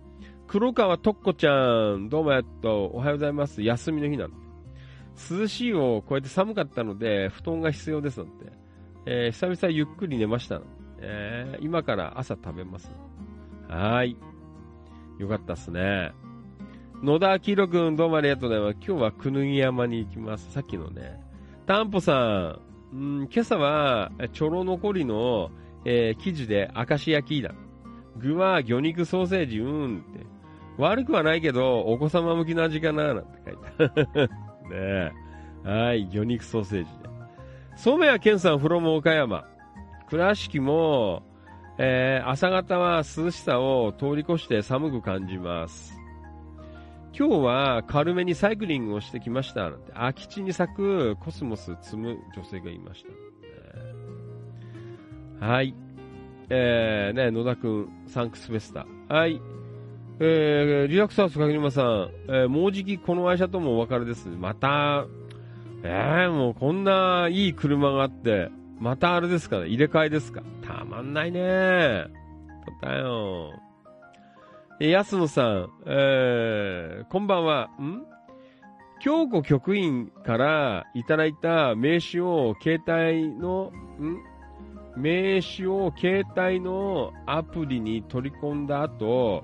[0.48, 2.98] 黒川とっこちゃんどうもありがとう。
[2.98, 3.62] おはようございます。
[3.62, 4.34] 休みの日なの。
[5.30, 8.65] 涼しいを超えて寒かったので、布団が必要ですなんて。
[9.06, 10.62] えー久々ゆっくり寝ました。
[11.00, 12.90] えー今から朝食べます。
[13.70, 14.18] はーい。
[15.20, 16.12] よかったっすね。
[17.04, 18.78] 野田明宏くんどうもありがとうございます。
[18.88, 20.52] 今日はくぬぎ山に行きます。
[20.52, 21.22] さっきのね。
[21.68, 22.60] タンポさ
[22.94, 25.52] ん、うん、今朝は、ちょろ残りの、
[25.86, 27.54] えー生地で明石焼きだ。
[28.18, 30.26] 具は魚肉ソーセージ、うんって。
[30.78, 34.30] 悪くはないけど、お子様向きの味かななんて書いてある。
[35.64, 35.70] ね。
[35.70, 37.05] はい、魚肉ソーセージ。
[37.76, 39.46] 染谷健さん、フロム岡山。
[40.10, 41.24] 倉敷も、
[41.78, 45.94] えー朝方は涼しさを通り越して寒く感じます。
[47.18, 49.72] 今日は軽めにサイクリングをしてきました。
[49.94, 53.06] 空き地に咲くコスモス摘む女性がいまし
[55.40, 55.46] た。
[55.46, 55.76] はい。
[56.50, 58.86] えー、ね、野田くん、サンクスフェスタ。
[59.14, 59.42] はい。
[60.20, 64.30] えー、リラックスハウス影沼さん、えーもうじきこの愛車ともお別れです。
[64.30, 65.06] また、
[65.88, 68.50] えー、もうこんないい車があって、
[68.80, 70.42] またあれですかね、入れ替えですか。
[70.66, 72.06] たまんないね。
[72.82, 73.54] とだよ。
[74.80, 77.70] え、安野さん、えー、こんばんは。
[77.80, 78.04] ん？
[79.00, 84.18] 京子局員からいただいた名刺を携帯の、ん？
[84.98, 89.44] 名刺を携帯のアプリに取り込んだ後、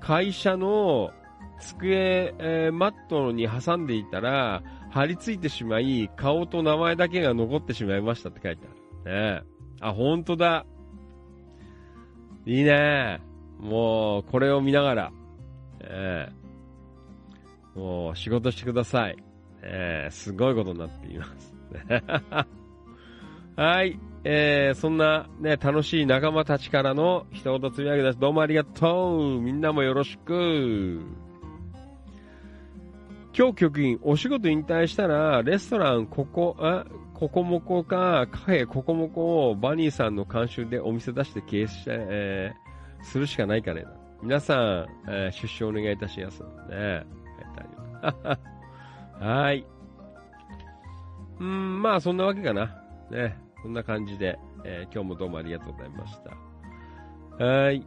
[0.00, 1.10] 会社の
[1.60, 8.66] 机、えーマットに挟んでいたら、貼り付いてしまい、顔と名前だけが残ってしまいましたって書いて
[9.04, 9.42] ある。
[9.42, 9.58] ねえ。
[9.80, 10.66] あ、ほんとだ。
[12.46, 13.20] いいね。
[13.58, 15.12] もう、これを見ながら、
[15.80, 16.30] え
[17.76, 19.16] えもう、仕事してください。
[19.62, 21.54] ええすごいことになっています。
[23.56, 23.98] はい。
[24.24, 28.18] えー、そんなね、楽しい仲間たちからの一言つぶやきです。
[28.18, 29.40] どうもありがとう。
[29.40, 31.00] みんなもよろしく。
[33.38, 36.84] 今日局員、お仕事引退したら、レストラン、ここ、あ、
[37.14, 43.84] ココモコか、カフェココモコをバニーさんの監修でお店出して経営し、えー、するしかないかね。
[44.24, 47.06] 皆さん、えー出資お願いいたしますね。
[49.24, 49.64] はい。
[51.38, 52.82] うーん、まあそんなわけかな。
[53.08, 53.38] ね。
[53.62, 56.20] こんな感じで、えー今日もどうもありがとうございまし
[57.38, 57.44] た。
[57.44, 57.86] はい。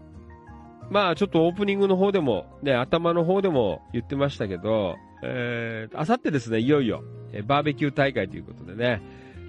[0.89, 7.03] まあちょっとオープニングの方でも、ね、頭の方でも言ってましたけど、え、あさってですね、いよいよ、
[7.33, 9.01] えーバーベキュー大会ということでね、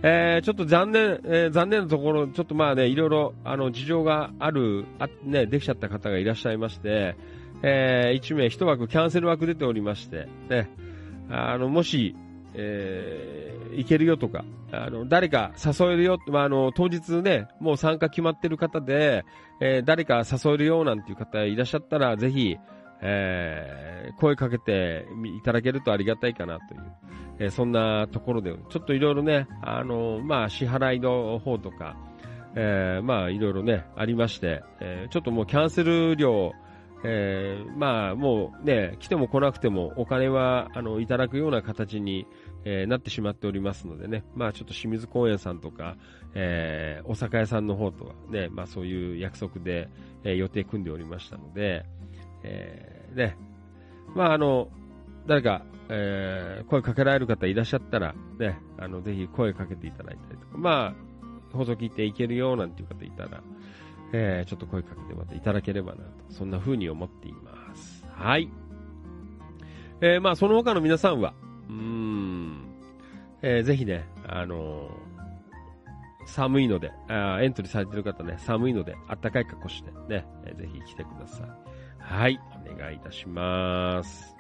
[0.02, 7.16] えーちょっと残念、えー残念なところ、ちょっとまあね、いろいろ、あの、事情がある、あ、ね、できちゃった方がいらっしゃいまして、
[7.62, 10.70] えー、1名1枠キャンセル枠出ておりまして、ね、
[11.30, 12.14] あの、もし、
[12.54, 19.24] えー行けるよとか、あの、誰か誘えるよ、まあ、あの、当日ね、もう参加決まってる方で、
[19.60, 22.58] えー誰か誘えるよなんていう方いらっしゃったら、ぜひ、
[23.02, 25.06] えー声かけて
[25.38, 26.80] いただけるとありがたいかなという、
[27.38, 31.96] えーそんなところで、ちょっといろいろね、あの、まあ、支払いの方とか、
[32.54, 36.52] えーまあ、いろいろね、ありまして、えちょっともうキャンセル料、
[37.04, 42.26] えまあ、もうね、来ても来なくてもお金は、あの、いただくような形に、
[42.64, 45.96] えなってしまっておりますのでね、まあ、ちょっと清水公園さんとか、
[46.34, 49.88] えお酒屋さんの方とはね、まあ、そういう約束で、
[50.22, 51.84] え予定組んでおりましたので、
[52.42, 53.36] えーね、
[54.14, 54.68] まあ、あの、
[55.26, 60.94] 誰か、えー声かけられる方いらっしゃったら、ね、あの、ぜひ声かけていただいたりとか、ま
[61.52, 63.42] あ、放送聞いていけるよなんていう方いたら、
[64.12, 68.06] えーちょっと声かけてまたいただければなと、そんな風に思っています。
[68.12, 68.48] はい。
[70.00, 71.34] えーまあ、その他の皆さんは、
[71.68, 72.58] うーん、
[73.42, 74.90] えーぜひね、あの
[76.26, 81.61] 寒いので、あエントリーされてる方ね、寒いので、あったかい格好してね、えーぜひ来てください。
[82.02, 82.38] はい、
[82.72, 84.34] お願いいたします。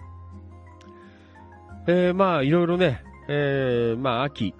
[1.86, 4.54] えーまあ、いろいろね、えーまあ、秋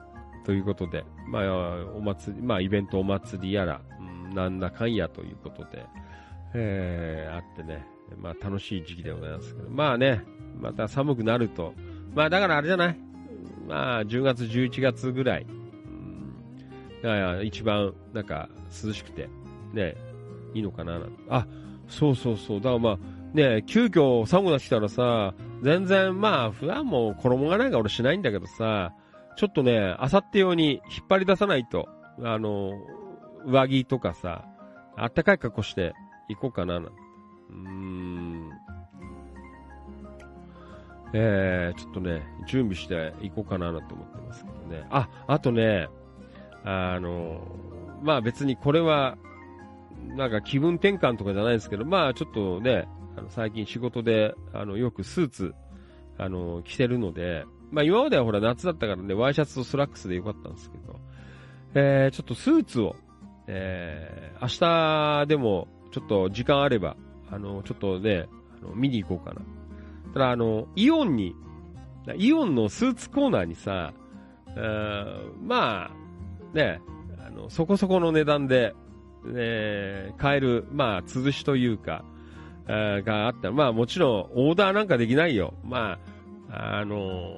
[0.45, 4.03] ということで、まあ、お祭り、まあ、イベントお祭りやら、う
[4.33, 5.87] んなんだかんやということで、
[6.55, 7.87] えーあってね、
[8.19, 10.24] まあ、楽しい時期でございますけど、まあね、
[10.59, 11.74] また寒くなると、
[12.15, 12.99] まあ、だからあれじゃない？
[13.69, 15.47] まあ、10月、11月ぐらい、
[17.05, 17.09] う
[17.41, 18.49] ん、一番、なんか、
[18.85, 19.29] 涼しくて、
[19.73, 19.95] ね、
[20.55, 21.47] いいのかななあ、
[21.93, 22.98] そうそうそう、だからまあ、
[23.35, 28.94] ね、急遽寒くなってきたらさ、全然まあ、普段も衣がないから俺しないんだけどさ、
[29.36, 31.89] ちょっとね、あさって用に引っ張り出さないと、
[32.23, 32.73] あの、
[33.44, 34.47] 上着とかさ、
[34.97, 35.93] あったかい格好して
[36.28, 36.90] 行こうかななんて。
[37.51, 38.51] うーん。
[41.14, 44.86] えー、ちょっとね、準備して行こうかななんて思ってますけどね。
[44.90, 45.89] あ、あとね、
[46.64, 47.43] あの、
[48.02, 49.19] まあ別にこれは、
[50.16, 55.55] なんか気分転換とかじゃないですけど、まあちょっとね、あの最近仕事で、あの、よくスーツ、
[56.19, 61.01] あの、着てるので、まあ今まではほら夏だったからね、ワイシャツとスラックスでよかったんですけど、
[61.74, 62.97] えー、ちょっとスーツを、
[63.47, 66.97] えー、明日でもちょっと時間あれば、
[67.31, 68.29] あの、ちょっとね、
[68.62, 69.43] あの見に行こうかな。
[70.12, 71.35] ただあの、イオンに、
[72.16, 76.81] イオンのスーツコーナーにさ、ーまあ、ね、
[77.27, 78.74] あの、そこそこの値段で、
[79.24, 82.05] ね、買える、まあ、潰しというか、
[82.66, 85.55] えーがあったら、まあもちろんオーダーなんかできないよ。
[85.65, 85.99] ま
[86.51, 87.35] あ、あの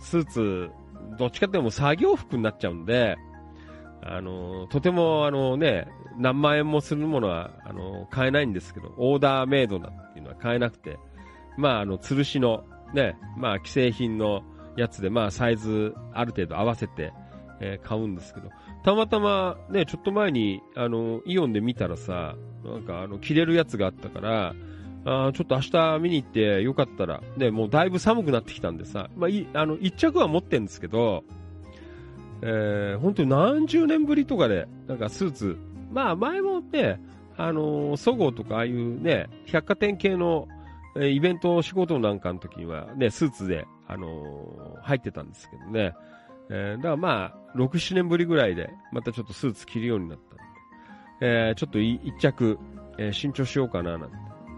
[0.00, 0.70] スーツ、
[1.18, 3.16] どっちかっていうと作業服になっちゃうんで、
[4.02, 10.98] あのとてもあのね、何万円もするものは、あの買えないんですけど、オーダーメイドだっていうのは買えなくて、
[11.56, 14.42] まああの、吊るしの、ね、まあ既製品の
[14.76, 17.12] やつで、まあサイズある程度合わせて、
[17.60, 18.50] えー買うんですけど、
[18.84, 24.54] たまたまね、ちょっと前に、あの、イオンで見たらさ、なんかあの、着れるやつがあったから、
[25.06, 31.24] あちょっと明日見に行ってよかったら、ね、もうだいぶ寒くなってきたんでさ、まあ、い、あの、一着は持ってんですけど、
[32.42, 35.58] えー、本当に何十年ぶりとかで、なんかスーツ、
[35.92, 37.00] まあ前もね、
[37.36, 40.48] あのー、そごうとかああいうね、百貨店系の、
[40.96, 45.94] イベント仕事なんかの時にはね、スーツで、あのー入ってたんですけどね、
[46.50, 50.42] えーだからまあ、6、7年ぶりぐらいで、またちょっとスーツ着るようになったんで。
[51.20, 52.58] えーちょっと一着、
[52.98, 54.16] えー新調しようかななんて、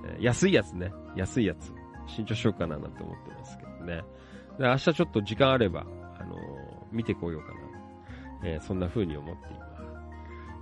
[0.08, 1.72] えー安いやつね、安いやつ、
[2.06, 4.02] 新調しようかななんて思ってますけどね。
[4.58, 5.86] で明日ちょっと時間あれば、
[6.18, 6.40] あのー
[6.92, 8.48] 見てこようかな。
[8.48, 9.82] えーそんな風に思っています。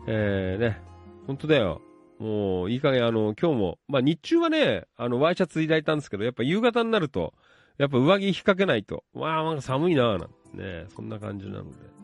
[0.09, 0.81] えーね、
[1.27, 1.81] 本当だよ。
[2.19, 7.35] もう、いい加減あの、今日も、まあ日中はね、あの、ワイシャツいただいたんですけど、やっぱ夕方になると、
[7.77, 11.95] やっぱ上着引っ掛けないと、わあ、なんか寒いなぁ、なんてね、そんな感じなので。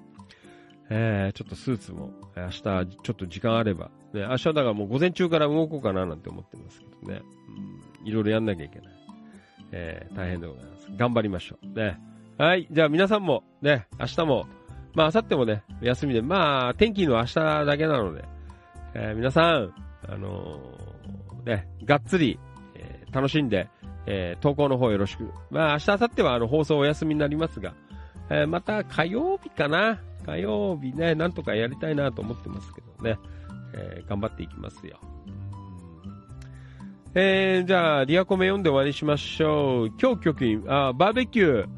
[0.93, 7.23] えー、ちょっとスーツも、えー明日、ちょっと時間あれば、ね、明日だからもう午前中から動こうかななんて思ってますけどね。
[8.03, 9.01] うん、いろいろやんなきゃいけない。
[9.73, 10.89] えー、大変でございます。
[10.97, 11.79] 頑張りましょう。
[11.79, 12.01] ね。
[12.39, 12.67] はい。
[12.71, 14.47] じゃあ皆さんも、ね、明日も、
[14.95, 18.25] まあ、あさってもね、休みで、まあ、天気の明日だけなので、
[18.95, 19.73] えー皆さん、
[20.09, 22.41] あのーね、がっつり、
[22.75, 23.69] えー楽しんで、
[24.07, 25.31] えー投稿の方よろしく。
[25.51, 27.75] まあ、明日、明後日はあの放送お休みになりますが、
[28.31, 30.01] えーまた火曜日かな。
[30.25, 33.19] 火曜日ね、なんとかやりたいなと思ってますけどね、
[33.75, 34.99] えー頑張っていきますよ。
[37.15, 39.89] えー、じゃあ、リアコメ読んで終わりしましょう。
[40.01, 41.69] 今日局員、あ、バーベキュー、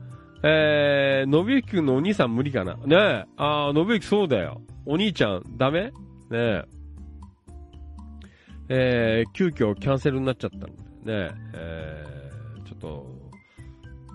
[0.42, 2.74] えー、のびゆきくんのお兄さん無理かな。
[2.74, 4.60] ねえ、あー、のびゆきそうだよ。
[4.84, 5.84] お兄ちゃん、ダメ？
[5.84, 5.92] ね
[6.32, 6.64] え。
[8.68, 13.06] えー、急遽キャンセルになっちゃったんでね、えー、ちょっと、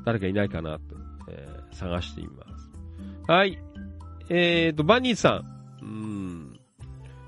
[0.05, 0.81] 誰かいないかなと、
[1.29, 2.71] え探しています。
[3.27, 3.59] はい。
[4.29, 5.43] えーと、バニーさ
[5.81, 5.83] ん。
[5.83, 6.59] うん。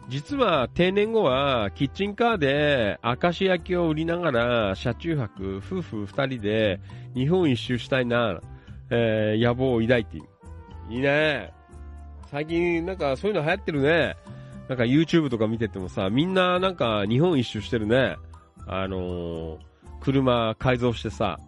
[0.10, 6.80] 実は定年後はキッチンカーで明石焼きを売りながら車中泊夫婦二人で
[7.14, 8.42] 日本一周したいな、
[8.90, 10.26] えー野望を抱いている。
[10.90, 11.54] いいね。
[12.32, 14.16] 最近なんかそういうの流行ってるね。
[14.68, 18.18] なんか YouTube とか見ててもさ、みんななんか日本一周してるね。
[18.68, 19.58] あのー
[20.02, 21.40] 車改造してさ。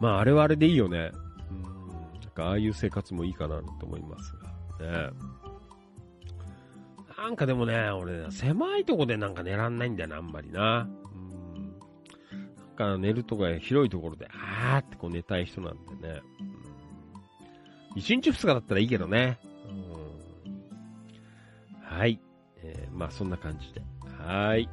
[0.00, 1.12] まああれはあれでいいよね。
[1.50, 1.62] うん。
[1.62, 4.34] なんかああいう生活もいいかなと思います
[4.78, 5.08] が。
[5.08, 5.10] ね。
[7.16, 10.88] なんかでもね、俺、狭いとこでなんか寝らんないんだよな、あんまりな。
[11.54, 11.78] うん。
[12.78, 16.22] なんか寝るとこが広いところで、あーってこう寝たい人なんでね。
[16.40, 16.50] うん
[17.96, 19.38] 一日二日だったらいいけどね。
[19.68, 19.68] う
[21.92, 22.20] ん、はい。
[22.62, 23.82] えーまあそんな感じで。
[24.22, 24.68] はい。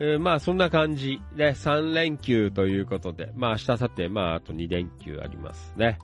[0.00, 5.98] えーまあそんな感じで3連休ということで、まあ明日、明後日、まああと2連休ありますね。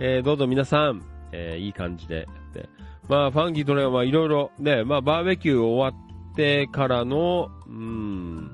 [0.00, 1.02] えーどうぞ皆さん、
[1.32, 2.68] えーいい感じでやって。
[3.08, 6.00] まあファンキートレイはいろいろね、まあバーベキュー終わ
[6.32, 8.50] ってからの、うん、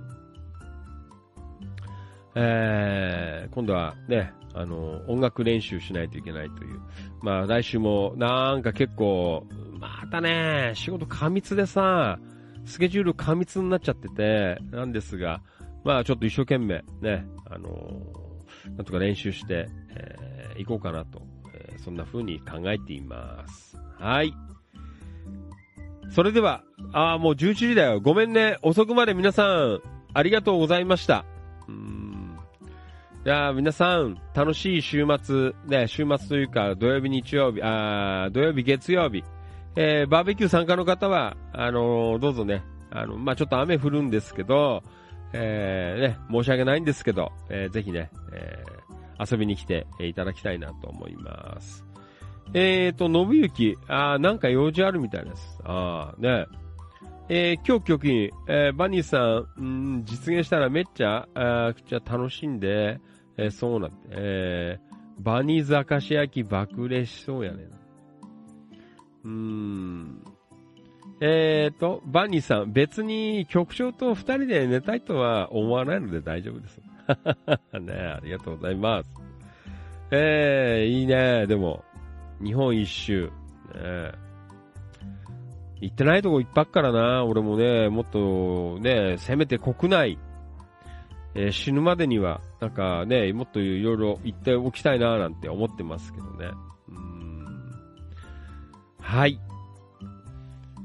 [2.34, 6.80] えー今度はね、あの、音楽練習しないといけないという。
[7.22, 9.46] まあ来週もなんか結構、
[9.78, 12.18] またね、仕事過密でさ、
[12.64, 15.40] スケジュール過密になっちゃってて、なんですが、
[15.84, 17.70] まあちょっと一生懸命ね、あの
[18.76, 21.22] なんとか練習して、えー行こうかなと、
[21.54, 23.76] えーそんな風に考えています。
[23.98, 24.34] はい。
[26.10, 26.62] それでは、
[26.92, 28.00] ああ、もう11時だよ。
[28.00, 28.58] ごめんね。
[28.62, 29.80] 遅くまで皆さん、
[30.12, 31.24] ありがとうございました。
[31.68, 32.36] うん。
[33.24, 39.24] じゃあ、皆さん、楽しい週末、ね、週末というか、土曜日、日曜日、あー土曜日、月曜日、
[39.76, 44.82] えーバーベキュー参加の方は、あのーどうぞね、あの、まあ、ちょっと雨降るんですけど、
[45.32, 48.82] えーね、申し訳ないんですけど、えーぜひね、えー
[49.30, 51.84] 遊びに来ていただきたいなと思います。
[52.54, 55.60] えーと、信行、あなんか用事あるみたいです。
[55.64, 56.46] あね。
[57.28, 63.00] えー今日局員、えーバニーさん、ん、実現したらめっちゃ、あーじゃ楽しんで、
[63.36, 67.81] えーそうなって、えーバニーズ明石焼き爆売れしそうやねん。
[69.24, 70.22] うーん。
[71.20, 76.80] えーと、バニーさん、別に局長と二人で寝たいとは思わないので大丈夫です。
[77.80, 79.10] ねありがとうございます。
[80.10, 81.84] えー、いいね、でも、
[82.42, 83.30] 日本一周。
[83.74, 84.12] ね
[85.80, 90.18] 行ってないとこいっぱいっからな、俺もね、もっとね、せめて国内、
[91.34, 96.50] えー死ぬまでには、なんかね、もっといろいろ行っておきたいな、なんて思ってますけどね。
[99.02, 99.38] はい。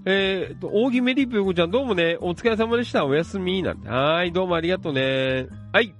[0.05, 3.05] えーと、扇メリープヨコちゃんどうもね、お疲れ様でした。
[3.05, 3.61] おやすみ。
[3.61, 3.87] なんて。
[3.87, 5.47] はい、どうもありがとうね。
[5.71, 5.93] はい。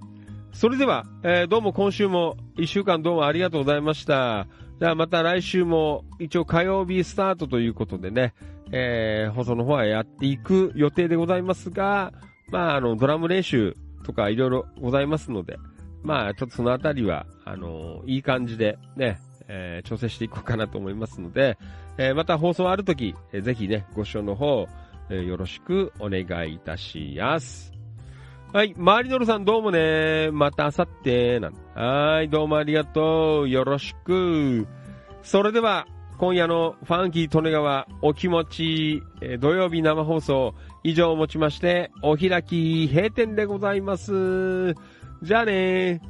[0.52, 4.48] それでは、えーどうも今週も一週間どうもありがとうございました。
[4.80, 8.34] じゃあまた来週も一応火曜日スタートということでね、
[8.72, 12.12] えー放送の方はやっていく予定でございますが、
[12.50, 15.58] まああの、ドラム練習とかいろいろございますので、
[16.02, 21.58] まあちょっとそのあたりは、あのいい感じでね、えー調整していこうかなと思いますので、
[21.98, 24.68] えーまた放送あるとき、えーぜひね、ご視聴の方、
[25.10, 27.74] えーよろしくお願いいたします。
[28.54, 34.68] はい、マリノルさんどうもね、またあさって、なんはい、どうもありがとう、よろしく。
[35.22, 35.86] それでは、
[36.18, 44.74] 今夜のファンキー利根川お気持ち、えー土曜日生放送、以上をもちまして、お開き閉店でございます。
[45.24, 46.02] じゃあね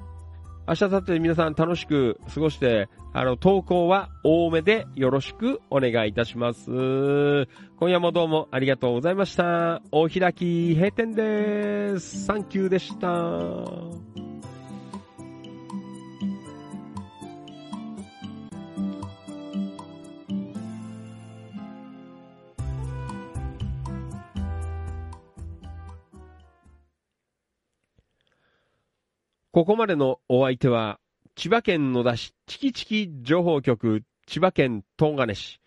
[0.68, 6.66] 明日、さって皆さん楽しく過ごして、あの、投稿は多めでよろしくお願いいたします。
[7.80, 9.82] 今夜もどうもありがとうございました。
[9.92, 12.26] お開き閉店です。
[12.26, 14.27] サンキューでした。
[29.58, 31.00] ここまでのお相手は、
[31.34, 35.60] 千葉県野田市チキチキ情報局、千葉県東金市、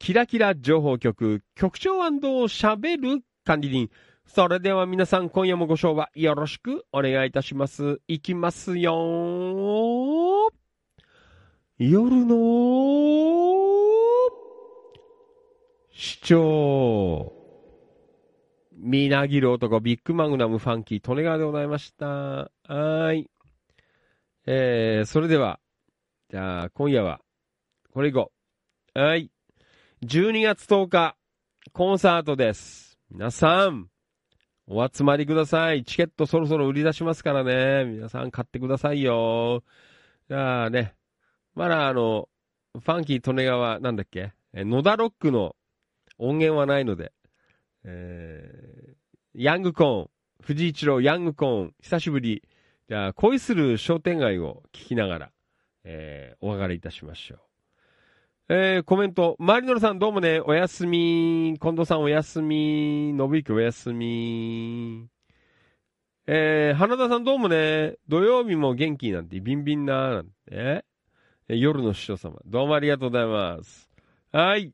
[0.00, 3.88] キラキラ情報局、局長喋る管理人。
[4.26, 8.00] それでは皆さん今夜もご賞はよろしくお願いいたします。
[8.08, 10.50] いきますよ
[11.78, 12.34] 夜の
[15.92, 17.32] 市長。
[18.72, 22.50] みなぎる男、ビッグマグナムファンキー、利根川でございました。
[22.64, 23.30] はい。
[24.48, 25.58] えー、それでは、
[26.30, 27.20] じゃあ、今夜は、
[27.90, 28.30] これいこ
[28.94, 29.00] う。
[29.00, 29.32] はい。
[30.04, 31.16] 12月10日、
[31.72, 32.96] コンサートです。
[33.10, 33.88] 皆さん、
[34.68, 35.82] お集まりください。
[35.82, 37.86] チケットそろそろ売り出しますからね。
[37.86, 39.64] 皆さん買ってくださいよ。
[40.28, 40.94] じゃあね、
[41.56, 42.28] まだあの、
[42.72, 44.32] ファンキー利根川、なんだっけ？
[44.54, 45.56] 野田ロックの
[46.18, 47.12] 音源はないので、
[47.82, 50.10] えー、ヤングコーン、
[50.40, 52.44] 藤一郎ヤングコーン、久しぶり。
[52.88, 55.30] じゃあ、恋する商店街を聞きながら、
[55.82, 57.36] えー、お別れいたしましょ
[58.48, 58.54] う。
[58.54, 65.08] えー、コメント、マリノルさんどうもね、おやすみ、近藤さんおやすみ、信之おやすみ。
[66.28, 70.96] えー、花田さんどうもね、土曜日も元気なんて、ビンビンななんて、えー
[71.48, 73.88] 夜の師匠様、どうもありがとうございます。
[74.32, 74.72] はい。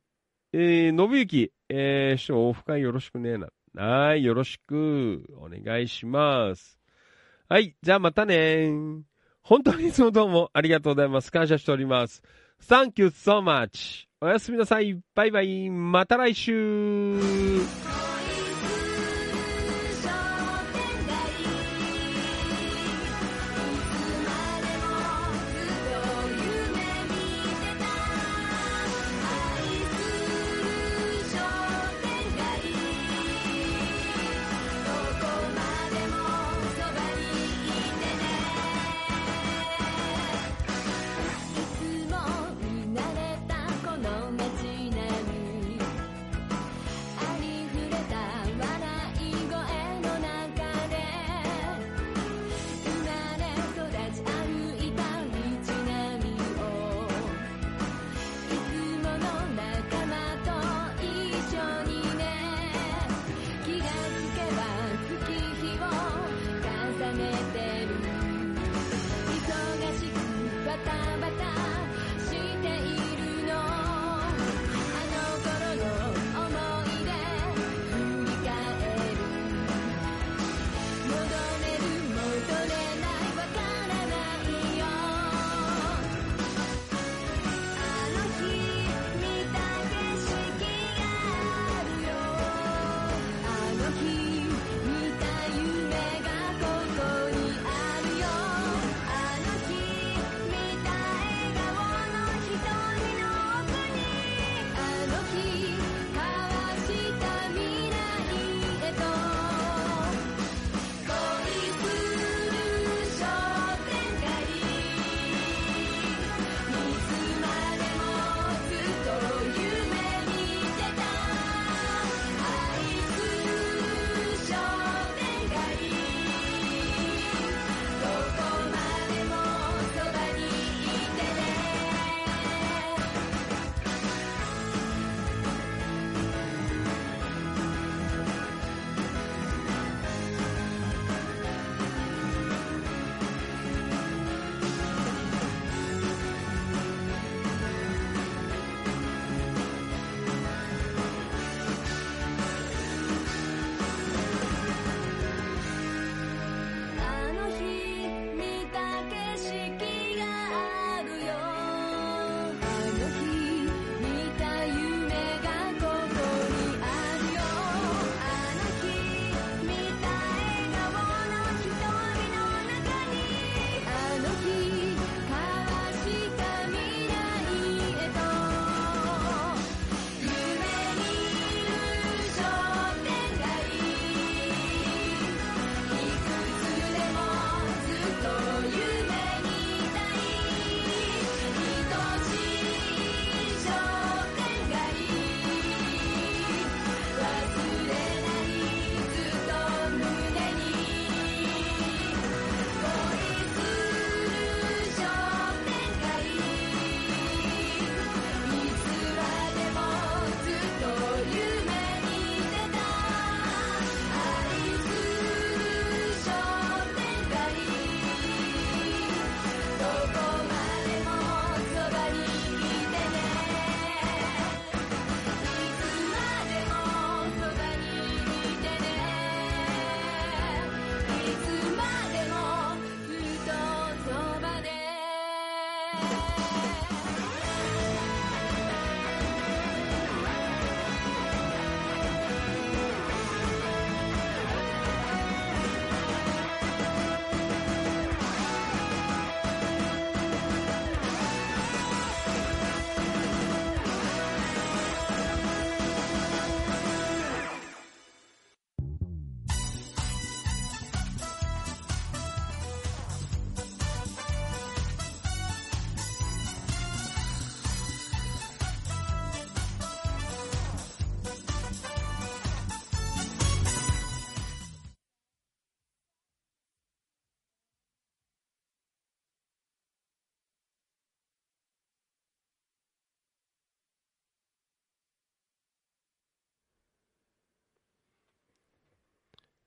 [0.55, 3.49] えー、信之、えー、師匠、オフ会よろしくねな。
[3.75, 6.82] はい、よろしく、お願いします。
[7.53, 8.73] はい、じゃあまたね
[9.43, 11.31] 本当にいつもどうもありがとうございます。
[11.31, 12.23] 感謝しております。
[12.67, 14.07] Thank you so much.
[14.23, 14.99] おやすみなさい。
[15.15, 15.69] バイバイ。
[15.69, 17.19] また来週。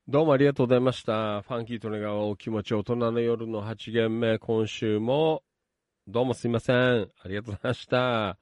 [0.08, 1.42] どうもありがとうございました。
[1.42, 5.42] ファンキートネガワお気持ち大人の夜の8限目、今週も、
[6.08, 7.10] どうもすいません。
[7.24, 8.38] ありがとうございました。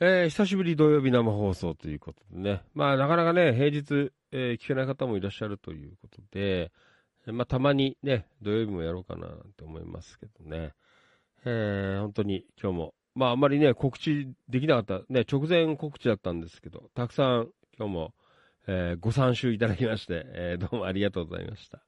[0.00, 2.62] えー、久しぶり土曜日生放送ということでね。
[2.72, 6.72] まあ、なかなかね、平日、えー聞けない方もいらっしゃるということで、
[7.26, 10.72] まあ、たまにね、土曜日もやろうかななんて思いますけどね。
[11.44, 18.14] えー、本当に今日も、まあ、あんまりね、告知できなかった、ね、直前告知だったんですけど、たくさん今日も、
[18.66, 21.82] えーご参集いただきまして、 えーどうもありがとうございました。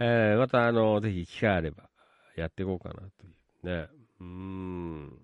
[0.00, 1.88] えーまた、あの、ぜひ機会あれば、
[2.36, 3.30] やっていこうかなとい
[3.62, 3.88] うね。
[4.20, 5.18] うん。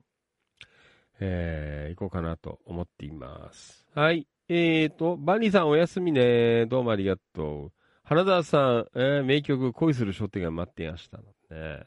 [1.21, 3.87] えー行こうかなと思っています。
[3.95, 4.27] はい。
[4.49, 6.67] えーと、バニーさんおやすみね。
[6.67, 7.73] どうもありがとう。
[8.03, 11.87] 花田さん、えー名曲恋する書店が待っていましたのね。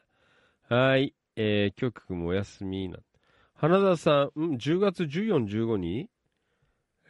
[0.69, 1.13] はい。
[1.35, 2.97] えー、曲くんもおやすみな。
[3.53, 6.09] 花田さん、ん ?10 月14、15に？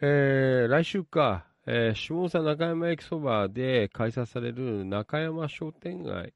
[0.01, 6.33] えー、来週か、えー、下総中山駅そばで開催される中山商店街、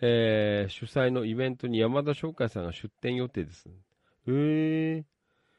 [0.00, 3.68] えー、主催のイベントに山田商会さんが出店予定です。
[4.26, 5.04] えー、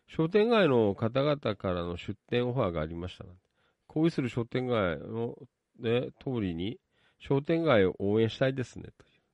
[0.08, 3.26] 商店街の方々からの出店オファーがありました。
[3.88, 5.38] 恋する商店街の、
[5.80, 6.80] ね、通りに
[7.20, 8.90] 商店街を応援したいですね。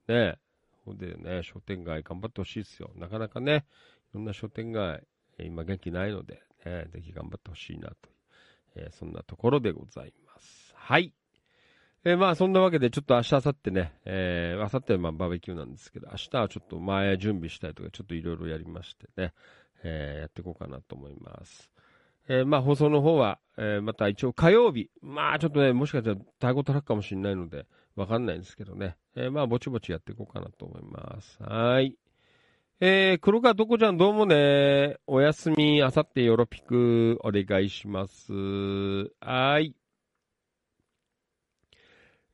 [0.07, 0.37] というね。
[0.85, 2.91] ほんでね、商店街頑張ってほしいですよ。
[2.95, 3.65] なかなかね、
[4.11, 5.03] いろんな商店街、
[5.39, 8.10] 今元気ないので、ね、ぜひ頑張ってほしいなと、
[8.75, 10.73] えーそんなところでございます。
[10.75, 11.13] はい。
[12.03, 19.33] えーまあそんなわけでちょっと明日、明後日ね、えー、明後日はまあバーベキューなんですけど、明日はちょっと前準備したりとか、ちょっといろいろやりましてね、
[19.83, 21.69] えーやっていこうかなと思います。
[22.27, 27.65] えーまあ放送の方は、えーまた一応火曜日、まあちょっとね、もしかしたらタイゴトラックかもしれないので、
[27.95, 31.37] わかんないんですけどね、えーまあぼちぼちやっていこうかなと思います。
[31.43, 31.95] はい。
[32.83, 38.33] えー、黒川どこちゃんどうもね、おやすみ、あさってよろぴく、お願いします。
[39.19, 39.75] はい。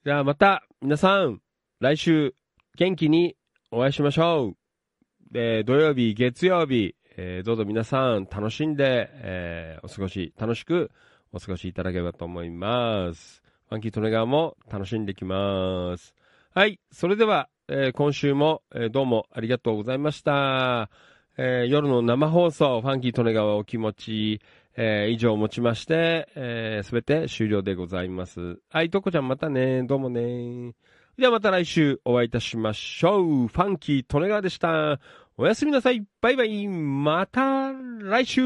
[0.05, 1.41] じゃあまた、皆さん、
[1.81, 2.33] 来週、
[2.77, 3.35] 元気に
[3.71, 5.37] お会いしましょう。
[5.37, 10.91] えー土曜日、月曜日、えーどうぞ皆さん楽しんで、えーお過ごし、楽しく
[11.33, 13.43] お過ごしいただければと思います。
[13.67, 16.15] ファンキートネガーも楽しんできます。
[16.55, 16.79] はい。
[16.89, 20.89] それでは、えー今週も、えーどうもありがとうございました。
[21.37, 24.41] えー夜の生放送、ファンキートネガーはお気持ち、
[24.77, 28.59] えー以上をもちまして、えすべて終了でございます。
[28.69, 29.83] はい、とこちゃんまたね。
[29.83, 30.75] どうもね。
[31.17, 33.47] ではまた来週お会いいたしましょう。
[33.47, 35.01] ファンキートネガーでした。
[35.35, 36.05] おやすみなさい。
[36.21, 36.67] バイバイ。
[36.69, 38.41] また来週。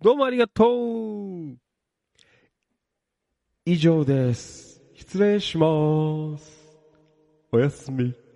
[0.00, 1.56] どうもありがとう。
[3.66, 4.82] 以上です。
[4.94, 6.57] 失礼します。
[7.50, 8.27] おやすみ。